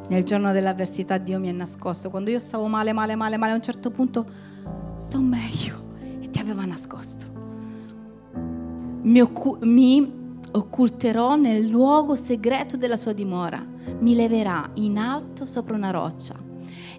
Nel 0.07 0.23
giorno 0.23 0.53
dell'avversità 0.53 1.17
Dio 1.17 1.37
mi 1.37 1.49
ha 1.49 1.51
nascosto. 1.51 2.09
Quando 2.09 2.29
io 2.29 2.39
stavo 2.39 2.67
male, 2.67 2.93
male, 2.93 3.15
male, 3.15 3.35
male, 3.35 3.51
a 3.51 3.55
un 3.55 3.61
certo 3.61 3.91
punto 3.91 4.25
sto 4.95 5.19
meglio 5.19 5.83
e 6.21 6.29
ti 6.29 6.39
aveva 6.39 6.63
nascosto. 6.63 7.25
Mi, 9.01 9.19
occu- 9.19 9.61
mi 9.65 10.37
occulterò 10.49 11.35
nel 11.35 11.67
luogo 11.67 12.15
segreto 12.15 12.77
della 12.77 12.95
sua 12.95 13.11
dimora. 13.11 13.61
Mi 13.99 14.15
leverà 14.15 14.69
in 14.75 14.97
alto 14.97 15.45
sopra 15.45 15.75
una 15.75 15.91
roccia 15.91 16.45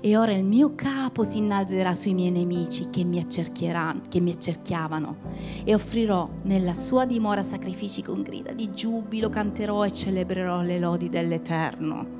e 0.00 0.16
ora 0.16 0.32
il 0.32 0.44
mio 0.44 0.74
capo 0.74 1.22
si 1.22 1.38
innalzerà 1.38 1.94
sui 1.94 2.14
miei 2.14 2.30
nemici 2.30 2.90
che 2.90 3.04
mi, 3.04 3.24
che 3.26 4.20
mi 4.20 4.30
accerchiavano 4.30 5.16
e 5.64 5.74
offrirò 5.74 6.28
nella 6.42 6.74
sua 6.74 7.06
dimora 7.06 7.42
sacrifici 7.42 8.02
con 8.02 8.22
grida 8.22 8.52
di 8.52 8.72
giubilo, 8.72 9.28
canterò 9.28 9.84
e 9.84 9.92
celebrerò 9.92 10.62
le 10.62 10.78
lodi 10.78 11.08
dell'Eterno. 11.08 12.14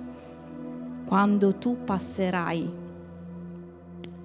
Quando 1.07 1.57
tu 1.57 1.85
passerai 1.85 2.85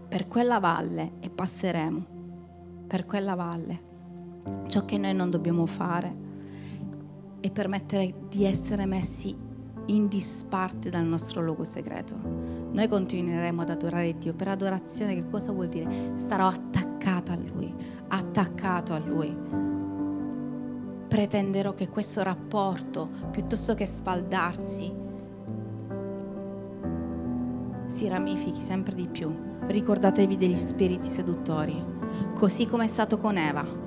per 0.08 0.28
quella 0.28 0.60
valle 0.60 1.14
e 1.20 1.30
passeremo 1.30 2.06
per 2.88 3.06
quella 3.06 3.36
valle, 3.36 3.82
ciò 4.68 4.84
che 4.86 4.98
noi 4.98 5.14
non 5.14 5.30
dobbiamo 5.30 5.66
fare 5.66 6.30
è 7.40 7.50
permettere 7.52 8.14
di 8.30 8.46
essere 8.46 8.86
messi 8.86 9.50
in 9.88 10.08
disparte 10.08 10.90
dal 10.90 11.06
nostro 11.06 11.42
luogo 11.42 11.64
segreto. 11.64 12.16
Noi 12.72 12.88
continueremo 12.88 13.62
ad 13.62 13.70
adorare 13.70 14.18
Dio. 14.18 14.34
Per 14.34 14.48
adorazione 14.48 15.16
che 15.16 15.30
cosa 15.30 15.52
vuol 15.52 15.68
dire? 15.68 16.12
Starò 16.14 16.48
attaccata 16.48 17.34
a 17.34 17.38
Lui, 17.38 17.74
attaccato 18.08 18.94
a 18.94 19.00
Lui. 19.00 19.36
Pretenderò 21.08 21.74
che 21.74 21.90
questo 21.90 22.24
rapporto, 22.24 23.10
piuttosto 23.32 23.74
che 23.74 23.86
sfaldarsi, 23.86 25.00
si 27.86 28.08
ramifichi 28.08 28.62
sempre 28.62 28.96
di 28.96 29.08
più. 29.08 29.34
Ricordatevi 29.68 30.38
degli 30.38 30.56
spiriti 30.56 31.08
seduttori, 31.08 31.84
così 32.36 32.66
come 32.66 32.86
è 32.86 32.88
stato 32.88 33.18
con 33.18 33.38
Eva. 33.38 33.80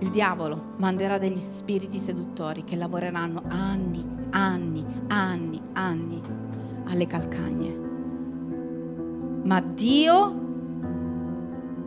Il 0.00 0.10
diavolo 0.10 0.74
manderà 0.78 1.18
degli 1.18 1.38
spiriti 1.38 1.98
seduttori 1.98 2.64
che 2.64 2.74
lavoreranno 2.74 3.44
anni 3.46 4.20
anni, 4.32 4.71
anni, 5.12 5.60
anni 5.74 6.20
alle 6.86 7.06
calcagne. 7.06 7.80
Ma 9.44 9.60
Dio 9.60 10.40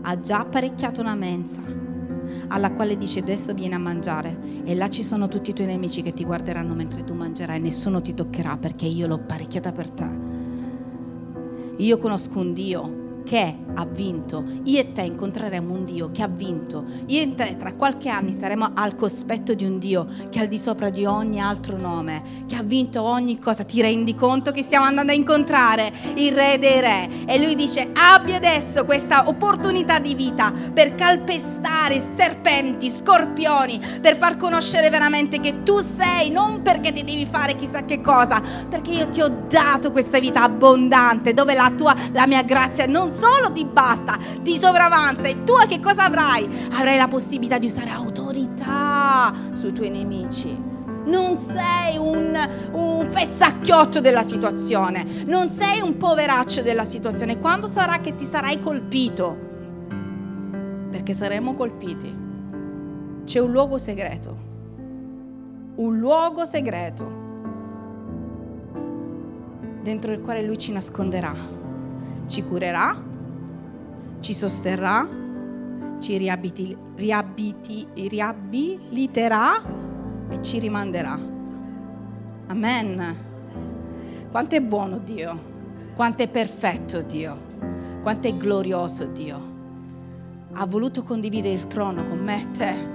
ha 0.02 0.20
già 0.20 0.40
apparecchiato 0.40 1.02
una 1.02 1.16
mensa 1.16 1.62
alla 2.48 2.72
quale 2.72 2.98
dice 2.98 3.20
adesso 3.20 3.54
vieni 3.54 3.74
a 3.74 3.80
mangiare 3.80 4.64
e 4.64 4.76
là 4.76 4.90
ci 4.90 5.04
sono 5.04 5.28
tutti 5.28 5.52
i 5.52 5.54
tuoi 5.54 5.68
nemici 5.68 6.02
che 6.02 6.14
ti 6.14 6.24
guarderanno 6.24 6.74
mentre 6.74 7.04
tu 7.04 7.14
mangerai, 7.14 7.60
nessuno 7.60 8.02
ti 8.02 8.14
toccherà 8.14 8.58
perché 8.58 8.86
io 8.86 9.08
l'ho 9.08 9.16
apparecchiata 9.16 9.72
per 9.72 9.90
te. 9.90 10.10
Io 11.78 11.98
conosco 11.98 12.40
un 12.40 12.54
Dio 12.54 13.04
che 13.26 13.58
ha 13.74 13.86
vinto. 13.86 14.44
Io 14.64 14.80
e 14.80 14.92
te 14.94 15.02
incontreremo 15.02 15.74
un 15.74 15.84
Dio 15.84 16.12
che 16.12 16.22
ha 16.22 16.28
vinto. 16.28 16.86
Io 17.08 17.22
e 17.22 17.36
te 17.36 17.58
tra 17.58 17.74
qualche 17.74 18.08
anni 18.08 18.32
saremo 18.32 18.72
al 18.74 18.96
cospetto 18.96 19.54
di 19.54 19.66
un 19.66 19.80
Dio 19.80 20.08
che 20.30 20.40
è 20.40 20.42
al 20.44 20.48
di 20.48 20.58
sopra 20.58 20.90
di 20.90 21.06
ogni 21.06 21.42
altro 21.42 21.76
nome, 21.76 22.46
che 22.48 22.56
ha 22.56 22.64
vinto 22.64 23.02
ogni 23.02 23.40
cosa. 23.40 23.64
Ti 23.64 23.82
rendi 23.82 24.16
conto 24.16 24.52
che 24.52 24.62
stiamo 24.62 24.86
andando 24.86 25.12
a 25.12 25.16
incontrare 25.16 25.92
il 26.16 26.32
Re 26.32 26.58
dei 26.60 26.80
Re? 26.80 27.10
E 27.26 27.38
lui 27.44 27.56
dice: 27.56 27.90
abbi 27.94 28.34
adesso 28.34 28.86
questa 28.86 29.28
opportunità 29.28 30.00
di 30.00 30.14
vita 30.14 30.54
per 30.74 30.96
calpestare 30.96 32.02
serpenti, 32.16 32.90
scorpioni, 32.90 33.82
per 34.00 34.16
far 34.16 34.38
conoscere 34.38 34.90
veramente 34.90 35.40
che 35.40 35.64
tu 35.64 35.80
sei, 35.80 36.30
non 36.30 36.62
perché 36.62 36.92
ti 36.94 37.04
devi 37.04 37.28
fare 37.30 37.56
chissà 37.56 37.84
che 37.84 38.00
cosa, 38.02 38.42
perché 38.70 38.92
io 38.92 39.10
ti 39.10 39.22
ho 39.22 39.46
dato 39.50 39.92
questa 39.92 40.20
vita 40.20 40.44
abbondante 40.44 41.34
dove 41.34 41.54
la 41.56 41.72
tua 41.76 41.96
la 42.12 42.28
mia 42.28 42.44
grazia 42.44 42.86
non 42.86 43.12
solo 43.16 43.52
ti 43.52 43.66
basta, 43.66 44.18
ti 44.42 44.58
sopravanza 44.58 45.24
e 45.24 45.44
tu 45.44 45.54
che 45.68 45.80
cosa 45.80 46.06
avrai? 46.06 46.68
Avrai 46.74 46.98
la 46.98 47.08
possibilità 47.08 47.58
di 47.58 47.68
usare 47.68 47.90
autorità 47.90 49.34
sui 49.54 49.72
tuoi 49.72 49.90
nemici. 49.90 50.74
Non 51.06 51.38
sei 51.38 51.98
un, 51.98 52.38
un 52.72 53.08
fessacchiotto 53.10 54.02
della 54.02 54.24
situazione, 54.24 55.24
non 55.26 55.50
sei 55.50 55.80
un 55.80 55.98
poveraccio 55.98 56.62
della 56.62 56.84
situazione. 56.84 57.40
Quando 57.40 57.68
sarà 57.68 58.00
che 58.00 58.16
ti 58.16 58.26
sarai 58.26 58.60
colpito? 58.60 59.38
Perché 60.90 61.14
saremo 61.14 61.54
colpiti. 61.54 62.24
C'è 63.24 63.40
un 63.40 63.52
luogo 63.52 63.78
segreto. 63.78 64.54
Un 65.76 65.98
luogo 65.98 66.46
segreto 66.46 67.24
dentro 69.86 70.12
il 70.12 70.22
quale 70.22 70.42
lui 70.42 70.58
ci 70.58 70.72
nasconderà, 70.72 71.36
ci 72.28 72.44
curerà, 72.44 73.02
ci 74.20 74.34
sosterrà, 74.34 75.08
ci 76.00 76.18
riabiti, 76.18 76.76
riabiti, 76.96 77.88
riabiliterà 78.08 79.62
e 80.30 80.42
ci 80.42 80.60
rimanderà. 80.60 81.18
Amen. 82.48 83.16
Quanto 84.32 84.56
è 84.56 84.62
buono 84.62 84.98
Dio, 84.98 85.40
quanto 85.96 86.24
è 86.24 86.28
perfetto 86.28 87.02
Dio, 87.02 87.38
quanto 88.02 88.28
è 88.28 88.36
glorioso 88.36 89.06
Dio. 89.06 89.54
Ha 90.54 90.66
voluto 90.66 91.04
condividere 91.04 91.54
il 91.54 91.68
trono 91.68 92.08
con 92.08 92.20
me 92.20 92.42
e 92.42 92.52
te. 92.52 92.94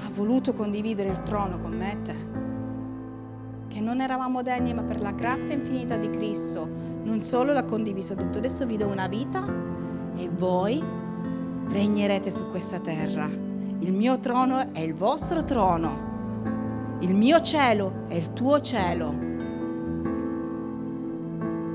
Ha 0.00 0.10
voluto 0.14 0.52
condividere 0.52 1.10
il 1.10 1.22
trono 1.22 1.58
con 1.60 1.76
me 1.76 1.92
e 1.92 2.02
te. 2.02 2.16
Che 3.68 3.80
non 3.80 4.00
eravamo 4.00 4.42
degni, 4.42 4.72
ma 4.72 4.82
per 4.82 5.00
la 5.00 5.12
grazia 5.12 5.54
infinita 5.54 5.96
di 5.96 6.10
Cristo, 6.10 6.68
non 7.08 7.22
solo 7.22 7.54
l'ha 7.54 7.64
condiviso, 7.64 8.12
ha 8.12 8.16
detto 8.16 8.36
adesso 8.36 8.66
vi 8.66 8.76
do 8.76 8.86
una 8.86 9.08
vita 9.08 9.42
e 10.14 10.28
voi 10.28 10.82
regnerete 11.68 12.30
su 12.30 12.50
questa 12.50 12.78
terra. 12.80 13.24
Il 13.24 13.92
mio 13.92 14.18
trono 14.20 14.74
è 14.74 14.80
il 14.80 14.92
vostro 14.92 15.42
trono. 15.42 16.96
Il 17.00 17.14
mio 17.14 17.40
cielo 17.40 18.04
è 18.08 18.14
il 18.14 18.34
tuo 18.34 18.60
cielo. 18.60 19.26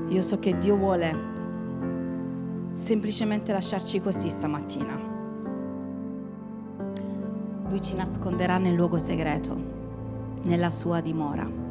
Io 0.08 0.20
so 0.20 0.38
che 0.38 0.56
Dio 0.56 0.76
vuole 0.76 1.32
semplicemente 2.72 3.52
lasciarci 3.52 4.00
così 4.00 4.28
stamattina. 4.28 4.96
Lui 7.68 7.80
ci 7.80 7.96
nasconderà 7.96 8.58
nel 8.58 8.74
luogo 8.74 8.98
segreto, 8.98 9.56
nella 10.44 10.70
sua 10.70 11.00
dimora. 11.00 11.63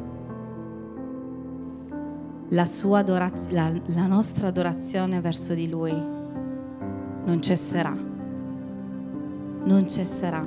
La, 2.54 2.68
adoraz- 2.92 3.50
la, 3.50 3.72
la 3.86 4.06
nostra 4.06 4.46
adorazione 4.46 5.20
verso 5.20 5.54
di 5.54 5.68
Lui 5.68 5.90
non 5.90 7.42
cesserà, 7.42 7.92
non 9.64 9.88
cesserà. 9.88 10.46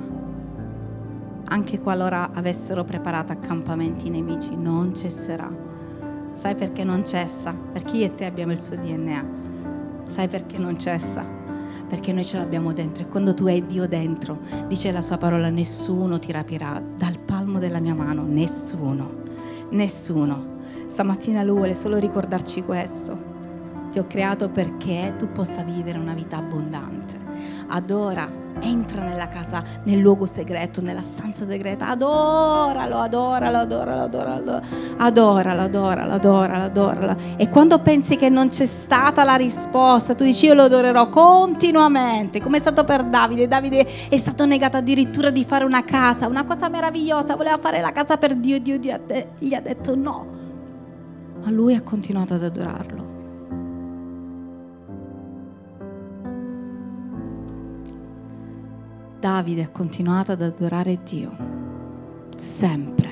Anche 1.50 1.78
qualora 1.78 2.30
avessero 2.32 2.82
preparato 2.84 3.32
accampamenti 3.32 4.08
nemici, 4.08 4.56
non 4.56 4.94
cesserà. 4.94 5.54
Sai 6.32 6.54
perché 6.54 6.82
non 6.82 7.04
cessa? 7.04 7.52
Perché 7.52 7.98
io 7.98 8.06
e 8.06 8.14
te 8.14 8.24
abbiamo 8.24 8.52
il 8.52 8.60
suo 8.62 8.76
DNA. 8.76 9.24
Sai 10.06 10.28
perché 10.28 10.56
non 10.56 10.78
cessa? 10.78 11.22
Perché 11.86 12.14
noi 12.14 12.24
ce 12.24 12.38
l'abbiamo 12.38 12.72
dentro 12.72 13.02
e 13.02 13.08
quando 13.08 13.34
tu 13.34 13.44
hai 13.48 13.66
Dio 13.66 13.86
dentro, 13.86 14.38
dice 14.66 14.90
la 14.92 15.02
sua 15.02 15.18
parola, 15.18 15.50
nessuno 15.50 16.18
ti 16.18 16.32
rapirà 16.32 16.82
dal 16.96 17.18
palmo 17.18 17.58
della 17.58 17.80
mia 17.80 17.94
mano, 17.94 18.22
nessuno, 18.22 19.10
nessuno. 19.72 20.56
Stamattina 20.88 21.42
Lui 21.42 21.56
vuole 21.56 21.74
solo 21.74 21.98
ricordarci 21.98 22.62
questo. 22.62 23.36
Ti 23.90 23.98
ho 23.98 24.06
creato 24.06 24.48
perché 24.48 25.14
tu 25.18 25.30
possa 25.30 25.62
vivere 25.62 25.98
una 25.98 26.14
vita 26.14 26.38
abbondante. 26.38 27.16
Adora, 27.68 28.26
entra 28.60 29.04
nella 29.04 29.28
casa, 29.28 29.62
nel 29.84 29.98
luogo 29.98 30.24
segreto, 30.24 30.80
nella 30.80 31.02
stanza 31.02 31.46
segreta. 31.46 31.88
Adoralo, 31.88 33.00
adoralo, 33.00 33.58
adoralo, 33.58 34.00
adoralo. 34.00 34.60
Adoralo, 34.96 35.60
adoralo, 35.60 36.12
adoralo, 36.12 36.64
adoralo. 36.64 37.16
E 37.36 37.50
quando 37.50 37.80
pensi 37.80 38.16
che 38.16 38.30
non 38.30 38.48
c'è 38.48 38.66
stata 38.66 39.24
la 39.24 39.36
risposta, 39.36 40.14
tu 40.14 40.24
dici 40.24 40.46
io 40.46 40.54
lo 40.54 40.62
adorerò 40.62 41.10
continuamente, 41.10 42.40
come 42.40 42.56
è 42.56 42.60
stato 42.60 42.84
per 42.84 43.04
Davide. 43.04 43.46
Davide 43.46 43.86
è 44.08 44.16
stato 44.16 44.46
negato 44.46 44.78
addirittura 44.78 45.28
di 45.28 45.44
fare 45.44 45.64
una 45.64 45.84
casa, 45.84 46.26
una 46.26 46.44
cosa 46.44 46.70
meravigliosa, 46.70 47.36
voleva 47.36 47.58
fare 47.58 47.82
la 47.82 47.92
casa 47.92 48.16
per 48.16 48.34
Dio, 48.36 48.58
Dio, 48.58 48.78
Dio 48.78 48.98
gli 49.38 49.52
ha 49.52 49.60
detto 49.60 49.94
no 49.94 50.37
ma 51.42 51.50
lui 51.50 51.74
ha 51.74 51.82
continuato 51.82 52.34
ad 52.34 52.42
adorarlo. 52.42 53.06
Davide 59.20 59.62
ha 59.64 59.68
continuato 59.70 60.32
ad 60.32 60.42
adorare 60.42 61.00
Dio, 61.02 61.36
sempre. 62.36 63.08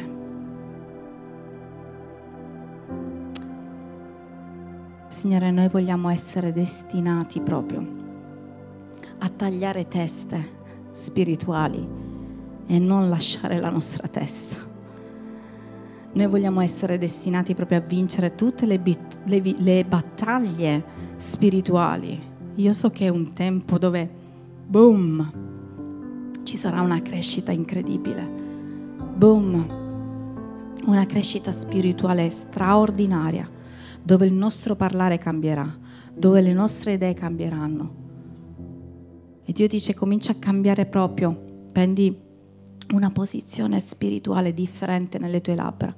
Signore, 5.08 5.50
noi 5.50 5.68
vogliamo 5.68 6.08
essere 6.10 6.52
destinati 6.52 7.40
proprio 7.40 7.84
a 9.18 9.28
tagliare 9.28 9.88
teste 9.88 10.54
spirituali 10.92 11.88
e 12.66 12.78
non 12.78 13.08
lasciare 13.08 13.58
la 13.58 13.70
nostra 13.70 14.06
testa. 14.08 14.65
Noi 16.16 16.28
vogliamo 16.28 16.62
essere 16.62 16.96
destinati 16.96 17.54
proprio 17.54 17.76
a 17.76 17.82
vincere 17.82 18.34
tutte 18.34 18.64
le, 18.64 18.78
bit- 18.78 19.20
le, 19.26 19.42
le 19.58 19.84
battaglie 19.84 20.82
spirituali. 21.16 22.18
Io 22.54 22.72
so 22.72 22.88
che 22.88 23.04
è 23.04 23.08
un 23.10 23.34
tempo 23.34 23.76
dove, 23.76 24.08
boom, 24.66 26.40
ci 26.42 26.56
sarà 26.56 26.80
una 26.80 27.02
crescita 27.02 27.52
incredibile. 27.52 28.26
Boom! 29.14 29.84
Una 30.86 31.04
crescita 31.04 31.52
spirituale 31.52 32.30
straordinaria, 32.30 33.46
dove 34.02 34.24
il 34.24 34.32
nostro 34.32 34.74
parlare 34.74 35.18
cambierà, 35.18 35.70
dove 36.14 36.40
le 36.40 36.54
nostre 36.54 36.94
idee 36.94 37.12
cambieranno. 37.12 37.94
E 39.44 39.52
Dio 39.52 39.68
dice 39.68 39.92
comincia 39.92 40.32
a 40.32 40.36
cambiare 40.36 40.86
proprio, 40.86 41.38
prendi 41.72 42.24
una 42.92 43.10
posizione 43.10 43.80
spirituale 43.80 44.54
differente 44.54 45.18
nelle 45.18 45.40
tue 45.40 45.54
labbra 45.54 45.94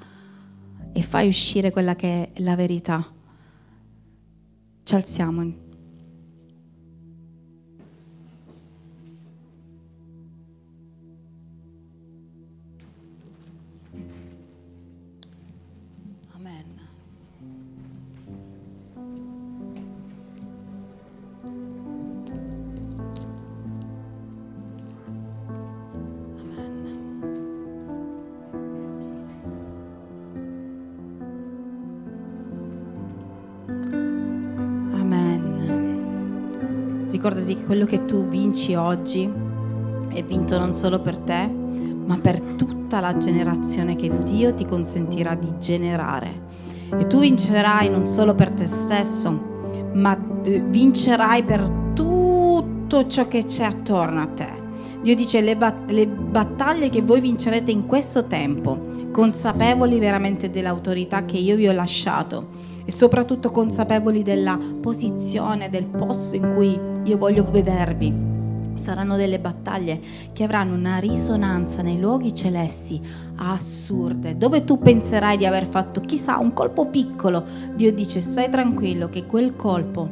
e 0.93 1.03
fai 1.03 1.29
uscire 1.29 1.71
quella 1.71 1.95
che 1.95 2.33
è 2.33 2.41
la 2.41 2.57
verità. 2.57 3.05
Ci 4.83 4.95
alziamo. 4.95 5.67
Ricordati 37.19 37.57
che 37.57 37.65
quello 37.65 37.85
che 37.85 38.05
tu 38.05 38.29
vinci 38.29 38.77
oggi 38.77 39.29
è 40.09 40.23
vinto 40.23 40.57
non 40.57 40.73
solo 40.73 41.01
per 41.01 41.19
te, 41.19 41.47
ma 41.47 42.17
per 42.19 42.41
tutta 42.41 43.01
la 43.01 43.17
generazione 43.17 43.97
che 43.97 44.23
Dio 44.23 44.55
ti 44.55 44.65
consentirà 44.65 45.35
di 45.35 45.53
generare. 45.59 46.47
E 46.97 47.07
tu 47.09 47.19
vincerai 47.19 47.91
non 47.91 48.07
solo 48.07 48.35
per 48.35 48.53
te 48.53 48.67
stesso, 48.69 49.91
ma 49.95 50.17
eh, 50.45 50.61
vincerai 50.61 51.43
per 51.43 51.69
tutto 51.93 53.07
ciò 53.09 53.27
che 53.27 53.45
c'è 53.45 53.65
attorno 53.65 54.21
a 54.21 54.27
te. 54.27 54.67
Dio 55.03 55.15
dice 55.17 55.41
le, 55.41 55.57
bat- 55.57 55.91
le 55.91 56.07
battaglie 56.07 56.89
che 56.89 57.03
voi 57.03 57.21
vincerete 57.21 57.73
in 57.73 57.85
questo 57.85 58.27
tempo, 58.27 58.79
consapevoli 59.11 59.99
veramente 59.99 60.51
dell'autorità 60.51 61.25
che 61.25 61.37
io 61.37 61.57
vi 61.57 61.67
ho 61.67 61.73
lasciato 61.73 62.67
e 62.89 62.91
soprattutto 62.91 63.51
consapevoli 63.51 64.23
della 64.23 64.59
posizione, 64.81 65.69
del 65.69 65.85
posto 65.85 66.37
in 66.37 66.55
cui 66.55 66.81
io 67.03 67.19
voglio 67.19 67.45
vedervi. 67.45 68.15
Saranno 68.77 69.17
delle 69.17 69.39
battaglie 69.41 70.01
che 70.33 70.45
avranno 70.45 70.75
una 70.75 70.97
risonanza 70.97 71.83
nei 71.83 72.01
luoghi 72.01 72.35
celesti 72.35 72.99
assurde, 73.37 74.39
dove 74.39 74.65
tu 74.65 74.79
penserai 74.79 75.37
di 75.37 75.45
aver 75.45 75.69
fatto 75.69 76.01
chissà 76.01 76.39
un 76.39 76.55
colpo 76.55 76.87
piccolo. 76.87 77.45
Dio 77.75 77.93
dice 77.93 78.21
stai 78.21 78.49
tranquillo 78.49 79.11
che 79.11 79.27
quel 79.27 79.55
colpo 79.55 80.09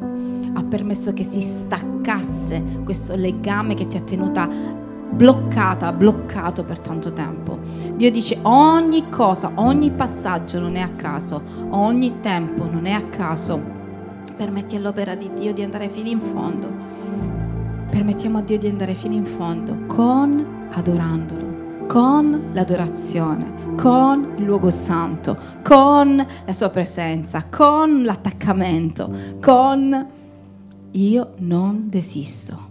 ha 0.52 0.62
permesso 0.62 1.14
che 1.14 1.24
si 1.24 1.40
staccasse 1.40 2.62
questo 2.84 3.16
legame 3.16 3.72
che 3.72 3.86
ti 3.86 3.96
ha 3.96 4.02
tenuta 4.02 4.84
bloccata, 5.16 5.92
bloccato 5.92 6.62
per 6.62 6.78
tanto 6.78 7.12
tempo. 7.12 7.58
Dio 7.94 8.10
dice 8.10 8.38
ogni 8.42 9.08
cosa, 9.08 9.50
ogni 9.54 9.90
passaggio 9.90 10.60
non 10.60 10.76
è 10.76 10.80
a 10.80 10.90
caso, 10.90 11.42
ogni 11.70 12.20
tempo 12.20 12.68
non 12.70 12.84
è 12.86 12.92
a 12.92 13.02
caso. 13.04 13.74
Permetti 14.36 14.76
all'opera 14.76 15.14
di 15.14 15.30
Dio 15.34 15.54
di 15.54 15.62
andare 15.62 15.88
fino 15.88 16.08
in 16.08 16.20
fondo. 16.20 16.68
Permettiamo 17.88 18.38
a 18.38 18.42
Dio 18.42 18.58
di 18.58 18.68
andare 18.68 18.92
fino 18.92 19.14
in 19.14 19.24
fondo 19.24 19.86
con 19.86 20.68
adorandolo, 20.70 21.86
con 21.86 22.50
l'adorazione, 22.52 23.74
con 23.76 24.34
il 24.36 24.44
luogo 24.44 24.68
santo, 24.68 25.38
con 25.62 26.16
la 26.44 26.52
sua 26.52 26.68
presenza, 26.68 27.46
con 27.48 28.02
l'attaccamento, 28.02 29.10
con 29.40 30.06
io 30.90 31.32
non 31.38 31.86
desisto. 31.88 32.65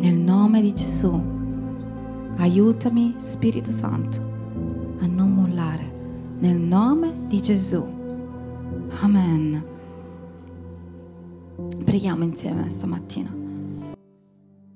Nel 0.00 0.14
nome 0.14 0.62
di 0.62 0.72
Gesù, 0.72 1.22
aiutami 2.38 3.16
Spirito 3.18 3.70
Santo 3.70 4.96
a 5.00 5.06
non 5.06 5.30
mollare. 5.30 6.38
Nel 6.38 6.56
nome 6.56 7.26
di 7.28 7.38
Gesù. 7.42 7.86
Amen. 9.02 9.62
Preghiamo 11.84 12.24
insieme 12.24 12.70
stamattina. 12.70 13.39